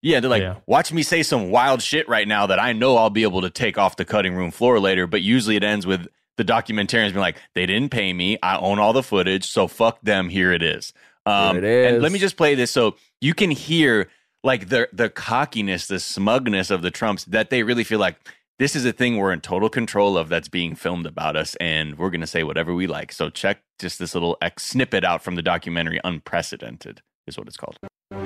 Yeah, 0.00 0.18
they're 0.20 0.30
like, 0.30 0.42
Yeah. 0.42 0.56
watch 0.66 0.92
me 0.92 1.02
say 1.02 1.22
some 1.22 1.50
wild 1.50 1.80
shit 1.82 2.08
right 2.08 2.26
now 2.26 2.46
that 2.46 2.58
I 2.58 2.72
know 2.72 2.96
I'll 2.96 3.10
be 3.10 3.22
able 3.22 3.42
to 3.42 3.50
take 3.50 3.78
off 3.78 3.96
the 3.96 4.04
cutting 4.04 4.34
room 4.34 4.50
floor 4.50 4.80
later. 4.80 5.06
But 5.06 5.22
usually 5.22 5.54
it 5.56 5.62
ends 5.62 5.86
with 5.86 6.08
the 6.36 6.44
documentarians 6.44 7.10
being 7.10 7.20
like, 7.20 7.36
they 7.54 7.66
didn't 7.66 7.90
pay 7.90 8.12
me. 8.12 8.36
I 8.42 8.56
own 8.56 8.78
all 8.80 8.92
the 8.92 9.02
footage. 9.02 9.44
So 9.48 9.68
fuck 9.68 10.00
them. 10.02 10.28
Here 10.28 10.52
it 10.52 10.62
is. 10.62 10.92
Um, 11.24 11.56
Here 11.62 11.64
it 11.84 11.92
And 11.94 12.02
let 12.02 12.10
me 12.10 12.18
just 12.18 12.36
play 12.36 12.56
this 12.56 12.72
so 12.72 12.96
you 13.20 13.32
can 13.34 13.52
hear 13.52 14.08
like 14.42 14.70
the 14.70 14.88
the 14.92 15.08
cockiness, 15.08 15.86
the 15.86 16.00
smugness 16.00 16.70
of 16.70 16.82
the 16.82 16.90
Trumps 16.90 17.24
that 17.26 17.50
they 17.50 17.62
really 17.62 17.84
feel 17.84 18.00
like 18.00 18.16
this 18.62 18.76
is 18.76 18.84
a 18.84 18.92
thing 18.92 19.16
we're 19.16 19.32
in 19.32 19.40
total 19.40 19.68
control 19.68 20.16
of 20.16 20.28
that's 20.28 20.46
being 20.46 20.76
filmed 20.76 21.04
about 21.04 21.34
us, 21.34 21.56
and 21.56 21.98
we're 21.98 22.10
going 22.10 22.20
to 22.20 22.28
say 22.28 22.44
whatever 22.44 22.72
we 22.72 22.86
like. 22.86 23.10
So 23.10 23.28
check 23.28 23.60
just 23.80 23.98
this 23.98 24.14
little 24.14 24.38
X 24.40 24.62
snippet 24.62 25.02
out 25.02 25.20
from 25.20 25.34
the 25.34 25.42
documentary 25.42 25.98
Unprecedented, 26.04 27.02
is 27.26 27.36
what 27.36 27.48
it's 27.48 27.56
called. 27.56 27.76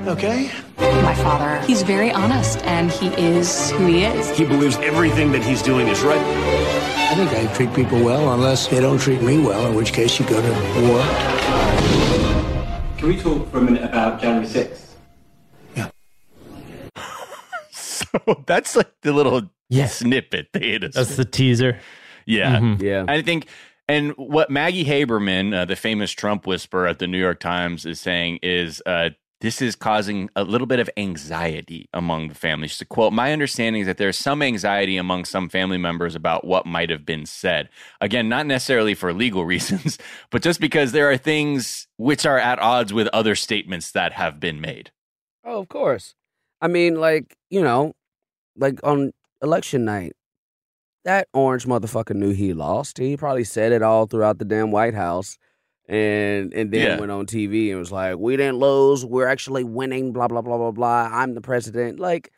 Okay. 0.07 0.51
My 0.76 1.14
father, 1.14 1.59
he's 1.66 1.80
very 1.80 2.11
honest 2.11 2.59
and 2.64 2.91
he 2.91 3.09
is 3.14 3.70
who 3.70 3.87
he 3.87 4.05
is. 4.05 4.37
He 4.37 4.45
believes 4.45 4.76
everything 4.76 5.32
that 5.32 5.43
he's 5.43 5.62
doing 5.62 5.89
is 5.89 6.03
right. 6.03 6.20
I 6.20 7.14
think 7.14 7.30
I 7.30 7.51
treat 7.55 7.72
people 7.72 8.05
well 8.05 8.34
unless 8.34 8.66
they 8.66 8.80
don't 8.80 9.01
treat 9.01 9.22
me 9.22 9.39
well, 9.39 9.66
in 9.68 9.74
which 9.74 9.95
case 9.95 10.20
you 10.20 10.26
go 10.26 10.43
to 10.43 10.51
war. 10.87 11.01
Can 12.99 13.09
we 13.09 13.18
talk 13.18 13.51
for 13.51 13.57
a 13.57 13.62
minute 13.62 13.84
about 13.84 14.20
January 14.20 14.47
6th? 14.47 14.86
so 18.26 18.42
that's 18.46 18.76
like 18.76 18.90
the 19.02 19.12
little 19.12 19.50
Yeah. 19.68 19.86
snippet 19.86 20.48
they 20.52 20.61
hit 20.70 20.84
us. 20.84 20.94
That's 20.94 21.16
the 21.16 21.24
teaser. 21.24 21.78
Yeah. 22.26 22.59
Mhm. 22.59 22.82
Yeah. 22.82 23.04
I 23.09 23.22
think, 23.22 23.46
and 23.88 24.12
what 24.16 24.50
Maggie 24.50 24.84
Haberman, 24.84 25.54
uh, 25.54 25.64
the 25.64 25.76
famous 25.76 26.11
Trump 26.12 26.46
whisperer 26.46 26.86
at 26.88 26.98
the 26.98 27.07
New 27.07 27.18
York 27.20 27.38
Times, 27.40 27.86
is 27.86 28.00
saying 28.00 28.40
is 28.42 28.82
uh, 28.86 29.11
this 29.42 29.61
is 29.61 29.76
causing 29.76 30.30
a 30.34 30.42
little 30.44 30.66
bit 30.66 30.80
of 30.80 30.88
anxiety 30.96 31.88
among 31.92 32.28
the 32.28 32.34
family. 32.34 32.68
She's 32.68 32.80
a 32.80 32.84
quote, 32.86 33.12
My 33.12 33.32
understanding 33.32 33.82
is 33.82 33.86
that 33.86 33.98
there's 33.98 34.16
some 34.16 34.40
anxiety 34.42 34.96
among 34.96 35.24
some 35.26 35.48
family 35.48 35.76
members 35.78 36.14
about 36.14 36.44
what 36.46 36.64
might 36.66 36.88
have 36.90 37.04
been 37.04 37.26
said. 37.26 37.68
Again, 38.00 38.28
not 38.28 38.46
necessarily 38.46 38.94
for 38.94 39.12
legal 39.12 39.44
reasons, 39.54 39.98
but 40.30 40.42
just 40.42 40.59
because 40.61 40.92
there 40.92 41.11
are 41.11 41.18
things 41.18 41.86
which 41.96 42.24
are 42.26 42.38
at 42.38 42.59
odds 42.59 42.92
with 42.92 43.09
other 43.09 43.34
statements 43.34 43.92
that 43.92 44.12
have 44.14 44.40
been 44.40 44.61
made. 44.61 44.90
Oh, 45.44 45.61
of 45.61 45.68
course. 45.68 46.14
I 46.66 46.68
mean, 46.68 46.96
like, 46.96 47.36
you 47.48 47.62
know, 47.62 47.92
like 48.56 48.80
on 48.82 49.12
election 49.40 49.84
night, 49.84 50.14
that 51.04 51.28
orange 51.32 51.64
motherfucker 51.64 52.16
knew 52.16 52.32
he 52.32 52.54
lost. 52.54 52.98
He 52.98 53.16
probably 53.16 53.44
said 53.44 53.70
it 53.70 53.82
all 53.82 54.06
throughout 54.06 54.40
the 54.40 54.44
damn 54.44 54.72
White 54.72 54.94
House. 54.94 55.38
And 55.88 56.52
and 56.52 56.72
then 56.72 56.82
Yeah. 56.82 56.98
went 56.98 57.12
on 57.12 57.26
TV 57.26 57.70
and 57.70 57.78
was 57.78 57.92
like, 57.92 58.18
We 58.18 58.36
didn't 58.36 58.58
lose, 58.58 59.04
we're 59.04 59.28
actually 59.28 59.62
winning, 59.62 60.12
blah, 60.12 60.26
blah, 60.26 60.42
blah, 60.42 60.56
blah, 60.56 60.72
blah. 60.72 61.08
I'm 61.12 61.34
the 61.36 61.40
president. 61.40 62.00
Like, 62.00 62.32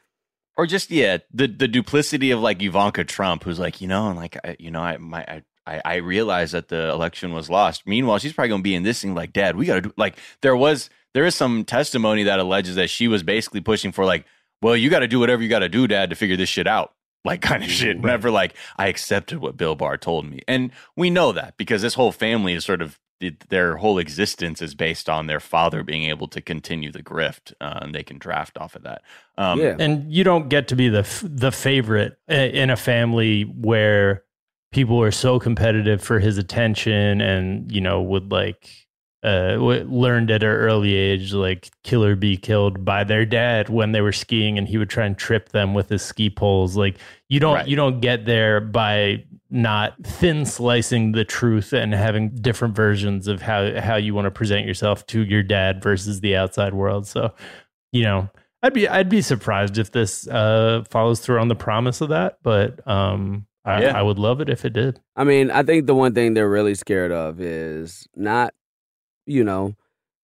or 0.58 0.66
just 0.66 0.90
yeah 0.90 1.16
the 1.32 1.46
the 1.46 1.68
duplicity 1.68 2.30
of 2.32 2.40
like 2.40 2.60
Ivanka 2.62 3.04
Trump 3.04 3.44
who's 3.44 3.58
like 3.58 3.80
you 3.80 3.88
know 3.88 4.08
and 4.08 4.16
like 4.18 4.36
I, 4.44 4.56
you 4.58 4.70
know 4.70 4.80
I 4.80 4.98
my 4.98 5.22
I, 5.26 5.42
I 5.68 5.80
I 5.84 5.94
realized 5.96 6.54
that 6.54 6.68
the 6.68 6.90
election 6.90 7.32
was 7.32 7.50
lost. 7.50 7.86
Meanwhile 7.86 8.18
she's 8.18 8.32
probably 8.32 8.50
going 8.50 8.60
to 8.60 8.64
be 8.64 8.74
in 8.74 8.82
this 8.82 9.02
thing 9.02 9.14
like 9.14 9.32
dad 9.32 9.56
we 9.56 9.66
got 9.66 9.74
to 9.76 9.80
do 9.82 9.92
like 9.96 10.16
there 10.40 10.56
was 10.56 10.90
there 11.14 11.24
is 11.24 11.34
some 11.34 11.64
testimony 11.64 12.24
that 12.24 12.38
alleges 12.38 12.76
that 12.76 12.90
she 12.90 13.08
was 13.08 13.22
basically 13.22 13.60
pushing 13.60 13.92
for 13.92 14.04
like 14.04 14.24
well 14.62 14.76
you 14.76 14.90
got 14.90 15.00
to 15.00 15.08
do 15.08 15.20
whatever 15.20 15.42
you 15.42 15.48
got 15.48 15.60
to 15.60 15.68
do 15.68 15.86
dad 15.86 16.10
to 16.10 16.16
figure 16.16 16.36
this 16.36 16.48
shit 16.48 16.66
out. 16.66 16.94
Like 17.24 17.42
kind 17.42 17.62
of 17.64 17.70
shit. 17.70 18.00
Whenever 18.00 18.30
like 18.30 18.54
I 18.76 18.86
accepted 18.88 19.40
what 19.40 19.56
Bill 19.56 19.74
Barr 19.74 19.96
told 19.96 20.24
me. 20.24 20.40
And 20.48 20.70
we 20.96 21.10
know 21.10 21.32
that 21.32 21.56
because 21.56 21.82
this 21.82 21.94
whole 21.94 22.12
family 22.12 22.54
is 22.54 22.64
sort 22.64 22.80
of 22.80 22.98
their 23.48 23.76
whole 23.76 23.98
existence 23.98 24.62
is 24.62 24.74
based 24.74 25.08
on 25.08 25.26
their 25.26 25.40
father 25.40 25.82
being 25.82 26.04
able 26.04 26.28
to 26.28 26.40
continue 26.40 26.92
the 26.92 27.02
grift 27.02 27.52
uh, 27.60 27.80
and 27.82 27.94
they 27.94 28.04
can 28.04 28.18
draft 28.18 28.56
off 28.56 28.76
of 28.76 28.82
that. 28.84 29.02
Um, 29.36 29.60
and 29.60 30.12
you 30.12 30.22
don't 30.22 30.48
get 30.48 30.68
to 30.68 30.76
be 30.76 30.88
the 30.88 31.00
f- 31.00 31.24
the 31.24 31.50
favorite 31.50 32.18
in 32.28 32.70
a 32.70 32.76
family 32.76 33.42
where 33.42 34.22
people 34.72 35.00
are 35.00 35.10
so 35.10 35.38
competitive 35.38 36.02
for 36.02 36.18
his 36.18 36.38
attention 36.38 37.20
and 37.20 37.70
you 37.72 37.80
know 37.80 38.02
would 38.02 38.30
like 38.30 38.70
uh 39.24 39.56
learned 39.56 40.30
at 40.30 40.44
an 40.44 40.48
early 40.48 40.94
age 40.94 41.32
like 41.32 41.70
kill 41.82 42.04
or 42.04 42.14
be 42.14 42.36
killed 42.36 42.84
by 42.84 43.02
their 43.02 43.26
dad 43.26 43.68
when 43.68 43.90
they 43.90 44.00
were 44.00 44.12
skiing 44.12 44.56
and 44.56 44.68
he 44.68 44.78
would 44.78 44.88
try 44.88 45.04
and 45.04 45.18
trip 45.18 45.48
them 45.48 45.74
with 45.74 45.88
his 45.88 46.02
ski 46.02 46.30
poles 46.30 46.76
like 46.76 46.96
you 47.28 47.40
don't 47.40 47.54
Right. 47.54 47.66
you 47.66 47.74
don't 47.74 48.00
get 48.00 48.26
there 48.26 48.60
by 48.60 49.24
not 49.50 49.94
thin 50.04 50.46
slicing 50.46 51.12
the 51.12 51.24
truth 51.24 51.72
and 51.72 51.92
having 51.94 52.28
different 52.28 52.76
versions 52.76 53.26
of 53.26 53.42
how 53.42 53.80
how 53.80 53.96
you 53.96 54.14
want 54.14 54.26
to 54.26 54.30
present 54.30 54.66
yourself 54.66 55.04
to 55.06 55.24
your 55.24 55.42
dad 55.42 55.82
versus 55.82 56.20
the 56.20 56.36
outside 56.36 56.74
world 56.74 57.04
so 57.04 57.32
you 57.90 58.04
know 58.04 58.28
i'd 58.62 58.74
be 58.74 58.86
i'd 58.86 59.08
be 59.08 59.22
surprised 59.22 59.78
if 59.78 59.90
this 59.90 60.28
uh 60.28 60.84
follows 60.90 61.18
through 61.18 61.40
on 61.40 61.48
the 61.48 61.56
promise 61.56 62.00
of 62.00 62.10
that 62.10 62.38
but 62.44 62.86
um 62.86 63.46
I, 63.64 63.82
Yeah. 63.82 63.98
I 63.98 64.02
would 64.02 64.18
love 64.18 64.40
it 64.40 64.48
if 64.48 64.64
it 64.64 64.72
did 64.72 65.00
I 65.16 65.24
mean, 65.24 65.50
I 65.50 65.62
think 65.62 65.86
the 65.86 65.94
one 65.94 66.14
thing 66.14 66.34
they're 66.34 66.48
really 66.48 66.74
scared 66.74 67.12
of 67.12 67.40
is 67.40 68.06
not, 68.14 68.54
you 69.26 69.44
know, 69.44 69.74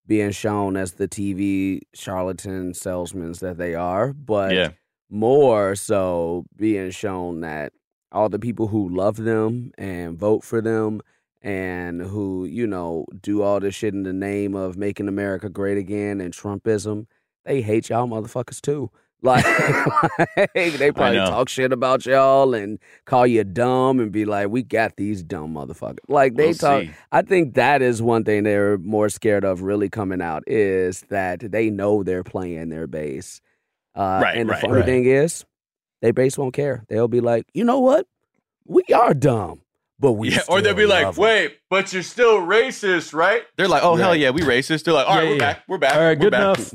being 0.07 0.31
shown 0.33 0.77
as 0.77 0.93
the 0.95 1.09
TV 1.09 1.81
charlatan 1.95 2.75
salesmen 2.75 3.33
that 3.41 3.57
they 3.59 3.75
are, 3.75 4.13
but 4.13 4.53
Yeah. 4.55 4.71
more 5.11 5.75
so 5.75 6.45
being 6.57 6.91
shown 6.91 7.41
that 7.41 7.73
all 8.13 8.29
the 8.29 8.39
people 8.39 8.69
who 8.69 8.89
love 8.89 9.17
them 9.17 9.73
and 9.77 10.17
vote 10.19 10.45
for 10.45 10.61
them 10.61 11.01
and 11.43 12.01
who, 12.01 12.45
you 12.45 12.67
know, 12.67 13.05
do 13.21 13.43
all 13.43 13.61
this 13.61 13.75
shit 13.75 13.93
in 13.95 14.03
the 14.05 14.13
name 14.13 14.55
of 14.55 14.77
making 14.77 15.09
America 15.09 15.49
great 15.49 15.77
again 15.77 16.21
and 16.21 16.33
Trumpism, 16.33 17.07
they 17.45 17.61
hate 17.61 17.89
y'all 17.89 18.07
motherfuckers 18.07 18.61
too. 18.61 18.91
Like, 19.25 19.45
they 20.55 20.93
probably 20.93 21.17
talk 21.19 21.49
shit 21.49 21.73
about 21.73 22.05
y'all 22.07 22.55
and 22.55 22.79
call 23.07 23.27
you 23.27 23.43
dumb 23.43 23.99
and 23.99 24.13
be 24.13 24.25
like, 24.27 24.49
"We 24.51 24.63
got 24.63 24.97
these 24.97 25.23
dumb 25.23 25.55
motherfuckers." 25.55 25.99
Like 26.09 26.37
they 26.37 26.49
We'll 26.49 26.55
talk. 26.55 26.83
see. 26.83 26.91
I 27.11 27.23
think 27.23 27.55
that 27.55 27.83
is 27.83 28.03
one 28.03 28.25
thing 28.25 28.43
they're 28.45 28.77
more 28.79 29.09
scared 29.09 29.45
of 29.45 29.63
really 29.63 29.89
coming 29.89 30.21
out 30.21 30.45
is 30.47 31.01
that 31.09 31.41
they 31.41 31.71
know 31.71 32.03
they're 32.03 32.23
playing 32.25 32.69
their 32.69 32.87
base. 32.87 33.41
Uh, 33.97 34.21
Right, 34.23 34.37
and 34.37 34.49
the 34.49 34.53
right, 34.53 34.61
funny 34.61 34.73
right. 34.75 34.85
thing 34.85 35.07
is, 35.07 35.45
they 36.03 36.11
base 36.11 36.37
won't 36.37 36.53
care. 36.55 36.85
They'll 36.89 37.09
be 37.09 37.21
like, 37.21 37.47
"You 37.55 37.65
know 37.65 37.81
what? 37.81 38.07
We 38.67 38.83
are 38.95 39.15
dumb, 39.15 39.63
but 39.99 40.13
we." 40.13 40.31
Yeah, 40.33 40.41
or 40.49 40.61
they'll 40.61 40.75
be 40.75 40.85
like, 40.87 41.05
love 41.07 41.19
'em." 41.19 41.23
"Wait, 41.23 41.59
but 41.71 41.93
you're 41.95 42.03
still 42.03 42.39
racist, 42.41 43.15
right?" 43.15 43.43
They're 43.57 43.69
like, 43.69 43.83
"Oh 43.85 43.97
hell 43.97 44.15
yeah, 44.15 44.31
we 44.31 44.43
racist." 44.43 44.85
They're 44.85 44.93
like, 44.95 45.09
"All 45.09 45.15
right, 45.17 45.23
Yeah, 45.25 45.29
we're 45.31 45.35
yeah. 45.37 45.39
back, 45.55 45.63
we're 45.69 45.79
back, 45.79 45.95
All 45.95 46.01
right, 46.03 46.19
we're 46.19 46.25
good 46.25 46.33
back." 46.33 46.41
enough. 46.59 46.75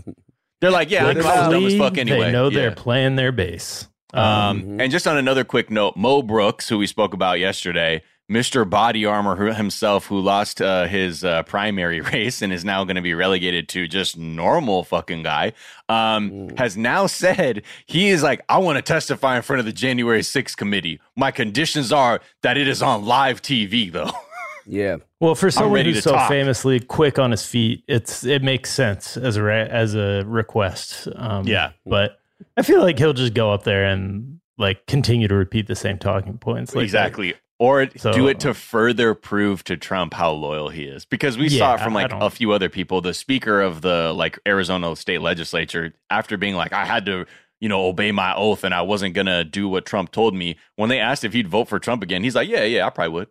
They're 0.62 0.72
like, 0.72 0.89
"Yeah, 0.91 1.07
I 1.07 1.14
Good 1.14 1.24
thought 1.24 1.38
I 1.38 1.47
was 1.47 1.53
dumb 1.55 1.66
as 1.66 1.78
fuck 1.78 1.97
anyway." 1.97 2.20
they 2.26 2.32
know 2.32 2.49
Yeah. 2.49 2.60
they're 2.60 2.72
playing 2.72 3.16
their 3.16 3.32
base 3.32 3.88
Um, 4.14 4.62
Mm-hmm. 4.62 4.82
And 4.82 4.91
just 4.91 5.07
on 5.07 5.18
another 5.18 5.43
quick 5.43 5.70
note, 5.70 5.95
Mo 5.95 6.22
Brooks, 6.22 6.68
who 6.70 6.78
we 6.78 6.88
spoke 6.88 7.14
about 7.14 7.39
yesterday, 7.39 8.01
Mr. 8.30 8.68
Body 8.70 9.05
Armor 9.05 9.36
who- 9.36 9.53
himself, 9.53 10.05
who 10.07 10.20
lost 10.20 10.62
uh, 10.62 10.86
his 10.86 11.24
uh, 11.24 11.41
primary 11.43 11.99
race 12.14 12.41
and 12.43 12.51
is 12.53 12.64
now 12.66 12.84
going 12.84 12.95
to 12.95 13.01
be 13.01 13.14
relegated 13.16 13.68
to 13.70 13.88
just 13.88 14.18
normal 14.18 14.84
fucking 14.84 15.24
guy, 15.24 15.53
um, 15.89 16.49
has 16.57 16.76
now 16.78 17.07
said 17.22 17.64
he 17.88 18.10
is 18.10 18.22
like, 18.22 18.41
I 18.49 18.57
want 18.60 18.78
to 18.78 18.82
testify 18.84 19.36
in 19.38 19.41
front 19.41 19.60
of 19.62 19.66
the 19.66 19.74
January 19.74 20.22
6th 20.22 20.55
committee. 20.57 20.99
My 21.16 21.32
conditions 21.32 21.91
are 21.91 22.20
that 22.43 22.57
it 22.57 22.68
is 22.68 22.82
on 22.84 23.05
live 23.05 23.41
TV, 23.41 23.91
though. 23.91 24.12
Yeah. 24.70 24.97
Well, 25.20 25.34
for 25.36 25.49
someone 25.49 25.84
who's 25.84 26.03
so 26.03 26.11
talk. 26.11 26.30
famously 26.30 26.80
quick 26.80 27.17
on 27.17 27.32
his 27.32 27.43
feet, 27.45 27.84
it's 27.88 28.24
it 28.24 28.43
makes 28.43 28.70
sense 28.72 29.17
as 29.17 29.36
a 29.36 29.43
re- 29.43 29.67
as 29.70 29.95
a 29.95 30.24
request. 30.26 31.07
Um, 31.15 31.47
Yeah. 31.47 31.72
but 31.86 32.20
I 32.55 32.61
feel 32.61 32.82
like 32.82 32.99
he'll 32.99 33.13
just 33.13 33.34
go 33.34 33.51
up 33.51 33.63
there 33.63 33.86
and 33.86 34.39
like 34.57 34.86
continue 34.86 35.28
to 35.28 35.36
repeat 35.36 35.67
the 35.67 35.76
same 35.76 35.97
talking 35.97 36.38
points. 36.38 36.76
Like 36.76 36.84
exactly. 36.84 37.34
Or 37.57 37.88
So- 37.97 38.13
do 38.13 38.28
it 38.28 38.39
to 38.41 38.53
further 38.53 39.13
prove 39.15 39.63
to 39.65 39.76
Trump 39.76 40.13
how 40.13 40.32
loyal 40.32 40.70
he 40.70 40.84
is. 40.84 41.03
Because 41.03 41.38
we 41.38 41.49
saw 41.49 41.74
it 41.76 41.82
from 41.82 41.93
like 41.93 42.11
a 42.13 42.30
few 42.30 42.51
other 42.51 42.70
people. 42.70 43.01
The 43.01 43.13
speaker 43.13 43.61
of 43.61 43.82
the 43.82 44.13
like 44.13 44.39
Arizona 44.47 44.95
state 44.95 45.22
legislature, 45.22 45.93
after 46.09 46.38
being 46.38 46.55
like, 46.55 46.72
I 46.74 46.86
had 46.86 47.05
to, 47.07 47.26
you 47.59 47.67
know, 47.67 47.86
obey 47.88 48.11
my 48.11 48.34
oath 48.36 48.63
and 48.63 48.74
I 48.74 48.84
wasn't 48.84 49.13
gonna 49.15 49.43
do 49.43 49.67
what 49.67 49.86
Trump 49.86 50.11
told 50.11 50.36
me. 50.36 50.57
When 50.76 50.89
they 50.89 50.99
asked 50.99 51.24
if 51.26 51.34
he'd 51.34 51.47
vote 51.49 51.67
for 51.67 51.80
Trump 51.80 52.03
again, 52.03 52.24
he's 52.24 52.36
like, 52.36 52.47
Yeah, 52.47 52.63
yeah, 52.63 52.86
I 52.86 52.91
probably 52.91 53.13
would. 53.13 53.28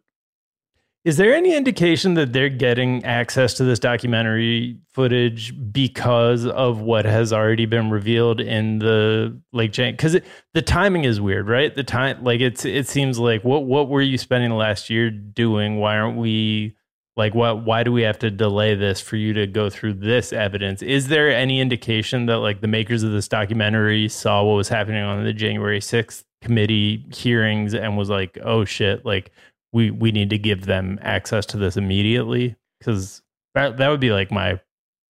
Is 1.08 1.16
there 1.16 1.34
any 1.34 1.56
indication 1.56 2.12
that 2.14 2.34
they're 2.34 2.50
getting 2.50 3.02
access 3.02 3.54
to 3.54 3.64
this 3.64 3.78
documentary 3.78 4.76
footage 4.92 5.54
because 5.72 6.44
of 6.44 6.82
what 6.82 7.06
has 7.06 7.32
already 7.32 7.64
been 7.64 7.88
revealed 7.88 8.42
in 8.42 8.78
the 8.78 9.40
Lake 9.54 9.72
Jane? 9.72 9.94
Because 9.94 10.18
the 10.52 10.60
timing 10.60 11.04
is 11.04 11.18
weird, 11.18 11.48
right? 11.48 11.74
The 11.74 11.82
time, 11.82 12.22
like 12.22 12.42
it's 12.42 12.66
it 12.66 12.88
seems 12.88 13.18
like 13.18 13.42
what 13.42 13.64
what 13.64 13.88
were 13.88 14.02
you 14.02 14.18
spending 14.18 14.50
the 14.50 14.56
last 14.56 14.90
year 14.90 15.10
doing? 15.10 15.78
Why 15.78 15.96
aren't 15.96 16.18
we 16.18 16.76
like 17.16 17.34
what? 17.34 17.64
Why 17.64 17.84
do 17.84 17.90
we 17.90 18.02
have 18.02 18.18
to 18.18 18.30
delay 18.30 18.74
this 18.74 19.00
for 19.00 19.16
you 19.16 19.32
to 19.32 19.46
go 19.46 19.70
through 19.70 19.94
this 19.94 20.34
evidence? 20.34 20.82
Is 20.82 21.08
there 21.08 21.34
any 21.34 21.58
indication 21.58 22.26
that 22.26 22.40
like 22.40 22.60
the 22.60 22.68
makers 22.68 23.02
of 23.02 23.12
this 23.12 23.28
documentary 23.28 24.10
saw 24.10 24.44
what 24.44 24.56
was 24.56 24.68
happening 24.68 25.02
on 25.02 25.24
the 25.24 25.32
January 25.32 25.80
sixth 25.80 26.26
committee 26.42 27.06
hearings 27.14 27.74
and 27.74 27.96
was 27.96 28.10
like, 28.10 28.38
oh 28.44 28.64
shit, 28.64 29.04
like 29.04 29.30
we 29.72 29.90
we 29.90 30.12
need 30.12 30.30
to 30.30 30.38
give 30.38 30.66
them 30.66 30.98
access 31.02 31.46
to 31.46 31.56
this 31.56 31.76
immediately 31.76 32.56
because 32.78 33.22
that 33.54 33.76
that 33.78 33.88
would 33.88 34.00
be 34.00 34.12
like 34.12 34.30
my 34.30 34.60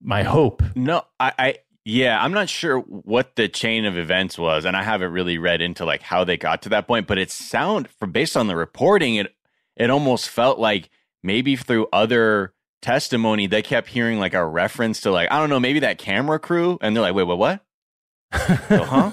my 0.00 0.22
hope. 0.22 0.62
No, 0.74 1.04
I, 1.18 1.32
I 1.38 1.54
yeah, 1.84 2.22
I'm 2.22 2.32
not 2.32 2.48
sure 2.48 2.80
what 2.80 3.36
the 3.36 3.48
chain 3.48 3.84
of 3.84 3.96
events 3.96 4.36
was, 4.36 4.64
and 4.64 4.76
I 4.76 4.82
haven't 4.82 5.12
really 5.12 5.38
read 5.38 5.60
into 5.60 5.84
like 5.84 6.02
how 6.02 6.24
they 6.24 6.36
got 6.36 6.62
to 6.62 6.68
that 6.70 6.86
point. 6.86 7.06
But 7.06 7.18
it 7.18 7.30
sound 7.30 7.88
for 7.88 8.06
based 8.06 8.36
on 8.36 8.46
the 8.46 8.56
reporting, 8.56 9.16
it 9.16 9.34
it 9.76 9.90
almost 9.90 10.28
felt 10.28 10.58
like 10.58 10.90
maybe 11.22 11.56
through 11.56 11.86
other 11.92 12.54
testimony 12.82 13.46
they 13.46 13.62
kept 13.62 13.88
hearing 13.88 14.18
like 14.18 14.34
a 14.34 14.44
reference 14.44 15.00
to 15.02 15.10
like 15.10 15.30
I 15.30 15.38
don't 15.38 15.48
know 15.48 15.60
maybe 15.60 15.80
that 15.80 15.98
camera 15.98 16.38
crew, 16.38 16.78
and 16.80 16.94
they're 16.94 17.02
like, 17.02 17.14
wait, 17.14 17.24
what, 17.24 17.38
what? 17.38 17.62
So, 18.68 18.84
huh? 18.84 19.12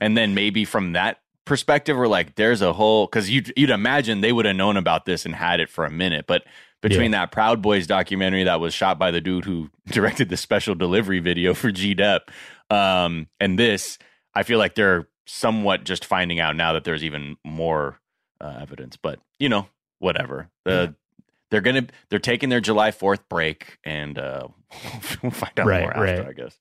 and 0.00 0.16
then 0.16 0.34
maybe 0.34 0.64
from 0.64 0.94
that 0.94 1.18
perspective 1.52 1.98
where 1.98 2.08
like 2.08 2.34
there's 2.36 2.62
a 2.62 2.72
whole 2.72 3.04
because 3.06 3.28
you'd 3.28 3.52
you'd 3.58 3.68
imagine 3.68 4.22
they 4.22 4.32
would 4.32 4.46
have 4.46 4.56
known 4.56 4.78
about 4.78 5.04
this 5.04 5.26
and 5.26 5.34
had 5.34 5.60
it 5.60 5.68
for 5.68 5.84
a 5.84 5.90
minute, 5.90 6.24
but 6.26 6.44
between 6.80 7.10
that 7.10 7.30
Proud 7.30 7.60
Boys 7.60 7.86
documentary 7.86 8.44
that 8.44 8.58
was 8.58 8.72
shot 8.72 8.98
by 8.98 9.10
the 9.10 9.20
dude 9.20 9.44
who 9.44 9.68
directed 9.86 10.30
the 10.30 10.38
special 10.38 10.74
delivery 10.74 11.18
video 11.18 11.52
for 11.52 11.70
G 11.70 11.92
Dep, 11.92 12.30
um, 12.70 13.28
and 13.38 13.58
this, 13.58 13.98
I 14.34 14.44
feel 14.44 14.58
like 14.58 14.74
they're 14.74 15.06
somewhat 15.26 15.84
just 15.84 16.06
finding 16.06 16.40
out 16.40 16.56
now 16.56 16.72
that 16.72 16.84
there's 16.84 17.04
even 17.04 17.36
more 17.44 18.00
uh, 18.40 18.56
evidence. 18.58 18.96
But 18.96 19.20
you 19.38 19.50
know, 19.50 19.66
whatever. 19.98 20.48
The 20.64 20.94
they're 21.50 21.60
gonna 21.60 21.86
they're 22.08 22.18
taking 22.18 22.48
their 22.48 22.62
July 22.62 22.92
Fourth 22.92 23.28
break, 23.28 23.76
and 23.84 24.18
uh, 24.18 24.48
we'll 25.22 25.32
find 25.32 25.60
out 25.60 25.66
Right, 25.66 25.82
more 25.82 25.90
after, 25.90 26.22
right. 26.22 26.28
I 26.28 26.32
guess. 26.32 26.56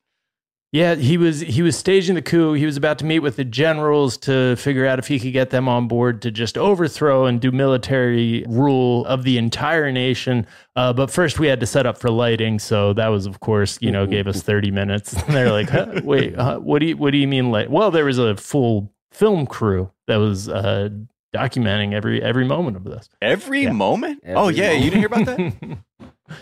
Yeah, 0.74 0.95
he 0.95 1.17
was 1.17 1.41
he 1.41 1.61
was 1.61 1.78
staging 1.78 2.15
the 2.15 2.22
coup. 2.22 2.53
He 2.53 2.65
was 2.65 2.78
about 2.78 2.97
to 2.99 3.05
meet 3.05 3.19
with 3.19 3.36
the 3.36 3.43
generals 3.43 4.15
to 4.19 4.55
figure 4.55 4.86
out 4.86 4.99
if 4.99 5.07
he 5.07 5.19
could 5.19 5.34
get 5.34 5.49
them 5.49 5.67
on 5.67 5.89
board 5.89 6.22
to 6.22 6.32
just 6.32 6.57
overthrow 6.57 7.26
and 7.26 7.41
do 7.41 7.51
military 7.51 8.45
rule 8.47 9.05
of 9.05 9.24
the 9.24 9.38
entire 9.38 9.91
nation. 9.91 10.47
Uh, 10.78 10.93
but 10.93 11.11
first, 11.11 11.39
we 11.39 11.47
had 11.47 11.59
to 11.59 11.65
set 11.65 11.86
up 11.86 11.97
for 11.97 12.09
lighting, 12.09 12.57
so 12.57 12.93
that 12.93 13.09
was, 13.09 13.26
of 13.26 13.41
course, 13.41 13.78
you 13.82 13.91
know, 13.91 14.05
gave 14.07 14.28
us 14.28 14.41
thirty 14.43 14.72
minutes. 14.72 15.11
And 15.11 15.24
they're 15.36 15.51
like, 15.51 15.69
huh, 15.69 15.99
"Wait, 16.05 16.36
huh, 16.36 16.59
what 16.59 16.80
do 16.80 16.86
you 16.86 16.95
what 16.95 17.11
do 17.11 17.17
you 17.17 17.28
mean 17.28 17.51
light?" 17.51 17.69
Well, 17.69 17.91
there 17.91 18.05
was 18.05 18.17
a 18.17 18.38
full 18.38 18.93
film 19.11 19.47
crew 19.47 19.91
that 20.07 20.17
was 20.17 20.47
uh, 20.47 20.88
documenting 21.36 21.93
every 21.93 22.24
every 22.24 22.45
moment 22.45 22.78
of 22.78 22.86
this. 22.86 23.09
Every 23.22 23.67
moment? 23.67 24.24
oh 24.26 24.47
Every 24.47 24.55
yeah, 24.55 24.72
you 24.72 24.89
didn't 24.89 24.99
hear 24.99 25.07
about 25.07 25.26
that? 25.26 25.78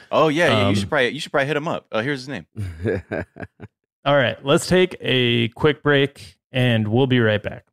oh 0.11 0.27
yeah, 0.27 0.49
yeah, 0.49 0.63
Um, 0.65 0.69
you 0.69 0.75
should 0.75 0.89
probably 0.89 1.09
you 1.09 1.19
should 1.19 1.31
probably 1.31 1.47
hit 1.47 1.57
him 1.57 1.67
up. 1.67 1.87
Uh, 1.91 2.01
here's 2.01 2.19
his 2.19 2.29
name. 2.29 2.45
All 4.05 4.15
right, 4.15 4.43
let's 4.45 4.67
take 4.67 4.95
a 5.01 5.49
quick 5.49 5.83
break, 5.83 6.37
and 6.51 6.87
we'll 6.87 7.07
be 7.07 7.19
right 7.19 7.41
back. 7.41 7.65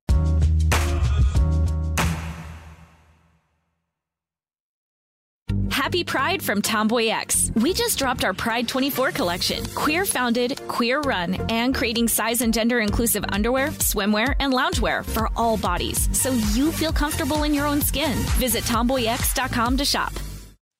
Happy 5.70 6.02
Pride 6.02 6.42
from 6.42 6.62
Tomboy 6.62 7.06
X. 7.06 7.52
We 7.54 7.72
just 7.72 7.96
dropped 7.96 8.24
our 8.24 8.34
Pride 8.34 8.66
24 8.66 9.12
collection. 9.12 9.64
Queer 9.76 10.04
founded, 10.04 10.60
queer 10.66 11.00
run, 11.00 11.34
and 11.48 11.72
creating 11.72 12.08
size 12.08 12.40
and 12.40 12.52
gender 12.52 12.80
inclusive 12.80 13.24
underwear, 13.28 13.68
swimwear, 13.68 14.34
and 14.40 14.52
loungewear 14.52 15.04
for 15.04 15.30
all 15.36 15.56
bodies 15.56 16.08
so 16.18 16.32
you 16.54 16.72
feel 16.72 16.92
comfortable 16.92 17.44
in 17.44 17.54
your 17.54 17.66
own 17.66 17.80
skin. 17.80 18.18
Visit 18.38 18.64
tomboyx.com 18.64 19.76
to 19.76 19.84
shop. 19.84 20.12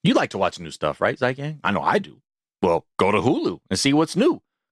You 0.02 0.14
like 0.14 0.30
to 0.30 0.38
watch 0.38 0.58
new 0.58 0.72
stuff, 0.72 1.00
right, 1.00 1.16
Zeitgang? 1.16 1.60
I 1.62 1.70
know 1.70 1.82
I 1.82 2.00
do. 2.00 2.20
Well, 2.60 2.84
go 2.98 3.12
to 3.12 3.18
Hulu 3.18 3.60
and 3.70 3.78
see 3.78 3.92
what's 3.92 4.16
new. 4.16 4.42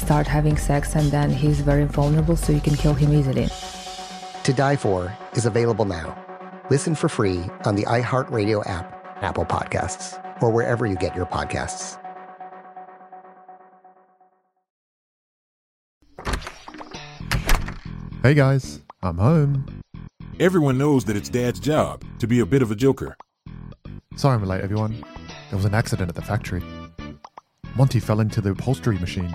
start 0.00 0.26
having 0.26 0.56
sex, 0.56 0.96
and 0.96 1.10
then 1.10 1.30
he's 1.30 1.60
very 1.60 1.84
vulnerable, 1.84 2.36
so 2.36 2.52
you 2.52 2.60
can 2.60 2.76
kill 2.76 2.94
him 2.94 3.12
easily. 3.12 3.48
To 4.44 4.52
Die 4.52 4.76
For 4.76 5.16
is 5.34 5.46
available 5.46 5.84
now. 5.84 6.16
Listen 6.70 6.94
for 6.94 7.08
free 7.08 7.44
on 7.64 7.74
the 7.74 7.84
iHeartRadio 7.84 8.66
app, 8.66 9.22
Apple 9.22 9.44
Podcasts, 9.44 10.18
or 10.42 10.50
wherever 10.50 10.86
you 10.86 10.96
get 10.96 11.14
your 11.14 11.26
podcasts. 11.26 11.98
Hey 18.22 18.34
guys, 18.34 18.80
I'm 19.02 19.16
home. 19.16 19.82
Everyone 20.38 20.76
knows 20.76 21.04
that 21.06 21.16
it's 21.16 21.28
Dad's 21.28 21.58
job 21.58 22.04
to 22.18 22.26
be 22.26 22.40
a 22.40 22.46
bit 22.46 22.62
of 22.62 22.70
a 22.70 22.74
joker. 22.74 23.16
Sorry 24.16 24.34
I'm 24.34 24.44
late, 24.44 24.60
everyone. 24.60 25.02
There 25.48 25.56
was 25.56 25.64
an 25.64 25.74
accident 25.74 26.10
at 26.10 26.14
the 26.14 26.22
factory. 26.22 26.62
Monty 27.76 27.98
fell 27.98 28.20
into 28.20 28.40
the 28.40 28.50
upholstery 28.50 28.98
machine. 28.98 29.34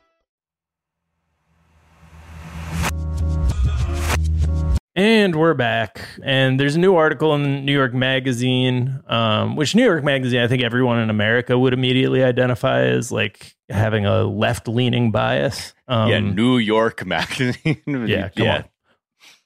And 4.93 5.37
we're 5.37 5.53
back. 5.53 6.01
And 6.21 6.59
there's 6.59 6.75
a 6.75 6.79
new 6.79 6.95
article 6.95 7.33
in 7.33 7.63
New 7.63 7.71
York 7.71 7.93
Magazine, 7.93 8.99
um, 9.07 9.55
which 9.55 9.73
New 9.73 9.85
York 9.85 10.03
Magazine, 10.03 10.41
I 10.41 10.49
think 10.49 10.63
everyone 10.63 10.99
in 10.99 11.09
America 11.09 11.57
would 11.57 11.73
immediately 11.73 12.23
identify 12.23 12.81
as 12.81 13.09
like 13.09 13.55
having 13.69 14.05
a 14.05 14.23
left 14.23 14.67
leaning 14.67 15.11
bias. 15.11 15.73
Um, 15.87 16.09
yeah, 16.09 16.19
New 16.19 16.57
York 16.57 17.05
magazine. 17.05 17.81
yeah, 17.87 18.29
come 18.29 18.45
yeah. 18.45 18.63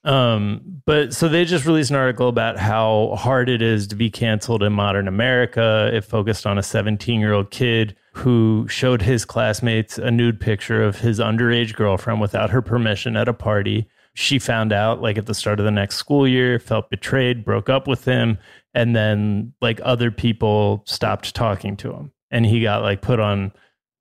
Um, 0.04 0.82
but 0.86 1.14
so 1.14 1.28
they 1.28 1.46
just 1.46 1.66
released 1.66 1.91
an 1.91 1.96
article 1.96 2.28
about 2.28 2.58
how 2.58 3.16
hard 3.16 3.48
it 3.48 3.62
is 3.62 3.88
to 3.88 3.96
be 3.96 4.10
canceled 4.10 4.64
in 4.64 4.74
modern 4.74 5.08
America. 5.08 5.91
It 5.93 6.06
focused 6.06 6.48
on 6.48 6.58
a 6.58 6.64
17 6.64 7.20
year 7.20 7.34
old 7.34 7.52
kid 7.52 7.96
who 8.14 8.68
showed 8.68 9.04
his 9.04 9.26
classmates 9.26 10.00
a 10.00 10.10
nude 10.10 10.39
picture 10.39 10.82
of 10.82 11.00
his 11.00 11.20
underage 11.20 11.76
girlfriend 11.76 12.20
without 12.20 12.50
her 12.50 12.64
permission 12.64 13.16
at 13.16 13.28
a 13.28 13.34
party. 13.34 13.88
She 14.16 14.39
found 14.39 14.74
out 14.74 15.01
like 15.01 15.18
at 15.18 15.28
the 15.28 15.34
start 15.34 15.59
of 15.59 15.66
the 15.66 15.72
next 15.72 15.97
school 15.97 16.28
year, 16.28 16.57
felt 16.57 16.89
betrayed, 16.89 17.45
broke 17.45 17.70
up 17.70 17.88
with 17.88 18.05
him, 18.05 18.38
and 18.74 18.95
then 18.95 19.53
like 19.61 19.80
other 19.84 20.09
people 20.09 20.84
stopped 20.88 21.36
talking 21.36 21.78
to 21.78 21.93
him. 21.93 22.11
And 22.32 22.45
he 22.45 22.61
got 22.61 22.82
like 22.82 23.01
put 23.01 23.20
on 23.20 23.51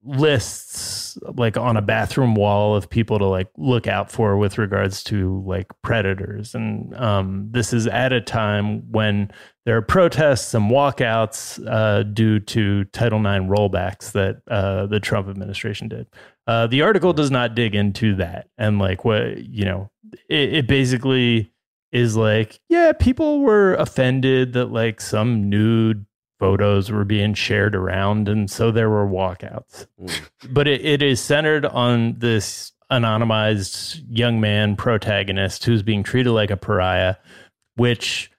lists 0.05 1.17
like 1.35 1.57
on 1.57 1.77
a 1.77 1.83
bathroom 1.83 2.35
wall 2.35 2.77
of 2.77 2.91
people 2.91 3.19
to 3.19 3.25
like 3.25 3.49
look 3.57 3.87
out 3.87 4.13
for 4.13 4.37
with 4.37 4.59
regards 4.59 5.03
to 5.03 5.43
like 5.47 5.67
predators 5.83 6.55
and 6.55 6.95
um, 6.97 7.49
this 7.53 7.73
is 7.73 7.87
at 7.87 8.13
a 8.13 8.21
time 8.21 8.83
when 8.93 9.31
there 9.65 9.77
are 9.77 9.83
protests 9.83 10.53
and 10.53 10.71
walkouts 10.71 11.59
uh, 11.67 12.03
due 12.03 12.39
to 12.39 12.85
title 12.87 13.19
ix 13.21 13.45
rollbacks 13.47 14.13
that 14.13 14.43
uh, 14.49 14.85
the 14.87 15.01
trump 15.01 15.27
administration 15.27 15.89
did 15.89 16.07
uh, 16.47 16.67
the 16.67 16.83
article 16.83 17.15
does 17.15 17.31
not 17.31 17.55
dig 17.55 17.75
into 17.75 18.15
that 18.15 18.49
and 18.59 18.79
like 18.79 19.07
what 19.07 19.39
you 19.39 19.65
know 19.65 19.91
it, 20.29 20.55
it 20.55 20.67
basically 20.67 21.53
is 21.93 22.17
like 22.17 22.61
yeah 22.69 22.93
people 22.93 23.41
were 23.41 23.75
offended 23.75 24.53
that 24.53 24.67
like 24.67 25.01
some 25.01 25.49
nude 25.49 26.05
photos 26.41 26.91
were 26.91 27.05
being 27.05 27.35
shared 27.35 27.75
around 27.75 28.29
and 28.29 28.51
so 28.51 28.71
there 28.71 28.91
were 28.91 29.07
walkouts 29.07 29.87
mm. 30.01 30.21
but 30.51 30.67
it, 30.67 30.85
it 30.85 31.03
is 31.03 31.21
centered 31.21 31.65
on 31.65 32.15
this 32.19 32.73
anonymized 32.91 34.03
young 34.09 34.41
man 34.41 34.77
protagonist 34.77 35.65
who's 35.65 35.83
being 35.83 36.03
treated 36.03 36.33
like 36.33 36.51
a 36.51 36.57
pariah 36.57 37.15
which 37.77 38.31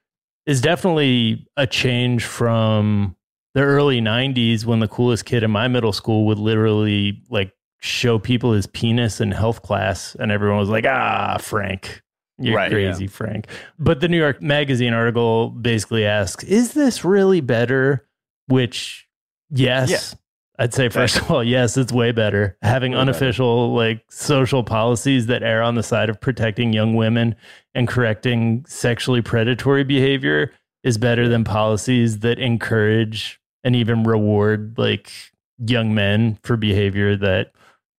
is 0.44 0.60
definitely 0.60 1.46
a 1.56 1.66
change 1.66 2.24
from 2.24 3.16
the 3.54 3.62
early 3.62 4.00
90s 4.00 4.66
when 4.66 4.80
the 4.80 4.88
coolest 4.88 5.24
kid 5.24 5.42
in 5.42 5.50
my 5.50 5.66
middle 5.66 5.92
school 5.92 6.26
would 6.26 6.38
literally 6.38 7.22
like 7.30 7.55
show 7.78 8.18
people 8.18 8.52
his 8.52 8.66
penis 8.66 9.20
in 9.20 9.30
health 9.30 9.62
class 9.62 10.16
and 10.18 10.32
everyone 10.32 10.58
was 10.58 10.68
like 10.68 10.86
ah 10.86 11.36
frank 11.38 12.02
you're 12.38 12.56
right, 12.56 12.70
crazy, 12.70 13.04
yeah. 13.04 13.10
Frank. 13.10 13.46
But 13.78 14.00
the 14.00 14.08
New 14.08 14.18
York 14.18 14.42
Magazine 14.42 14.92
article 14.92 15.50
basically 15.50 16.04
asks, 16.04 16.44
is 16.44 16.74
this 16.74 17.04
really 17.04 17.40
better? 17.40 18.06
Which, 18.46 19.08
yes. 19.50 19.90
Yeah. 19.90 20.18
I'd 20.58 20.74
say 20.74 20.88
first 20.88 21.16
of 21.16 21.30
all, 21.30 21.44
yes, 21.44 21.76
it's 21.76 21.92
way 21.92 22.12
better. 22.12 22.56
Having 22.62 22.92
way 22.92 22.98
unofficial 22.98 23.68
better. 23.68 23.90
like 23.90 24.04
social 24.10 24.64
policies 24.64 25.26
that 25.26 25.42
err 25.42 25.62
on 25.62 25.74
the 25.74 25.82
side 25.82 26.08
of 26.08 26.20
protecting 26.20 26.72
young 26.72 26.94
women 26.94 27.34
and 27.74 27.86
correcting 27.86 28.64
sexually 28.66 29.20
predatory 29.20 29.84
behavior 29.84 30.52
is 30.82 30.96
better 30.96 31.28
than 31.28 31.44
policies 31.44 32.20
that 32.20 32.38
encourage 32.38 33.40
and 33.64 33.76
even 33.76 34.04
reward 34.04 34.74
like 34.78 35.12
young 35.58 35.94
men 35.94 36.38
for 36.42 36.56
behavior 36.56 37.16
that 37.16 37.52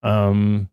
um 0.04 0.70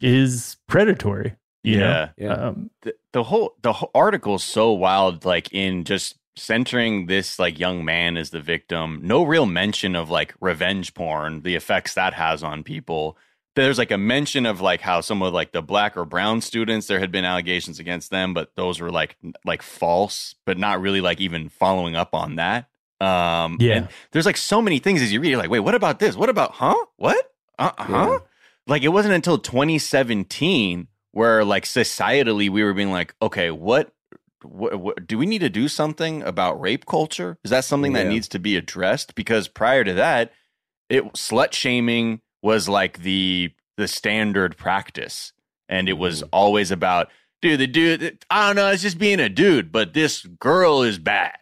is 0.00 0.56
predatory. 0.66 1.36
You 1.64 1.80
yeah, 1.80 1.88
know? 1.88 2.10
yeah. 2.16 2.32
Um, 2.32 2.70
the, 2.82 2.94
the 3.12 3.22
whole 3.24 3.54
the 3.62 3.72
whole 3.72 3.90
article 3.94 4.36
is 4.36 4.44
so 4.44 4.72
wild. 4.72 5.24
Like 5.24 5.52
in 5.52 5.84
just 5.84 6.18
centering 6.38 7.06
this 7.06 7.38
like 7.38 7.58
young 7.58 7.84
man 7.84 8.16
as 8.16 8.30
the 8.30 8.40
victim. 8.40 9.00
No 9.02 9.24
real 9.24 9.46
mention 9.46 9.96
of 9.96 10.10
like 10.10 10.34
revenge 10.40 10.94
porn, 10.94 11.42
the 11.42 11.54
effects 11.56 11.94
that 11.94 12.14
has 12.14 12.42
on 12.42 12.62
people. 12.62 13.18
There's 13.56 13.78
like 13.78 13.90
a 13.90 13.98
mention 13.98 14.46
of 14.46 14.60
like 14.60 14.80
how 14.80 15.00
some 15.00 15.20
of 15.20 15.34
like 15.34 15.52
the 15.52 15.62
black 15.62 15.96
or 15.96 16.04
brown 16.04 16.40
students 16.40 16.86
there 16.86 17.00
had 17.00 17.10
been 17.10 17.24
allegations 17.24 17.80
against 17.80 18.10
them, 18.10 18.32
but 18.32 18.52
those 18.54 18.80
were 18.80 18.90
like 18.90 19.16
like 19.44 19.62
false, 19.62 20.36
but 20.46 20.58
not 20.58 20.80
really 20.80 21.00
like 21.00 21.20
even 21.20 21.48
following 21.48 21.96
up 21.96 22.14
on 22.14 22.36
that. 22.36 22.68
Um, 23.00 23.56
yeah, 23.60 23.88
there's 24.12 24.26
like 24.26 24.36
so 24.36 24.62
many 24.62 24.78
things 24.78 25.02
as 25.02 25.12
you 25.12 25.20
read, 25.20 25.30
you're 25.30 25.38
like, 25.38 25.50
wait, 25.50 25.60
what 25.60 25.74
about 25.74 25.98
this? 25.98 26.16
What 26.16 26.28
about 26.28 26.52
huh? 26.52 26.76
What? 26.96 27.32
Uh 27.58 27.72
huh. 27.76 28.20
Like 28.68 28.82
it 28.82 28.88
wasn't 28.88 29.14
until 29.14 29.38
2017 29.38 30.88
where 31.12 31.44
like 31.44 31.64
societally 31.64 32.50
we 32.50 32.62
were 32.62 32.74
being 32.74 32.92
like, 32.92 33.14
okay, 33.20 33.50
what, 33.50 33.92
what, 34.42 34.78
what 34.78 35.06
do 35.06 35.18
we 35.18 35.26
need 35.26 35.40
to 35.40 35.48
do 35.48 35.66
something 35.66 36.22
about 36.22 36.60
rape 36.60 36.86
culture? 36.86 37.38
Is 37.42 37.50
that 37.50 37.64
something 37.64 37.92
yeah. 37.92 38.04
that 38.04 38.10
needs 38.10 38.28
to 38.28 38.38
be 38.38 38.56
addressed? 38.56 39.14
Because 39.14 39.48
prior 39.48 39.82
to 39.84 39.94
that, 39.94 40.32
it 40.88 41.04
slut 41.14 41.52
shaming 41.52 42.20
was 42.42 42.68
like 42.68 43.02
the 43.02 43.52
the 43.76 43.88
standard 43.88 44.56
practice, 44.56 45.32
and 45.68 45.88
it 45.88 45.94
was 45.94 46.22
mm. 46.22 46.28
always 46.32 46.70
about 46.70 47.08
dude, 47.42 47.60
the 47.60 47.66
dude. 47.66 48.24
I 48.30 48.46
don't 48.46 48.56
know, 48.56 48.68
it's 48.68 48.82
just 48.82 48.98
being 48.98 49.20
a 49.20 49.28
dude, 49.28 49.70
but 49.70 49.94
this 49.94 50.22
girl 50.24 50.82
is 50.82 50.98
bad, 50.98 51.38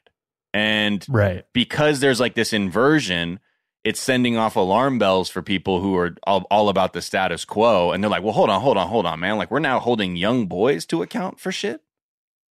and 0.52 1.04
right 1.08 1.44
because 1.52 2.00
there's 2.00 2.20
like 2.20 2.34
this 2.34 2.52
inversion 2.52 3.40
it's 3.86 4.00
sending 4.00 4.36
off 4.36 4.56
alarm 4.56 4.98
bells 4.98 5.28
for 5.28 5.42
people 5.42 5.80
who 5.80 5.96
are 5.96 6.16
all, 6.24 6.44
all, 6.50 6.68
about 6.68 6.92
the 6.92 7.00
status 7.00 7.44
quo. 7.44 7.92
And 7.92 8.02
they're 8.02 8.10
like 8.10 8.24
well 8.24 8.32
hold 8.32 8.50
on 8.50 8.60
hold 8.60 8.76
on 8.76 8.88
hold 8.88 9.06
on 9.06 9.20
man. 9.20 9.38
Like 9.38 9.48
we're 9.48 9.60
now 9.60 9.78
holding 9.78 10.16
young 10.16 10.46
boys 10.46 10.84
to 10.86 11.02
account 11.02 11.38
for 11.38 11.52
shit? 11.52 11.82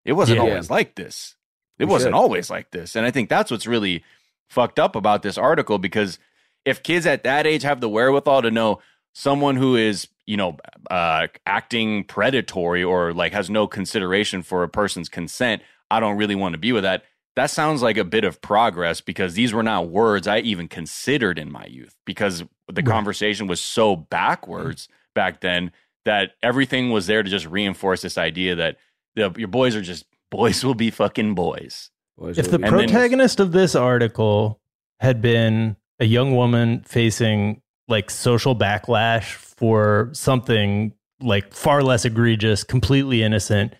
It 0.06 0.14
wasn't 0.14 0.38
yeah. 0.38 0.44
always 0.44 0.70
like 0.70 0.96
this. 0.96 1.36
It 1.78 1.86
we 1.86 1.92
wasn't 1.92 2.14
should. 2.14 2.18
always 2.18 2.50
like 2.50 2.72
this. 2.72 2.96
And 2.96 3.06
i 3.06 3.12
think 3.12 3.28
that's 3.28 3.52
what's 3.52 3.68
really 3.68 4.02
fucked 4.48 4.80
up 4.80 4.96
about 4.96 5.24
this 5.24 5.38
article 5.38 5.78
because 5.78 6.20
if 6.64 6.82
kids 6.84 7.06
at 7.06 7.26
that 7.26 7.46
age 7.46 7.64
have 7.64 7.82
the 7.82 7.90
wherewithal 7.90 8.44
to 8.44 8.52
know 8.52 8.80
someone 9.12 9.58
who 9.58 9.76
is 9.76 10.08
you 10.26 10.38
know 10.38 10.56
uh, 10.90 11.28
acting 11.46 12.06
predatory 12.06 12.84
or 12.84 13.14
like 13.14 13.34
has 13.34 13.50
no 13.50 13.68
consideration 13.68 14.42
for 14.42 14.64
a 14.64 14.70
person's 14.70 15.10
consent 15.10 15.62
i 15.92 16.00
don't 16.00 16.18
really 16.18 16.36
want 16.36 16.54
to 16.54 16.60
be 16.60 16.72
with 16.72 16.84
that 16.84 17.04
that 17.36 17.48
sounds 17.48 17.82
like 17.82 17.98
a 17.98 18.04
bit 18.04 18.24
of 18.24 18.42
progress 18.42 19.02
because 19.02 19.34
these 19.34 19.54
were 19.54 19.64
not 19.64 19.90
words 19.90 20.28
I 20.28 20.40
even 20.40 20.68
considered 20.68 21.38
in 21.38 21.52
my 21.52 21.66
youth 21.66 21.96
because 22.06 22.40
the 22.68 22.82
right. 22.82 22.86
conversation 22.86 23.48
was 23.48 23.60
so 23.60 23.96
backwards 23.96 24.88
back 25.14 25.42
then 25.42 25.72
that 26.06 26.32
everything 26.42 26.92
was 26.92 27.08
there 27.08 27.24
to 27.24 27.30
just 27.30 27.46
reinforce 27.46 28.02
this 28.02 28.18
idea 28.18 28.56
that 28.56 28.78
the, 29.16 29.34
your 29.38 29.48
boys 29.48 29.76
are 29.76 29.82
just 29.82 30.06
boys 30.32 30.64
will 30.64 30.76
be 30.76 30.92
fucking 30.92 31.36
boys. 31.36 31.90
boys 32.18 32.38
if 32.38 32.50
the 32.50 32.60
protagonist 32.60 33.38
then, 33.38 33.48
of 33.48 33.54
this 33.54 33.76
article 33.76 34.60
had 35.00 35.22
been 35.22 35.76
a 36.00 36.06
young 36.06 36.36
woman 36.36 36.84
facing 36.88 37.62
like 37.88 38.10
social 38.10 38.56
backlash 38.56 39.34
for 39.34 40.10
something 40.14 40.94
like 41.22 41.54
far 41.54 41.84
less 41.84 42.06
egregious, 42.06 42.64
completely 42.64 43.24
innocent, 43.24 43.74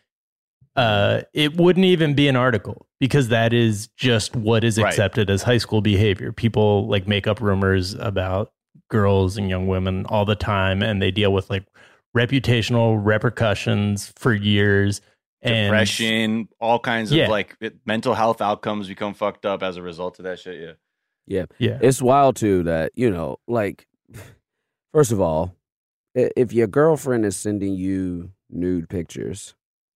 uh, 0.76 1.22
it 1.34 1.56
wouldn't 1.56 1.86
even 1.86 2.14
be 2.14 2.28
an 2.28 2.36
article 2.36 2.85
because 3.00 3.28
that 3.30 3.54
is 3.54 3.88
just 3.98 4.36
what 4.36 4.64
is 4.64 4.78
accepted 4.78 5.30
right. 5.30 5.34
as 5.34 5.44
high 5.44 5.58
school 5.58 5.82
behavior. 5.82 6.32
People 6.32 6.88
like 6.88 7.08
make 7.08 7.28
up 7.28 7.42
rumors 7.42 7.94
about 7.96 8.52
girls 8.90 9.38
and 9.38 9.50
young 9.50 9.68
women 9.68 10.06
all 10.08 10.26
the 10.26 10.36
time, 10.36 10.82
and 10.82 11.02
they 11.02 11.12
deal 11.12 11.34
with 11.34 11.50
like 11.50 11.66
reputational 12.16 13.00
repercussions 13.04 14.14
for 14.16 14.34
years. 14.34 15.02
And, 15.42 15.68
Depression, 15.68 16.50
all 16.60 16.80
kinds 16.80 17.12
of 17.12 17.28
like 17.30 17.56
mental 17.86 18.16
health 18.16 18.42
outcomes 18.42 18.88
become 18.88 19.14
fucked 19.14 19.46
up 19.46 19.62
as 19.62 19.78
a 19.78 19.82
result 19.82 20.18
of 20.20 20.24
that 20.24 20.40
shit. 20.40 20.60
Yeah. 20.60 20.74
Yeah. 21.28 21.46
Yeah. 21.60 21.80
It's 21.82 22.02
wild 22.02 22.36
too 22.36 22.64
that, 22.64 22.92
you 22.96 23.12
know, 23.12 23.38
like, 23.48 23.88
first 24.94 25.12
of 25.12 25.20
all, 25.20 25.56
if 26.16 26.54
your 26.54 26.68
girlfriend 26.68 27.26
is 27.26 27.36
sending 27.36 27.74
you 27.74 28.32
nude 28.50 28.90
pictures, 28.90 29.54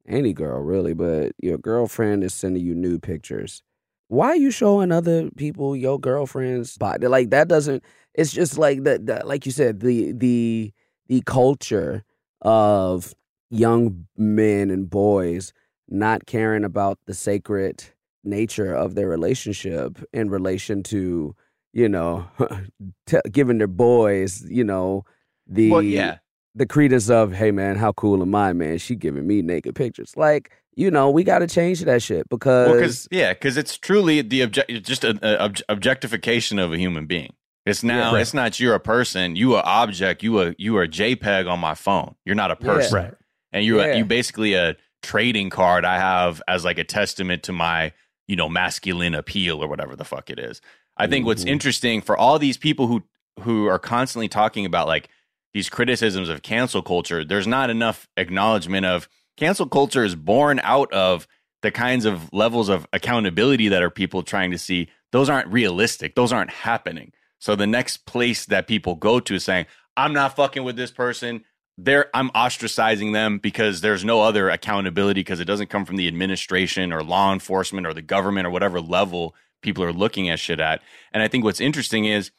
any 0.10 0.34
girl 0.34 0.60
really, 0.62 0.94
but 0.94 1.34
your 1.40 1.58
girlfriend 1.58 2.24
is 2.24 2.34
sending 2.34 2.64
you 2.64 2.76
nude 2.76 3.04
pictures. 3.04 3.64
Why 4.08 4.30
are 4.30 4.36
you 4.36 4.52
showing 4.52 4.92
other 4.92 5.30
people 5.38 5.76
your 5.76 6.00
girlfriend's 6.00 6.78
body? 6.78 7.08
Like 7.08 7.30
that 7.30 7.48
doesn't. 7.48 7.84
It's 8.16 8.32
just 8.32 8.58
like 8.58 8.84
that. 8.84 9.28
Like 9.28 9.46
you 9.46 9.52
said, 9.52 9.82
the 9.82 10.12
the 10.14 10.74
the 11.08 11.22
culture 11.26 12.04
of 12.42 13.14
young 13.50 14.08
men 14.18 14.70
and 14.72 14.90
boys 14.90 15.54
not 15.88 16.26
caring 16.26 16.64
about 16.64 17.00
the 17.06 17.14
sacred 17.14 17.84
nature 18.24 18.74
of 18.74 18.96
their 18.96 19.08
relationship 19.08 19.98
in 20.14 20.30
relation 20.30 20.84
to 20.84 21.36
you 21.74 21.90
know 21.90 22.28
t- 23.06 23.18
giving 23.32 23.58
their 23.58 23.68
boys 23.68 24.44
you 24.50 24.64
know 24.64 25.04
the 25.48 25.72
well, 25.72 25.82
yeah 25.82 26.18
the 26.56 26.66
credence 26.66 27.10
of, 27.10 27.34
hey 27.34 27.52
man, 27.52 27.76
how 27.76 27.92
cool 27.94 28.22
am 28.22 28.34
I, 28.36 28.54
man? 28.54 28.78
She 28.78 28.96
giving 28.96 29.28
me 29.28 29.42
naked 29.42 29.76
pictures. 29.76 30.16
Like, 30.18 30.52
you 30.76 30.90
know, 30.90 31.10
we 31.10 31.24
got 31.24 31.40
to 31.40 31.48
change 31.48 31.82
that 31.82 32.02
shit 32.02 32.28
because, 32.30 32.70
well, 32.70 32.82
cause, 32.82 33.08
yeah, 33.12 33.34
because 33.34 33.58
it's 33.58 33.78
truly 33.78 34.22
the 34.22 34.44
object, 34.44 34.72
just 34.84 35.04
an 35.04 35.20
ob- 35.24 35.58
objectification 35.68 36.60
of 36.60 36.72
a 36.72 36.78
human 36.78 37.06
being. 37.06 37.34
It's 37.66 37.84
now, 37.84 37.98
yeah, 37.98 38.14
right. 38.14 38.22
it's 38.22 38.34
not 38.34 38.60
you're 38.60 38.76
a 38.76 38.80
person, 38.80 39.36
you 39.36 39.56
are 39.56 39.64
object, 39.66 40.24
you 40.24 40.40
are 40.40 40.56
you 40.58 40.78
are 40.78 40.84
a 40.84 40.88
JPEG 40.88 41.50
on 41.50 41.60
my 41.60 41.76
phone. 41.76 42.16
You're 42.26 42.36
not 42.36 42.52
a 42.52 42.56
person, 42.56 42.96
yeah. 42.96 43.04
right? 43.04 43.14
And 43.52 43.66
you 43.66 43.80
yeah. 43.80 43.96
you 43.96 44.06
basically 44.06 44.54
a 44.54 44.76
trading 45.02 45.50
card 45.50 45.86
I 45.86 45.98
have 45.98 46.42
as 46.48 46.66
like 46.66 46.78
a 46.78 46.84
testament 46.84 47.44
to 47.44 47.54
my 47.54 47.94
you 48.28 48.36
know 48.36 48.50
masculine 48.50 49.14
appeal 49.14 49.64
or 49.64 49.68
whatever 49.68 49.96
the 49.96 50.06
fuck 50.06 50.30
it 50.30 50.40
is. 50.40 50.62
I 50.98 51.08
think 51.08 51.24
mm-hmm. 51.24 51.28
what's 51.28 51.46
interesting 51.46 52.02
for 52.02 52.18
all 52.18 52.40
these 52.40 52.58
people 52.58 52.88
who 52.88 53.04
who 53.42 53.68
are 53.68 53.80
constantly 53.80 54.30
talking 54.30 54.66
about 54.66 54.88
like 54.88 55.10
these 55.54 55.70
criticisms 55.70 56.30
of 56.30 56.42
cancel 56.42 56.82
culture, 56.82 57.26
there's 57.26 57.48
not 57.48 57.70
enough 57.70 58.08
acknowledgement 58.18 58.86
of 58.86 59.10
cancel 59.38 59.68
culture 59.68 60.04
is 60.04 60.16
born 60.16 60.60
out 60.64 60.92
of 60.94 61.28
the 61.62 61.72
kinds 61.72 62.06
of 62.06 62.32
levels 62.32 62.70
of 62.70 62.88
accountability 62.94 63.68
that 63.70 63.84
are 63.84 63.90
people 63.90 64.24
trying 64.24 64.52
to 64.52 64.58
see. 64.58 64.90
Those 65.12 65.30
aren't 65.30 65.48
realistic. 65.48 66.16
Those 66.16 66.32
aren't 66.32 66.52
happening. 66.52 67.12
So 67.40 67.56
the 67.56 67.68
next 67.68 68.06
place 68.06 68.46
that 68.46 68.68
people 68.68 68.96
go 68.96 69.20
to 69.20 69.36
is 69.36 69.44
saying, 69.44 69.66
I'm 69.98 70.14
not 70.14 70.36
fucking 70.36 70.64
with 70.64 70.76
this 70.76 70.92
person. 70.92 71.44
There, 71.78 72.10
I'm 72.14 72.30
ostracizing 72.32 73.14
them 73.14 73.40
because 73.40 73.82
there's 73.82 74.04
no 74.04 74.22
other 74.22 74.50
accountability 74.50 75.22
because 75.22 75.40
it 75.40 75.46
doesn't 75.46 75.70
come 75.70 75.86
from 75.86 75.96
the 75.96 76.08
administration 76.08 76.92
or 76.92 77.04
law 77.04 77.32
enforcement 77.32 77.88
or 77.88 77.94
the 77.94 78.02
government 78.02 78.46
or 78.46 78.50
whatever 78.50 78.82
level 78.82 79.36
people 79.62 79.84
are 79.84 79.94
looking 79.94 80.30
at 80.30 80.40
shit 80.40 80.60
at. 80.60 80.82
And 81.14 81.24
I 81.24 81.28
think 81.28 81.44
what's 81.44 81.62
interesting 81.62 82.06
is 82.06 82.32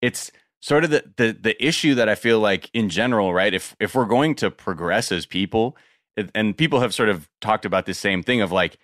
it's 0.00 0.30
sort 0.60 0.84
of 0.84 0.90
the, 0.90 1.04
the 1.16 1.32
the 1.40 1.64
issue 1.64 1.94
that 1.94 2.08
I 2.08 2.14
feel 2.14 2.40
like 2.40 2.70
in 2.72 2.88
general, 2.88 3.32
right? 3.32 3.52
If 3.54 3.76
if 3.80 3.94
we're 3.94 4.06
going 4.06 4.34
to 4.36 4.50
progress 4.50 5.12
as 5.12 5.26
people, 5.26 5.76
and 6.34 6.56
people 6.56 6.80
have 6.80 6.94
sort 6.94 7.08
of 7.08 7.28
talked 7.40 7.64
about 7.64 7.86
this 7.86 7.98
same 7.98 8.22
thing 8.22 8.40
of 8.40 8.52
like 8.52 8.78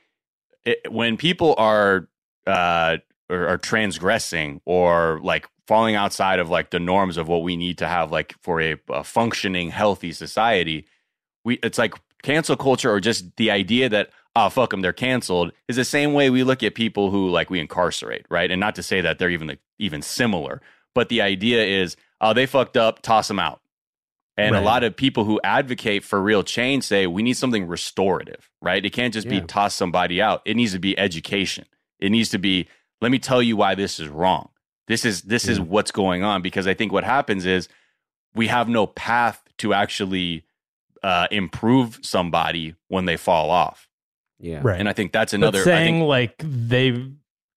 it, 0.65 0.91
when 0.91 1.17
people 1.17 1.55
are 1.59 2.09
uh 2.47 2.99
or 3.31 3.49
are 3.49 3.59
transgressing 3.59 4.61
or 4.65 5.21
like 5.23 5.49
falling 5.67 5.95
outside 5.95 6.39
of 6.39 6.51
like 6.51 6.71
the 6.71 6.79
norms 6.79 7.17
of 7.17 7.27
what 7.27 7.43
we 7.43 7.57
need 7.57 7.79
to 7.79 7.87
have 7.87 8.13
like 8.13 8.35
for 8.43 8.61
a, 8.61 8.77
a 8.91 9.03
functioning 9.03 9.71
healthy 9.71 10.13
society 10.13 10.87
we 11.45 11.59
it's 11.63 11.79
like 11.79 11.95
cancel 12.23 12.57
culture 12.57 12.91
or 12.93 13.01
just 13.01 13.37
the 13.37 13.51
idea 13.51 13.89
that 13.89 14.11
oh 14.37 14.49
fuck 14.51 14.71
them 14.71 14.83
they're 14.83 14.93
canceled 14.93 15.53
is 15.69 15.77
the 15.77 15.85
same 15.85 16.13
way 16.13 16.29
we 16.29 16.45
look 16.45 16.63
at 16.63 16.75
people 16.75 17.11
who 17.11 17.29
like 17.31 17.49
we 17.49 17.61
incarcerate 17.61 18.27
right 18.31 18.51
and 18.51 18.61
not 18.61 18.75
to 18.75 18.83
say 18.83 19.01
that 19.01 19.19
they're 19.19 19.31
even 19.31 19.49
like, 19.49 19.61
even 19.79 20.03
similar 20.03 20.61
but 20.95 21.09
the 21.09 21.21
idea 21.21 21.65
is 21.65 21.97
oh 22.21 22.33
they 22.33 22.47
fucked 22.47 22.77
up 22.77 23.03
toss 23.03 23.29
them 23.29 23.39
out 23.39 23.61
and 24.37 24.53
right. 24.53 24.63
a 24.63 24.65
lot 24.65 24.83
of 24.83 24.97
people 24.97 25.25
who 25.25 25.41
advocate 25.45 26.03
for 26.03 26.21
real 26.21 26.43
change 26.43 26.85
say 26.85 27.07
we 27.07 27.23
need 27.23 27.35
something 27.35 27.67
restorative 27.67 28.51
right 28.61 28.85
it 28.85 28.91
can't 28.91 29.15
just 29.15 29.27
yeah. 29.27 29.41
be 29.41 29.47
toss 29.47 29.75
somebody 29.75 30.21
out 30.21 30.43
it 30.45 30.57
needs 30.57 30.73
to 30.73 30.79
be 30.79 30.99
education 30.99 31.65
it 31.99 32.11
needs 32.11 32.29
to 32.31 32.39
be 32.39 32.69
let 33.01 33.11
me 33.11 33.19
tell 33.19 33.43
you 33.43 33.57
why 33.57 33.75
this 33.75 34.01
is 34.01 34.09
wrong 34.09 34.49
this 34.89 35.05
is 35.05 35.23
this 35.23 35.47
yeah. 35.47 35.53
is 35.53 35.61
what's 35.61 35.91
going 35.91 36.23
on 36.23 36.43
because 36.43 36.67
i 36.67 36.75
think 36.75 36.93
what 36.93 37.05
happens 37.05 37.47
is 37.47 37.69
we 38.35 38.49
have 38.49 38.69
no 38.69 38.87
path 38.87 39.43
to 39.59 39.73
actually 39.73 40.45
uh, 41.05 41.29
improve 41.31 41.99
somebody 42.03 42.75
when 42.89 43.05
they 43.05 43.17
fall 43.17 43.51
off 43.51 43.89
yeah. 44.45 44.61
Right. 44.63 44.79
And 44.79 44.89
I 44.89 44.93
think 44.93 45.13
that's 45.13 45.33
another 45.33 45.61
but 45.61 45.65
saying 45.65 45.95
think, 45.95 46.07
like 46.07 46.35
they 46.39 47.11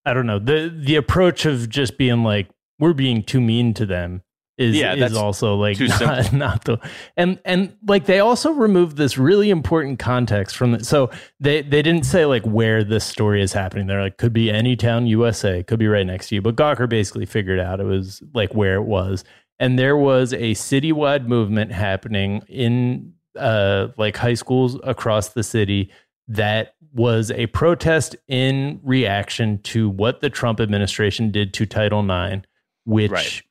I 0.05 0.13
don't 0.13 0.25
know. 0.25 0.39
The 0.39 0.73
the 0.73 0.95
approach 0.95 1.45
of 1.45 1.69
just 1.69 1.97
being 1.97 2.23
like 2.23 2.47
we're 2.79 2.93
being 2.93 3.23
too 3.23 3.41
mean 3.41 3.73
to 3.75 3.85
them 3.85 4.21
is 4.57 4.75
yeah, 4.75 4.95
is 4.95 5.15
also 5.15 5.55
like 5.55 5.79
not, 5.79 6.33
not, 6.33 6.65
the 6.65 6.79
and 7.15 7.39
and 7.45 7.75
like 7.87 8.05
they 8.05 8.19
also 8.19 8.51
removed 8.51 8.97
this 8.97 9.17
really 9.17 9.51
important 9.51 9.99
context 9.99 10.57
from 10.57 10.71
the 10.71 10.83
so 10.83 11.11
they 11.39 11.61
they 11.61 11.83
didn't 11.83 12.05
say 12.05 12.25
like 12.25 12.43
where 12.43 12.83
this 12.83 13.05
story 13.05 13.41
is 13.41 13.53
happening. 13.53 13.85
They're 13.85 14.01
like 14.01 14.17
could 14.17 14.33
be 14.33 14.49
any 14.49 14.75
town 14.75 15.05
USA, 15.05 15.61
could 15.61 15.79
be 15.79 15.87
right 15.87 16.05
next 16.05 16.29
to 16.29 16.35
you. 16.35 16.41
But 16.41 16.55
Gawker 16.55 16.89
basically 16.89 17.27
figured 17.27 17.59
out 17.59 17.79
it 17.79 17.85
was 17.85 18.23
like 18.33 18.53
where 18.55 18.75
it 18.75 18.85
was. 18.85 19.23
And 19.59 19.77
there 19.77 19.97
was 19.97 20.33
a 20.33 20.53
citywide 20.53 21.27
movement 21.27 21.71
happening 21.71 22.41
in 22.47 23.13
uh 23.37 23.89
like 23.97 24.17
high 24.17 24.33
schools 24.33 24.79
across 24.83 25.29
the 25.29 25.43
city 25.43 25.91
that 26.27 26.73
was 26.93 27.29
a 27.31 27.45
protest 27.47 28.15
in 28.27 28.79
reaction 28.83 29.61
to 29.61 29.87
what 29.87 30.21
the 30.21 30.29
Trump 30.31 30.59
administration 30.59 31.31
did 31.31 31.53
to 31.53 31.65
Title 31.65 32.01
IX, 32.01 32.45
which 32.87 33.11
right. 33.11 33.41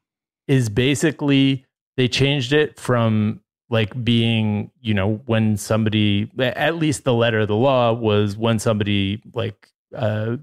is 0.49 0.69
basically 0.69 1.65
they 1.97 2.09
changed 2.09 2.53
it 2.53 2.81
from 2.81 3.41
like 3.69 4.03
being, 4.05 4.71
you 4.81 4.95
know, 4.95 5.21
when 5.27 5.57
somebody, 5.57 6.31
at 6.39 6.77
least 6.77 7.05
the 7.05 7.13
letter 7.13 7.41
of 7.41 7.49
the 7.49 7.57
law 7.57 7.93
was 7.93 8.37
when 8.37 8.59
somebody 8.59 9.23
like 9.35 9.69
uh, 9.95 10.37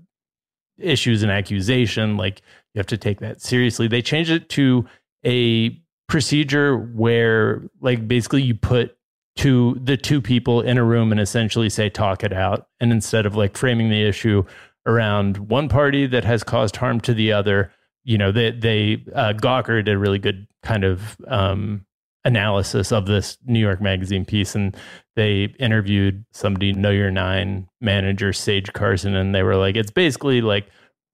issues 0.77 1.23
an 1.23 1.29
accusation, 1.29 2.17
like 2.17 2.41
you 2.73 2.79
have 2.79 2.87
to 2.87 2.97
take 2.97 3.19
that 3.19 3.41
seriously. 3.41 3.87
They 3.87 4.01
changed 4.01 4.29
it 4.29 4.49
to 4.49 4.85
a 5.25 5.79
procedure 6.07 6.77
where, 6.77 7.63
like, 7.81 8.07
basically 8.07 8.43
you 8.43 8.55
put 8.55 8.95
to 9.37 9.79
the 9.81 9.97
two 9.97 10.21
people 10.21 10.61
in 10.61 10.77
a 10.77 10.83
room 10.83 11.11
and 11.11 11.19
essentially 11.19 11.69
say 11.69 11.89
talk 11.89 12.23
it 12.23 12.33
out 12.33 12.67
and 12.79 12.91
instead 12.91 13.25
of 13.25 13.35
like 13.35 13.57
framing 13.57 13.89
the 13.89 14.07
issue 14.07 14.43
around 14.85 15.37
one 15.49 15.67
party 15.67 16.05
that 16.05 16.23
has 16.23 16.43
caused 16.43 16.75
harm 16.75 16.99
to 16.99 17.15
the 17.15 17.31
other 17.31 17.71
you 18.03 18.17
know 18.17 18.31
they 18.31 18.51
they 18.51 19.03
uh, 19.15 19.33
gawker 19.33 19.83
did 19.83 19.93
a 19.93 19.97
really 19.97 20.19
good 20.19 20.47
kind 20.61 20.83
of 20.83 21.17
um, 21.27 21.85
analysis 22.25 22.91
of 22.91 23.05
this 23.05 23.37
new 23.45 23.59
york 23.59 23.81
magazine 23.81 24.25
piece 24.25 24.55
and 24.55 24.75
they 25.15 25.43
interviewed 25.59 26.25
somebody 26.31 26.73
Know 26.73 26.89
Your 26.89 27.09
IX 27.09 27.67
manager 27.81 28.33
sage 28.33 28.71
carson 28.73 29.15
and 29.15 29.33
they 29.33 29.43
were 29.43 29.57
like 29.57 29.75
it's 29.75 29.91
basically 29.91 30.41
like 30.41 30.67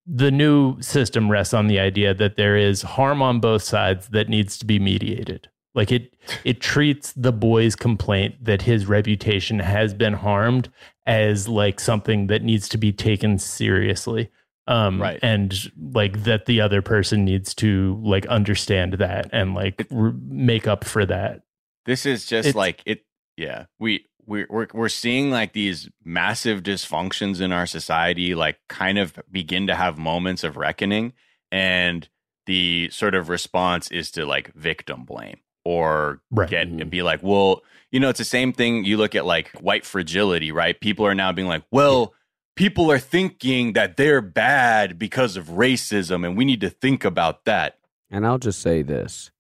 the 0.05 0.31
new 0.31 0.81
system 0.81 1.29
rests 1.29 1.53
on 1.53 1.67
the 1.67 1.79
idea 1.79 2.13
that 2.13 2.35
there 2.35 2.57
is 2.57 2.81
harm 2.81 3.21
on 3.21 3.39
both 3.39 3.61
sides 3.61 4.07
that 4.09 4.29
needs 4.29 4.57
to 4.57 4.65
be 4.65 4.79
mediated 4.79 5.49
like 5.75 5.91
it 5.91 6.13
it 6.43 6.61
treats 6.61 7.13
the 7.13 7.31
boy's 7.31 7.75
complaint 7.75 8.35
that 8.43 8.63
his 8.63 8.85
reputation 8.85 9.59
has 9.59 9.93
been 9.93 10.13
harmed 10.13 10.69
as 11.05 11.47
like 11.47 11.79
something 11.79 12.27
that 12.27 12.43
needs 12.43 12.69
to 12.69 12.77
be 12.77 12.91
taken 12.91 13.37
seriously. 13.39 14.29
Um, 14.70 15.01
right. 15.01 15.20
and 15.24 15.72
like 15.91 16.26
that 16.26 16.45
the 16.45 16.61
other 16.61 16.84
person 16.84 17.26
needs 17.26 17.55
to 17.55 17.99
like 18.03 18.28
understand 18.28 18.93
that 18.93 19.32
and 19.34 19.55
like 19.55 19.88
re- 19.89 20.13
make 20.28 20.67
up 20.67 20.84
for 20.84 21.07
that. 21.07 21.41
This 21.86 22.05
is 22.05 22.28
just 22.28 22.49
it's, 22.49 22.55
like 22.55 22.84
it. 22.86 23.03
Yeah, 23.36 23.65
we 23.80 24.05
we're, 24.28 24.45
we're 24.47 24.67
we're 24.72 24.89
seeing 24.89 25.32
like 25.32 25.53
these 25.53 25.89
massive 26.05 26.61
dysfunctions 26.61 27.41
in 27.41 27.51
our 27.51 27.65
society, 27.65 28.36
like 28.36 28.59
kind 28.70 28.99
of 28.99 29.13
begin 29.32 29.65
to 29.67 29.76
have 29.76 29.97
moments 29.97 30.43
of 30.43 30.55
reckoning, 30.55 31.13
and 31.51 32.07
the 32.45 32.89
sort 32.91 33.15
of 33.15 33.28
response 33.30 33.89
is 33.89 34.11
to 34.11 34.26
like 34.26 34.53
victim 34.53 35.03
blame 35.03 35.39
or 35.65 36.22
right. 36.32 36.49
get 36.49 36.67
and 36.67 36.89
be 36.89 37.01
like, 37.01 37.22
well, 37.24 37.63
you 37.91 37.99
know, 37.99 38.09
it's 38.09 38.20
the 38.20 38.26
same 38.26 38.53
thing. 38.53 38.86
You 38.86 38.97
look 38.97 39.15
at 39.15 39.26
like 39.26 39.49
white 39.59 39.86
fragility, 39.86 40.51
right? 40.51 40.80
People 40.80 41.05
are 41.05 41.15
now 41.15 41.32
being 41.32 41.47
like, 41.47 41.63
well, 41.72 42.13
people 42.60 42.91
are 42.91 42.99
thinking 42.99 43.72
that 43.72 43.95
they're 43.95 44.22
bad 44.22 44.99
because 44.99 45.38
of 45.38 45.47
racism, 45.47 46.28
and 46.28 46.36
we 46.36 46.43
need 46.43 46.60
to 46.60 46.70
think 46.70 47.05
about 47.05 47.45
that. 47.45 47.78
And 48.12 48.28
I'll 48.28 48.38
just 48.38 48.60
say 48.60 48.82
this 48.82 49.32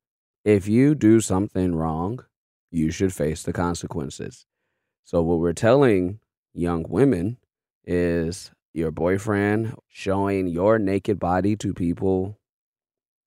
if 0.45 0.69
you 0.69 0.95
do 0.95 1.19
something 1.19 1.75
wrong, 1.75 2.23
you 2.71 2.91
should 2.91 3.13
face 3.13 3.43
the 3.43 3.51
consequences. 3.51 4.45
So, 5.03 5.21
what 5.21 5.39
we're 5.39 5.51
telling 5.51 6.21
young 6.53 6.85
women 6.87 7.37
is 7.83 8.51
your 8.73 8.91
boyfriend 8.91 9.75
showing 9.89 10.47
your 10.47 10.79
naked 10.79 11.19
body 11.19 11.57
to 11.57 11.73
people 11.73 12.39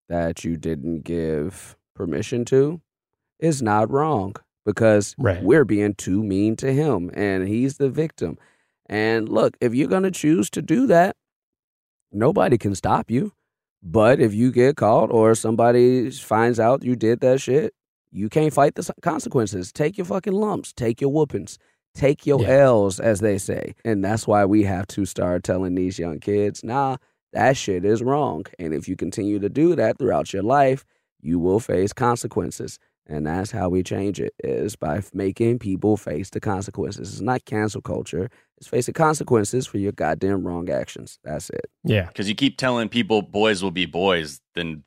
that 0.08 0.42
you 0.42 0.56
didn't 0.56 1.02
give 1.02 1.76
permission 1.94 2.46
to 2.46 2.80
is 3.38 3.60
not 3.60 3.90
wrong 3.90 4.36
because 4.64 5.14
right. 5.18 5.42
we're 5.42 5.66
being 5.66 5.94
too 5.94 6.22
mean 6.22 6.56
to 6.56 6.72
him 6.72 7.10
and 7.12 7.46
he's 7.46 7.76
the 7.76 7.90
victim. 7.90 8.38
And 8.92 9.26
look, 9.26 9.56
if 9.62 9.74
you're 9.74 9.88
going 9.88 10.02
to 10.02 10.10
choose 10.10 10.50
to 10.50 10.60
do 10.60 10.86
that, 10.88 11.16
nobody 12.12 12.58
can 12.58 12.74
stop 12.74 13.10
you. 13.10 13.32
But 13.82 14.20
if 14.20 14.34
you 14.34 14.52
get 14.52 14.76
caught 14.76 15.10
or 15.10 15.34
somebody 15.34 16.10
finds 16.10 16.60
out 16.60 16.84
you 16.84 16.94
did 16.94 17.20
that 17.20 17.40
shit, 17.40 17.72
you 18.10 18.28
can't 18.28 18.52
fight 18.52 18.74
the 18.74 18.92
consequences. 19.00 19.72
Take 19.72 19.96
your 19.96 20.04
fucking 20.04 20.34
lumps, 20.34 20.74
take 20.74 21.00
your 21.00 21.10
whoopings, 21.10 21.56
take 21.94 22.26
your 22.26 22.42
yeah. 22.42 22.64
L's, 22.64 23.00
as 23.00 23.20
they 23.20 23.38
say. 23.38 23.74
And 23.82 24.04
that's 24.04 24.26
why 24.26 24.44
we 24.44 24.64
have 24.64 24.86
to 24.88 25.06
start 25.06 25.42
telling 25.42 25.74
these 25.74 25.98
young 25.98 26.20
kids, 26.20 26.62
nah, 26.62 26.98
that 27.32 27.56
shit 27.56 27.86
is 27.86 28.02
wrong. 28.02 28.44
And 28.58 28.74
if 28.74 28.88
you 28.88 28.94
continue 28.94 29.38
to 29.38 29.48
do 29.48 29.74
that 29.74 29.96
throughout 29.96 30.34
your 30.34 30.42
life, 30.42 30.84
you 31.22 31.38
will 31.38 31.60
face 31.60 31.94
consequences. 31.94 32.78
And 33.06 33.26
that's 33.26 33.50
how 33.50 33.68
we 33.68 33.82
change 33.82 34.20
it 34.20 34.34
is 34.44 34.76
by 34.76 35.02
making 35.12 35.60
people 35.60 35.96
face 35.96 36.28
the 36.28 36.40
consequences. 36.40 37.10
It's 37.10 37.20
not 37.22 37.46
cancel 37.46 37.80
culture. 37.80 38.28
It's 38.62 38.68
facing 38.68 38.94
consequences 38.94 39.66
for 39.66 39.78
your 39.78 39.90
goddamn 39.90 40.46
wrong 40.46 40.70
actions. 40.70 41.18
That's 41.24 41.50
it. 41.50 41.68
Yeah. 41.82 42.06
Because 42.06 42.28
you 42.28 42.36
keep 42.36 42.58
telling 42.58 42.88
people 42.88 43.20
boys 43.20 43.60
will 43.60 43.72
be 43.72 43.86
boys, 43.86 44.40
then 44.54 44.84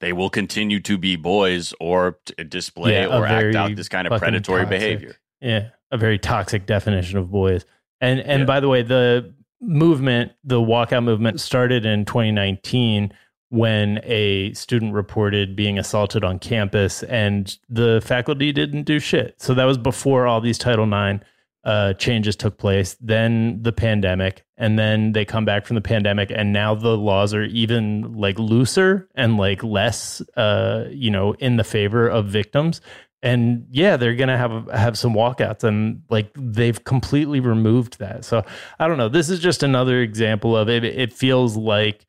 they 0.00 0.12
will 0.12 0.28
continue 0.28 0.80
to 0.80 0.98
be 0.98 1.14
boys 1.14 1.72
or 1.78 2.18
display 2.48 2.94
yeah, 2.94 3.16
or 3.16 3.24
act 3.24 3.54
out 3.54 3.76
this 3.76 3.88
kind 3.88 4.08
of 4.08 4.18
predatory 4.18 4.62
toxic, 4.62 4.80
behavior. 4.80 5.16
Yeah. 5.40 5.68
A 5.92 5.96
very 5.96 6.18
toxic 6.18 6.66
definition 6.66 7.20
of 7.20 7.30
boys. 7.30 7.64
And 8.00 8.18
and 8.18 8.40
yeah. 8.40 8.46
by 8.46 8.58
the 8.58 8.68
way, 8.68 8.82
the 8.82 9.32
movement, 9.60 10.32
the 10.42 10.60
walkout 10.60 11.04
movement 11.04 11.38
started 11.38 11.86
in 11.86 12.04
2019 12.04 13.12
when 13.50 14.00
a 14.02 14.52
student 14.54 14.92
reported 14.92 15.54
being 15.54 15.78
assaulted 15.78 16.24
on 16.24 16.40
campus 16.40 17.04
and 17.04 17.58
the 17.68 18.02
faculty 18.04 18.50
didn't 18.50 18.82
do 18.82 18.98
shit. 18.98 19.40
So 19.40 19.54
that 19.54 19.66
was 19.66 19.78
before 19.78 20.26
all 20.26 20.40
these 20.40 20.58
Title 20.58 20.92
IX 20.92 21.22
uh, 21.64 21.92
changes 21.94 22.36
took 22.36 22.56
place. 22.58 22.96
Then 23.00 23.62
the 23.62 23.72
pandemic, 23.72 24.44
and 24.56 24.78
then 24.78 25.12
they 25.12 25.24
come 25.24 25.44
back 25.44 25.66
from 25.66 25.74
the 25.74 25.80
pandemic, 25.82 26.30
and 26.34 26.52
now 26.52 26.74
the 26.74 26.96
laws 26.96 27.34
are 27.34 27.44
even 27.44 28.14
like 28.16 28.38
looser 28.38 29.08
and 29.14 29.36
like 29.36 29.62
less, 29.62 30.22
uh, 30.36 30.84
you 30.90 31.10
know, 31.10 31.34
in 31.34 31.56
the 31.56 31.64
favor 31.64 32.08
of 32.08 32.26
victims. 32.26 32.80
and 33.22 33.66
yeah, 33.70 33.96
they're 33.96 34.14
gonna 34.14 34.38
have 34.38 34.68
have 34.70 34.96
some 34.96 35.12
walkouts, 35.12 35.64
and 35.64 36.02
like 36.08 36.30
they've 36.36 36.84
completely 36.84 37.40
removed 37.40 37.98
that. 37.98 38.24
So 38.24 38.44
I 38.78 38.86
don't 38.86 38.98
know. 38.98 39.08
This 39.08 39.28
is 39.28 39.40
just 39.40 39.62
another 39.62 40.00
example 40.00 40.56
of 40.56 40.68
it. 40.68 40.84
It 40.84 41.12
feels 41.12 41.56
like 41.56 42.06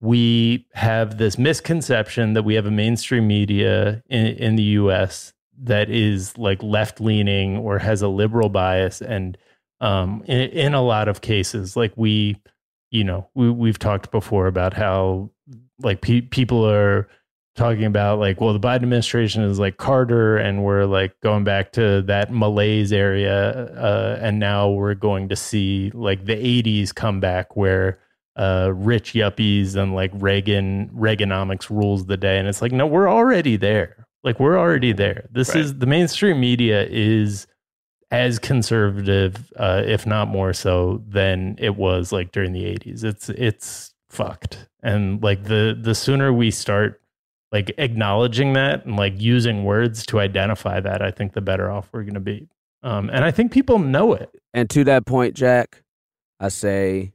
we 0.00 0.66
have 0.74 1.18
this 1.18 1.38
misconception 1.38 2.34
that 2.34 2.42
we 2.44 2.54
have 2.54 2.66
a 2.66 2.70
mainstream 2.70 3.26
media 3.26 4.02
in, 4.08 4.26
in 4.26 4.56
the 4.56 4.62
U.S. 4.80 5.32
that 5.62 5.90
is 5.90 6.36
like 6.36 6.62
left 6.62 7.00
leaning 7.00 7.56
or 7.56 7.78
has 7.78 8.02
a 8.02 8.08
liberal 8.08 8.48
bias, 8.48 9.00
and 9.00 9.38
um, 9.80 10.22
in, 10.26 10.40
in 10.50 10.74
a 10.74 10.82
lot 10.82 11.08
of 11.08 11.20
cases, 11.20 11.76
like 11.76 11.92
we, 11.96 12.40
you 12.90 13.04
know, 13.04 13.28
we 13.34 13.50
we've 13.50 13.78
talked 13.78 14.10
before 14.10 14.46
about 14.46 14.74
how 14.74 15.30
like 15.80 16.00
pe- 16.00 16.20
people 16.20 16.68
are 16.68 17.08
talking 17.54 17.84
about 17.84 18.18
like, 18.18 18.40
well, 18.40 18.52
the 18.52 18.60
Biden 18.60 18.82
administration 18.82 19.42
is 19.42 19.58
like 19.58 19.76
Carter, 19.76 20.36
and 20.36 20.64
we're 20.64 20.84
like 20.84 21.18
going 21.20 21.44
back 21.44 21.72
to 21.72 22.02
that 22.02 22.32
malaise 22.32 22.92
area, 22.92 23.72
uh, 23.74 24.18
and 24.20 24.38
now 24.38 24.70
we're 24.70 24.94
going 24.94 25.28
to 25.28 25.36
see 25.36 25.90
like 25.94 26.24
the 26.24 26.36
'80s 26.36 26.94
come 26.94 27.20
back 27.20 27.56
where 27.56 27.98
uh, 28.36 28.72
rich 28.74 29.12
yuppies 29.12 29.76
and 29.76 29.94
like 29.94 30.10
Reagan 30.14 30.90
Reaganomics 30.90 31.70
rules 31.70 32.06
the 32.06 32.16
day, 32.16 32.38
and 32.38 32.48
it's 32.48 32.62
like, 32.62 32.72
no, 32.72 32.86
we're 32.86 33.10
already 33.10 33.56
there. 33.56 34.06
Like 34.24 34.38
we're 34.38 34.58
already 34.58 34.92
there. 34.92 35.28
This 35.30 35.50
right. 35.50 35.58
is 35.58 35.78
the 35.78 35.86
mainstream 35.86 36.40
media 36.40 36.86
is 36.88 37.46
as 38.10 38.38
conservative, 38.38 39.52
uh, 39.56 39.82
if 39.84 40.06
not 40.06 40.28
more 40.28 40.52
so, 40.52 41.02
than 41.08 41.56
it 41.58 41.76
was 41.76 42.12
like 42.12 42.32
during 42.32 42.52
the 42.52 42.64
'80s. 42.64 43.04
It's 43.04 43.28
it's 43.30 43.94
fucked, 44.10 44.68
and 44.82 45.22
like 45.22 45.44
the 45.44 45.76
the 45.80 45.94
sooner 45.94 46.32
we 46.32 46.50
start 46.50 47.02
like 47.52 47.70
acknowledging 47.76 48.54
that 48.54 48.86
and 48.86 48.96
like 48.96 49.20
using 49.20 49.64
words 49.64 50.06
to 50.06 50.18
identify 50.18 50.80
that, 50.80 51.02
I 51.02 51.10
think 51.10 51.34
the 51.34 51.42
better 51.42 51.70
off 51.70 51.90
we're 51.92 52.02
going 52.02 52.14
to 52.14 52.20
be. 52.20 52.48
Um, 52.82 53.10
and 53.10 53.24
I 53.24 53.30
think 53.30 53.52
people 53.52 53.78
know 53.78 54.14
it. 54.14 54.30
And 54.54 54.68
to 54.70 54.84
that 54.84 55.06
point, 55.06 55.34
Jack, 55.34 55.82
I 56.40 56.48
say 56.48 57.12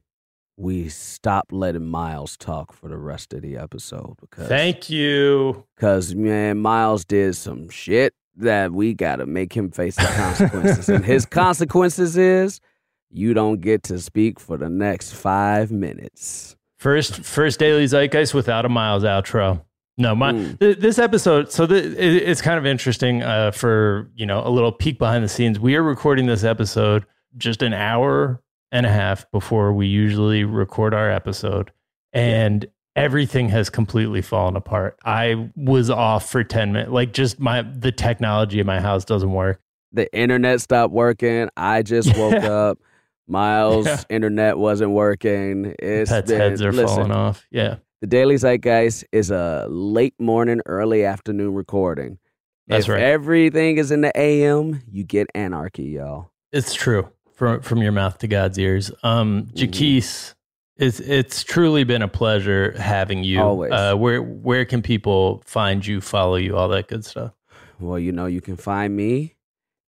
we 0.58 0.88
stop 0.88 1.46
letting 1.52 1.86
Miles 1.86 2.36
talk 2.36 2.72
for 2.72 2.88
the 2.88 2.98
rest 2.98 3.32
of 3.32 3.42
the 3.42 3.56
episode 3.56 4.16
because 4.20 4.48
thank 4.48 4.90
you. 4.90 5.64
Because 5.76 6.14
man, 6.14 6.58
Miles 6.58 7.04
did 7.04 7.36
some 7.36 7.68
shit 7.68 8.12
that 8.36 8.72
we 8.72 8.92
got 8.92 9.16
to 9.16 9.26
make 9.26 9.52
him 9.52 9.70
face 9.70 9.96
the 9.96 10.02
consequences, 10.02 10.88
and 10.88 11.04
his 11.04 11.24
consequences 11.30 12.16
is 12.16 12.60
you 13.08 13.34
don't 13.34 13.60
get 13.60 13.84
to 13.84 13.98
speak 14.00 14.40
for 14.40 14.58
the 14.58 14.68
next 14.68 15.14
five 15.14 15.70
minutes. 15.70 16.56
First, 16.76 17.24
first 17.24 17.58
daily 17.58 17.86
zeitgeist 17.86 18.34
without 18.34 18.64
a 18.64 18.68
Miles 18.68 19.04
outro. 19.04 19.62
No, 19.96 20.14
my 20.14 20.32
mm. 20.32 20.58
th- 20.58 20.78
this 20.78 20.98
episode. 20.98 21.50
So 21.50 21.66
the, 21.66 21.76
it, 21.76 22.28
it's 22.28 22.40
kind 22.40 22.58
of 22.58 22.66
interesting 22.66 23.22
uh, 23.22 23.52
for 23.52 24.10
you 24.16 24.26
know 24.26 24.44
a 24.44 24.50
little 24.50 24.72
peek 24.72 24.98
behind 24.98 25.22
the 25.22 25.28
scenes. 25.28 25.60
We 25.60 25.76
are 25.76 25.82
recording 25.82 26.26
this 26.26 26.42
episode 26.42 27.06
just 27.36 27.62
an 27.62 27.74
hour 27.74 28.42
and 28.72 28.86
a 28.86 28.90
half 28.90 29.30
before 29.30 29.72
we 29.72 29.86
usually 29.86 30.44
record 30.44 30.94
our 30.94 31.10
episode, 31.10 31.72
and 32.12 32.66
everything 32.96 33.48
has 33.48 33.70
completely 33.70 34.22
fallen 34.22 34.56
apart. 34.56 34.98
I 35.04 35.50
was 35.56 35.90
off 35.90 36.30
for 36.30 36.44
ten 36.44 36.72
minutes. 36.72 36.90
Like 36.90 37.12
just 37.12 37.40
my 37.40 37.62
the 37.62 37.92
technology 37.92 38.60
in 38.60 38.66
my 38.66 38.80
house 38.80 39.04
doesn't 39.04 39.32
work. 39.32 39.60
The 39.92 40.12
internet 40.14 40.60
stopped 40.60 40.92
working. 40.92 41.48
I 41.56 41.82
just 41.82 42.16
woke 42.16 42.34
up. 42.44 42.78
Miles' 43.26 43.86
yeah. 43.86 44.02
internet 44.08 44.56
wasn't 44.56 44.92
working. 44.92 45.74
It's 45.78 46.10
Pets' 46.10 46.30
been, 46.30 46.40
heads 46.40 46.62
are 46.62 46.72
listen, 46.72 46.96
falling 46.96 47.12
off. 47.12 47.46
Yeah. 47.50 47.76
The 48.00 48.06
Daily 48.06 48.36
Zeitgeist 48.36 49.04
is 49.12 49.30
a 49.30 49.66
late 49.68 50.14
morning, 50.18 50.60
early 50.66 51.04
afternoon 51.04 51.52
recording. 51.54 52.18
That's 52.68 52.86
if 52.86 52.92
right. 52.92 53.02
Everything 53.02 53.76
is 53.76 53.90
in 53.90 54.02
the 54.02 54.18
AM. 54.18 54.82
You 54.90 55.04
get 55.04 55.26
anarchy, 55.34 55.84
y'all. 55.84 56.30
It's 56.52 56.72
true 56.72 57.10
from 57.38 57.60
from 57.60 57.80
your 57.80 57.92
mouth 57.92 58.18
to 58.18 58.26
God's 58.26 58.58
ears. 58.58 58.90
Um, 59.04 59.46
Jacquis, 59.54 60.34
it's 60.76 60.98
it's 60.98 61.44
truly 61.44 61.84
been 61.84 62.02
a 62.02 62.08
pleasure 62.08 62.74
having 62.76 63.22
you. 63.22 63.40
Always. 63.40 63.72
Uh, 63.72 63.94
where 63.94 64.20
where 64.20 64.64
can 64.64 64.82
people 64.82 65.40
find 65.46 65.86
you, 65.86 66.00
follow 66.00 66.34
you, 66.34 66.56
all 66.56 66.68
that 66.68 66.88
good 66.88 67.04
stuff? 67.04 67.32
Well, 67.78 67.98
you 67.98 68.10
know, 68.10 68.26
you 68.26 68.40
can 68.40 68.56
find 68.56 68.94
me 68.96 69.36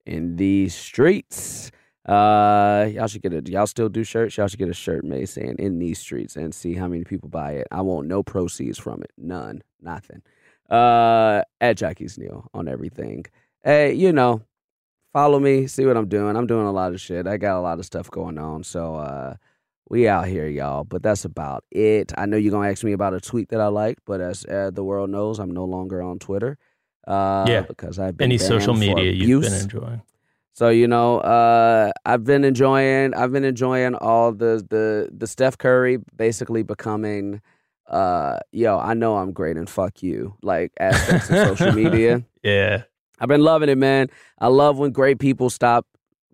in 0.06 0.36
these 0.36 0.76
streets. 0.76 1.72
Uh, 2.06 2.88
y'all 2.92 3.08
should 3.08 3.22
get 3.22 3.32
a. 3.32 3.42
Y'all 3.50 3.66
still 3.66 3.88
do 3.88 4.04
shirts? 4.04 4.36
Y'all 4.36 4.46
should 4.46 4.60
get 4.60 4.68
a 4.68 4.74
shirt 4.74 5.04
made 5.04 5.28
saying 5.28 5.56
"in 5.58 5.80
these 5.80 5.98
streets" 5.98 6.36
and 6.36 6.54
see 6.54 6.74
how 6.74 6.86
many 6.86 7.02
people 7.02 7.28
buy 7.28 7.52
it. 7.52 7.66
I 7.72 7.80
want 7.80 8.06
no 8.06 8.22
proceeds 8.22 8.78
from 8.78 9.02
it. 9.02 9.10
None. 9.18 9.62
Nothing. 9.82 10.22
Uh, 10.70 11.42
at 11.60 11.76
Jacquis 11.76 12.16
Neal 12.16 12.48
on 12.54 12.68
everything. 12.68 13.26
Hey, 13.64 13.92
you 13.92 14.12
know, 14.12 14.42
follow 15.12 15.38
me. 15.38 15.66
See 15.66 15.86
what 15.86 15.96
I'm 15.96 16.08
doing. 16.08 16.36
I'm 16.36 16.46
doing 16.46 16.66
a 16.66 16.72
lot 16.72 16.92
of 16.92 17.00
shit. 17.00 17.26
I 17.26 17.36
got 17.36 17.58
a 17.58 17.60
lot 17.60 17.78
of 17.78 17.84
stuff 17.84 18.10
going 18.10 18.38
on. 18.38 18.64
So, 18.64 18.96
uh, 18.96 19.34
we 19.90 20.06
out 20.06 20.28
here, 20.28 20.46
y'all. 20.46 20.84
But 20.84 21.02
that's 21.02 21.24
about 21.24 21.64
it. 21.70 22.12
I 22.16 22.24
know 22.24 22.36
you're 22.36 22.52
gonna 22.52 22.70
ask 22.70 22.84
me 22.84 22.92
about 22.92 23.12
a 23.12 23.20
tweet 23.20 23.50
that 23.50 23.60
I 23.60 23.66
liked, 23.66 24.02
but 24.06 24.20
as 24.20 24.46
uh, 24.46 24.70
the 24.72 24.84
world 24.84 25.10
knows, 25.10 25.38
I'm 25.38 25.50
no 25.50 25.64
longer 25.64 26.00
on 26.00 26.18
Twitter. 26.18 26.56
Uh, 27.06 27.44
yeah, 27.48 27.62
because 27.62 27.98
I've 27.98 28.16
been 28.16 28.26
any 28.26 28.38
social 28.38 28.74
media 28.74 29.10
you've 29.10 29.42
been 29.42 29.52
enjoying. 29.52 30.02
So 30.52 30.68
you 30.68 30.86
know, 30.86 31.18
uh, 31.18 31.90
I've 32.06 32.24
been 32.24 32.44
enjoying. 32.44 33.14
I've 33.14 33.32
been 33.32 33.44
enjoying 33.44 33.94
all 33.96 34.32
the 34.32 34.64
the 34.68 35.10
the 35.12 35.26
Steph 35.26 35.58
Curry 35.58 35.98
basically 36.16 36.62
becoming. 36.62 37.42
Uh, 37.86 38.38
yo, 38.52 38.78
I 38.78 38.94
know 38.94 39.16
I'm 39.16 39.32
great 39.32 39.56
and 39.56 39.68
fuck 39.68 40.00
you. 40.00 40.36
Like 40.42 40.70
aspects 40.78 41.28
of 41.30 41.58
social 41.58 41.72
media. 41.82 42.24
Yeah, 42.44 42.84
I've 43.20 43.28
been 43.28 43.42
loving 43.42 43.68
it, 43.68 43.78
man. 43.78 44.08
I 44.38 44.48
love 44.48 44.78
when 44.78 44.92
great 44.92 45.18
people 45.18 45.50
stop 45.50 45.86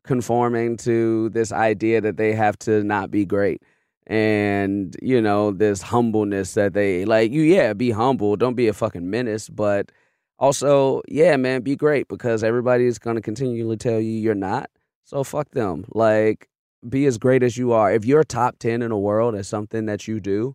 conforming 0.05 0.77
to 0.79 1.29
this 1.31 1.53
idea 1.53 2.01
that 2.01 2.17
they 2.17 2.33
have 2.33 2.59
to 2.61 2.85
not 2.85 3.11
be 3.11 3.25
great 3.25 3.61
and 4.07 4.97
you 5.03 5.21
know 5.21 5.51
this 5.51 5.83
humbleness 5.83 6.55
that 6.55 6.75
they 6.75 7.05
like 7.05 7.33
you 7.33 7.43
yeah 7.43 7.73
be 7.73 7.91
humble 7.91 8.37
don't 8.37 8.55
be 8.55 8.69
a 8.69 8.73
fucking 8.73 9.11
menace 9.11 9.49
but 9.49 9.91
also, 10.39 11.03
yeah, 11.09 11.37
man, 11.37 11.63
be 11.63 11.77
great 11.77 12.09
because 12.09 12.45
everybody's 12.45 12.99
going 12.99 13.17
to 13.17 13.23
continually 13.23 13.77
tell 13.77 14.01
you 14.01 14.11
you're 14.11 14.35
not. 14.35 14.71
So 15.05 15.25
fuck 15.25 15.51
them. 15.53 15.85
Like, 15.89 16.49
be 16.87 17.07
as 17.07 17.19
great 17.19 17.43
as 17.43 17.57
you 17.57 17.73
are. 17.73 17.93
If 17.93 18.05
you're 18.05 18.25
top 18.25 18.59
10 18.59 18.83
in 18.83 18.91
the 18.91 18.99
world 18.99 19.35
at 19.35 19.47
something 19.47 19.87
that 19.87 20.07
you 20.07 20.21
do, 20.21 20.55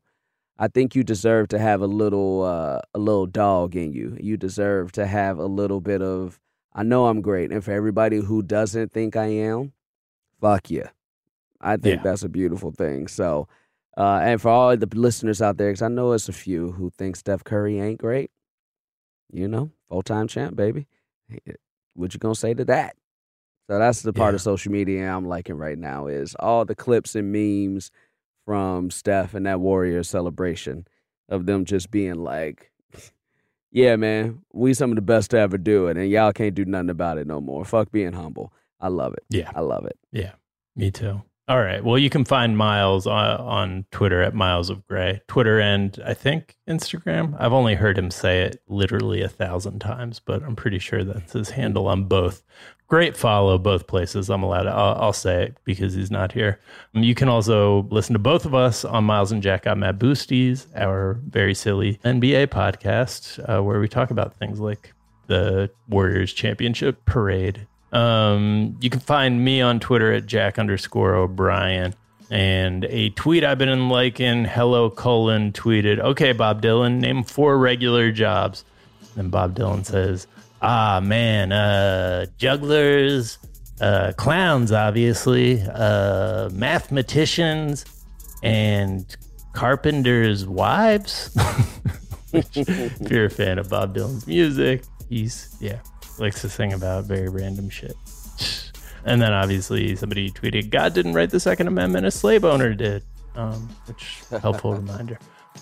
I 0.62 0.68
think 0.68 0.93
you 0.95 1.03
deserve 1.03 1.47
to 1.49 1.57
have 1.57 1.82
a 1.82 1.88
little 1.88 2.43
uh, 2.43 2.82
a 2.93 2.99
little 2.99 3.26
dog 3.26 3.76
in 3.76 3.93
you. 3.93 4.16
You 4.22 4.38
deserve 4.38 4.91
to 4.91 5.07
have 5.07 5.39
a 5.39 5.47
little 5.47 5.82
bit 5.82 6.03
of 6.03 6.39
I 6.72 6.84
know 6.84 7.07
I'm 7.07 7.22
great. 7.22 7.51
And 7.51 7.64
for 7.64 7.72
everybody 7.72 8.18
who 8.18 8.43
doesn't 8.43 8.91
think 8.91 9.16
I 9.16 9.26
am, 9.26 9.74
fuck 10.39 10.70
you. 10.70 10.86
I 11.59 11.78
think 11.78 11.97
Yeah. 11.97 12.03
that's 12.03 12.22
a 12.24 12.30
beautiful 12.30 12.72
thing. 12.72 13.07
So, 13.07 13.47
uh, 13.97 14.20
and 14.24 14.39
for 14.39 14.49
all 14.49 14.78
the 14.78 14.88
listeners 14.93 15.41
out 15.41 15.57
there, 15.57 15.70
because 15.72 15.82
I 15.82 15.88
know 15.88 16.12
it's 16.12 16.30
a 16.30 16.34
few 16.34 16.74
who 16.74 16.91
think 16.91 17.16
Steph 17.16 17.43
Curry 17.43 17.80
ain't 17.80 17.99
great, 17.99 18.30
you 19.34 19.47
know, 19.47 19.72
full 19.89 20.03
time 20.03 20.28
champ, 20.28 20.55
baby. 20.55 20.86
What 21.95 22.14
you 22.14 22.20
gonna 22.20 22.36
say 22.36 22.53
to 22.53 22.66
that? 22.66 22.95
So 23.68 23.80
that's 23.80 24.03
the 24.03 24.14
part 24.14 24.36
of 24.36 24.41
social 24.41 24.72
media 24.72 25.09
I'm 25.09 25.28
liking 25.28 25.55
right 25.57 25.78
now 25.78 26.05
is 26.07 26.36
all 26.39 26.66
the 26.66 26.76
clips 26.76 27.16
and 27.16 27.32
memes 27.32 27.89
from 28.46 28.92
Steph 28.92 29.34
and 29.34 29.46
that 29.46 29.60
Warrior 29.60 30.04
celebration 30.04 30.88
of 31.30 31.46
them 31.46 31.66
just 31.66 31.92
being 31.92 32.24
like, 32.24 32.72
"Yeah, 33.72 33.96
man, 33.96 34.42
we 34.54 34.74
some 34.74 34.92
of 34.92 34.96
the 34.96 35.02
best 35.02 35.32
to 35.32 35.39
ever 35.39 35.58
do 35.58 35.88
it, 35.88 35.98
and 35.98 36.10
y'all 36.10 36.34
can't 36.34 36.56
do 36.56 36.66
nothing 36.66 36.89
about 36.89 37.18
it 37.18 37.28
no 37.28 37.39
more. 37.42 37.66
Fuck 37.66 37.92
being 37.92 38.14
humble. 38.14 38.54
I 38.80 38.88
love 38.88 39.14
it. 39.14 39.24
Yeah. 39.30 39.52
I 39.56 39.62
love 39.62 39.86
it. 39.86 39.98
Yeah, 40.12 40.34
me 40.76 40.92
too. 40.92 41.22
All 41.48 41.60
right. 41.60 41.84
Well, 41.84 41.98
you 41.98 42.10
can 42.10 42.24
find 42.24 42.58
Miles 42.58 43.06
on, 43.06 43.38
on 43.42 43.86
Twitter 43.92 44.22
at 44.22 44.34
Miles 44.34 44.70
of 44.70 44.88
Gray, 44.88 45.22
Twitter 45.28 45.60
and 45.60 46.00
I 46.06 46.14
think 46.14 46.56
Instagram. 46.70 47.36
I've 47.38 47.52
only 47.52 47.76
heard 47.76 47.98
him 47.98 48.10
say 48.10 48.44
it 48.44 48.62
literally 48.70 49.22
a 49.22 49.28
thousand 49.28 49.80
times, 49.80 50.22
but 50.24 50.44
I'm 50.44 50.56
pretty 50.56 50.80
sure 50.80 51.04
that's 51.04 51.34
his 51.34 51.50
handle 51.50 51.88
on 51.88 52.06
both. 52.06 52.44
Great 52.92 53.16
follow 53.16 53.58
both 53.58 53.88
places. 53.88 54.30
I'm 54.30 54.44
allowed 54.44 54.64
to. 54.64 54.70
I'll, 54.70 55.02
I'll 55.02 55.14
say 55.14 55.44
it 55.44 55.56
because 55.64 55.94
he's 55.94 56.12
not 56.12 56.34
here. 56.34 56.60
Um, 56.94 57.04
You 57.04 57.16
can 57.16 57.30
also 57.30 57.84
listen 57.89 58.12
to 58.12 58.20
both 58.20 58.46
of 58.46 58.54
us 58.54 58.84
on 58.84 59.06
Miles 59.06 59.32
and 59.32 59.42
Jack 59.42 59.64
got 59.64 59.78
Mad 59.78 59.98
Boosties, 59.98 60.68
our 60.76 61.14
very 61.30 61.54
silly 61.54 62.02
NBA 62.04 62.48
podcast, 62.48 63.39
uh, 63.48 63.64
where 63.64 63.80
we 63.80 63.88
talk 63.88 64.12
about 64.12 64.38
things 64.39 64.60
like 64.60 64.94
the 65.28 65.72
Warriors 65.88 66.34
championship 66.34 67.06
parade. 67.06 67.66
Um, 67.94 68.76
you 68.82 68.89
can 68.89 69.00
find 69.00 69.42
me 69.46 69.62
on 69.62 69.80
Twitter 69.80 70.12
at 70.12 70.26
Jack 70.26 70.60
underscore 70.60 71.16
O'Brien. 71.16 71.96
And 72.30 72.84
a 72.89 73.12
tweet 73.12 73.46
I've 73.46 73.58
been 73.58 73.88
liking, 73.88 74.44
hello 74.44 74.89
colon 74.89 75.54
tweeted, 75.54 76.00
okay, 76.00 76.34
Bob 76.34 76.62
Dylan, 76.62 77.00
name 77.00 77.24
four 77.24 77.58
regular 77.58 78.12
jobs. 78.12 78.66
And 79.16 79.32
Bob 79.32 79.56
Dylan 79.56 79.86
says, 79.86 80.28
ah, 80.62 80.99
man, 81.03 81.51
uh, 81.51 82.26
jugglers, 82.38 83.38
uh, 83.80 84.14
clowns, 84.18 84.72
obviously, 84.72 85.62
uh, 85.74 86.49
mathematicians, 86.53 87.86
and 88.43 89.16
carpenters' 89.53 90.45
wives. 90.45 91.36
If 92.34 93.12
you're 93.12 93.26
a 93.26 93.30
fan 93.30 93.59
of 93.59 93.70
Bob 93.70 93.93
Dylan's 93.93 94.26
music, 94.26 94.84
he's, 95.09 95.53
yeah, 95.59 95.80
likes 96.18 96.39
to 96.41 96.49
sing 96.49 96.72
about 96.72 97.03
very 97.03 97.28
random 97.28 97.70
shit. 97.70 97.93
And 99.03 99.22
then 99.22 99.34
obviously 99.34 99.95
somebody 99.95 100.32
tweeted, 100.32 100.70
God 100.70 100.93
didn't 100.93 101.14
write 101.14 101.32
the 101.32 101.39
Second 101.39 101.68
Amendment, 101.68 102.05
a 102.05 102.12
slave 102.12 102.45
owner 102.45 102.74
did, 102.74 103.03
um, 103.36 103.68
which 103.86 104.22
helpful 104.41 104.74
reminder. 104.76 105.20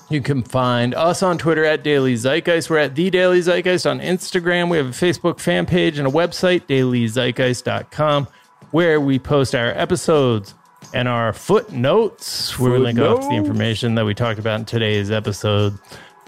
You 0.10 0.22
can 0.22 0.41
find 0.41 0.95
us 0.95 1.22
on 1.22 1.38
Twitter 1.38 1.64
at 1.64 1.84
Daily 1.84 2.16
Zeitgeist. 2.16 2.68
We're 2.68 2.80
at 2.80 2.95
The 2.95 3.12
Daily 3.12 3.41
Zeitgeist 3.41 3.89
on 3.89 3.99
Instagram. 3.99 4.70
We 4.72 4.78
have 4.78 4.88
a 4.88 4.89
Facebook 4.89 5.39
fan 5.39 5.68
page 5.68 5.99
and 5.99 6.07
a 6.07 6.12
website, 6.12 6.62
dailyzeitgeist.com, 6.62 8.28
where 8.72 8.99
we 8.99 9.20
post 9.20 9.53
our 9.53 9.68
episodes 9.68 10.55
and 10.95 11.07
our 11.07 11.32
footnotes, 11.32 12.57
where 12.57 12.72
we 12.72 12.80
link 12.80 12.97
off 12.97 13.22
to 13.22 13.28
the 13.28 13.36
information 13.36 13.93
that 13.95 14.05
we 14.05 14.16
talked 14.16 14.39
about 14.39 14.60
in 14.60 14.66
today's 14.66 15.12
episode, 15.12 15.78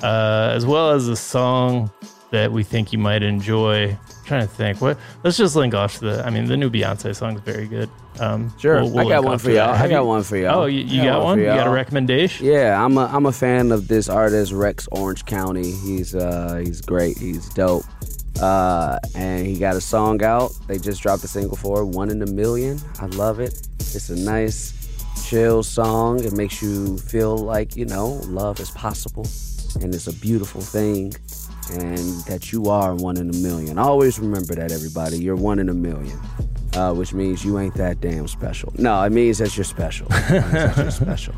uh, 0.04 0.52
as 0.54 0.64
well 0.64 0.92
as 0.92 1.08
a 1.08 1.16
song 1.16 1.90
that 2.30 2.52
we 2.52 2.64
think 2.64 2.94
you 2.94 3.00
might 3.00 3.24
enjoy. 3.24 3.98
Trying 4.32 4.48
to 4.48 4.54
think. 4.54 4.80
What? 4.80 4.98
Let's 5.26 5.36
just 5.36 5.58
link 5.58 5.74
off 5.74 5.96
to 5.96 6.06
the. 6.06 6.26
I 6.26 6.30
mean, 6.30 6.46
the 6.46 6.56
new 6.56 6.70
Beyonce 6.70 7.14
song 7.14 7.36
is 7.36 7.42
very 7.42 7.68
good. 7.68 7.90
Um, 8.18 8.54
Sure, 8.58 8.82
we'll- 8.82 8.92
we'll 8.92 9.06
I 9.08 9.10
got 9.10 9.26
one 9.26 9.38
for 9.40 9.52
y'all. 9.52 9.72
I 9.72 9.90
got 9.90 10.06
one 10.06 10.24
for 10.24 10.38
y'all. 10.38 10.62
Oh, 10.62 10.66
you, 10.68 10.80
you 10.86 11.04
got 11.04 11.20
for 11.20 11.24
one? 11.26 11.40
You 11.40 11.46
got 11.48 11.68
a 11.68 11.70
recommendation? 11.70 12.46
Yeah, 12.46 12.82
I'm 12.82 12.98
a 12.98 13.08
I'm 13.08 13.26
a 13.26 13.34
fan 13.34 13.74
of 13.74 13.90
this 13.90 14.08
artist 14.08 14.54
Rex 14.54 14.88
Orange 14.94 15.26
County. 15.26 15.70
He's 15.70 16.16
uh 16.16 16.62
he's 16.64 16.80
great. 16.80 17.18
He's 17.18 17.50
dope. 17.50 17.84
Uh, 18.42 19.00
and 19.16 19.46
he 19.46 19.60
got 19.60 19.76
a 19.76 19.82
song 19.82 20.24
out. 20.24 20.52
They 20.66 20.78
just 20.78 21.02
dropped 21.04 21.26
a 21.26 21.28
single 21.28 21.58
for 21.58 21.82
it, 21.82 21.86
One 21.88 22.10
in 22.10 22.22
a 22.22 22.26
Million. 22.26 22.80
I 23.02 23.08
love 23.08 23.42
it. 23.42 23.68
It's 23.80 24.10
a 24.10 24.16
nice, 24.16 24.74
chill 25.28 25.62
song. 25.62 26.24
It 26.24 26.32
makes 26.32 26.62
you 26.62 26.98
feel 27.00 27.38
like 27.38 27.76
you 27.76 27.86
know 27.86 28.22
love 28.28 28.62
is 28.62 28.72
possible, 28.72 29.28
and 29.82 29.94
it's 29.94 30.08
a 30.08 30.14
beautiful 30.14 30.62
thing, 30.62 31.14
and 31.72 32.24
that 32.26 32.52
you 32.52 32.66
are 32.66 32.96
one 32.96 33.18
in 33.18 33.30
a 33.30 33.34
million. 33.34 33.78
Always 33.78 34.20
remember 34.20 34.56
that, 34.56 34.72
everybody. 34.72 35.18
You're 35.18 35.36
one 35.36 35.60
in 35.60 35.70
a 35.70 35.74
million. 35.74 36.20
Uh, 36.74 36.94
which 36.94 37.14
means 37.14 37.44
you 37.44 37.60
ain't 37.60 37.74
that 37.76 38.00
damn 38.00 38.26
special. 38.30 38.72
No, 38.78 39.02
it 39.04 39.12
means 39.12 39.40
that 39.40 39.58
you're 39.58 39.66
special. 39.66 40.08
That 40.08 40.78
you're 40.78 40.92
special. 40.92 41.34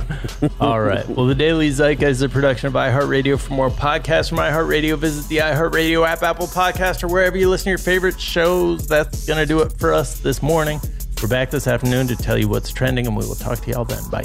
All 0.60 0.80
right. 0.80 1.08
Well, 1.08 1.26
the 1.26 1.36
Daily 1.36 1.70
Zeitgeist 1.70 2.10
is 2.10 2.22
a 2.22 2.28
production 2.28 2.66
of 2.66 2.72
iHeartRadio. 2.72 3.38
For 3.38 3.52
more 3.52 3.70
podcasts 3.70 4.30
from 4.30 4.38
iHeartRadio, 4.38 4.98
visit 4.98 5.28
the 5.28 5.36
iHeartRadio 5.36 6.04
app, 6.04 6.24
Apple 6.24 6.48
Podcast, 6.48 7.04
or 7.04 7.08
wherever 7.08 7.36
you 7.36 7.48
listen 7.48 7.64
to 7.66 7.70
your 7.70 7.78
favorite 7.78 8.20
shows. 8.20 8.88
That's 8.88 9.24
going 9.24 9.38
to 9.38 9.46
do 9.46 9.60
it 9.60 9.72
for 9.78 9.92
us 9.92 10.18
this 10.18 10.42
morning. 10.42 10.80
We're 11.22 11.28
back 11.28 11.50
this 11.50 11.68
afternoon 11.68 12.08
to 12.08 12.16
tell 12.16 12.36
you 12.36 12.48
what's 12.48 12.72
trending, 12.72 13.06
and 13.06 13.16
we 13.16 13.24
will 13.24 13.36
talk 13.36 13.60
to 13.60 13.70
y'all 13.70 13.84
then. 13.84 14.02
Bye. 14.10 14.24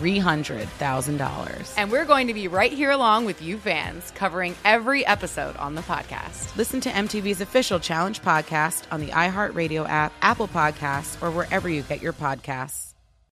$300,000. 0.00 1.74
And 1.76 1.90
we're 1.90 2.04
going 2.04 2.26
to 2.28 2.34
be 2.34 2.48
right 2.48 2.72
here 2.72 2.90
along 2.90 3.24
with 3.24 3.42
you 3.42 3.58
fans, 3.58 4.10
covering 4.14 4.54
every 4.64 5.04
episode 5.06 5.56
on 5.56 5.74
the 5.74 5.82
podcast. 5.82 6.56
Listen 6.56 6.80
to 6.80 6.90
MTV's 6.90 7.40
official 7.40 7.80
Challenge 7.80 8.22
podcast 8.22 8.84
on 8.90 9.00
the 9.00 9.08
iHeartRadio 9.08 9.88
app, 9.88 10.12
Apple 10.22 10.48
Podcasts, 10.48 11.20
or 11.22 11.30
wherever 11.30 11.68
you 11.68 11.82
get 11.82 12.02
your 12.02 12.12
podcasts. 12.12 12.85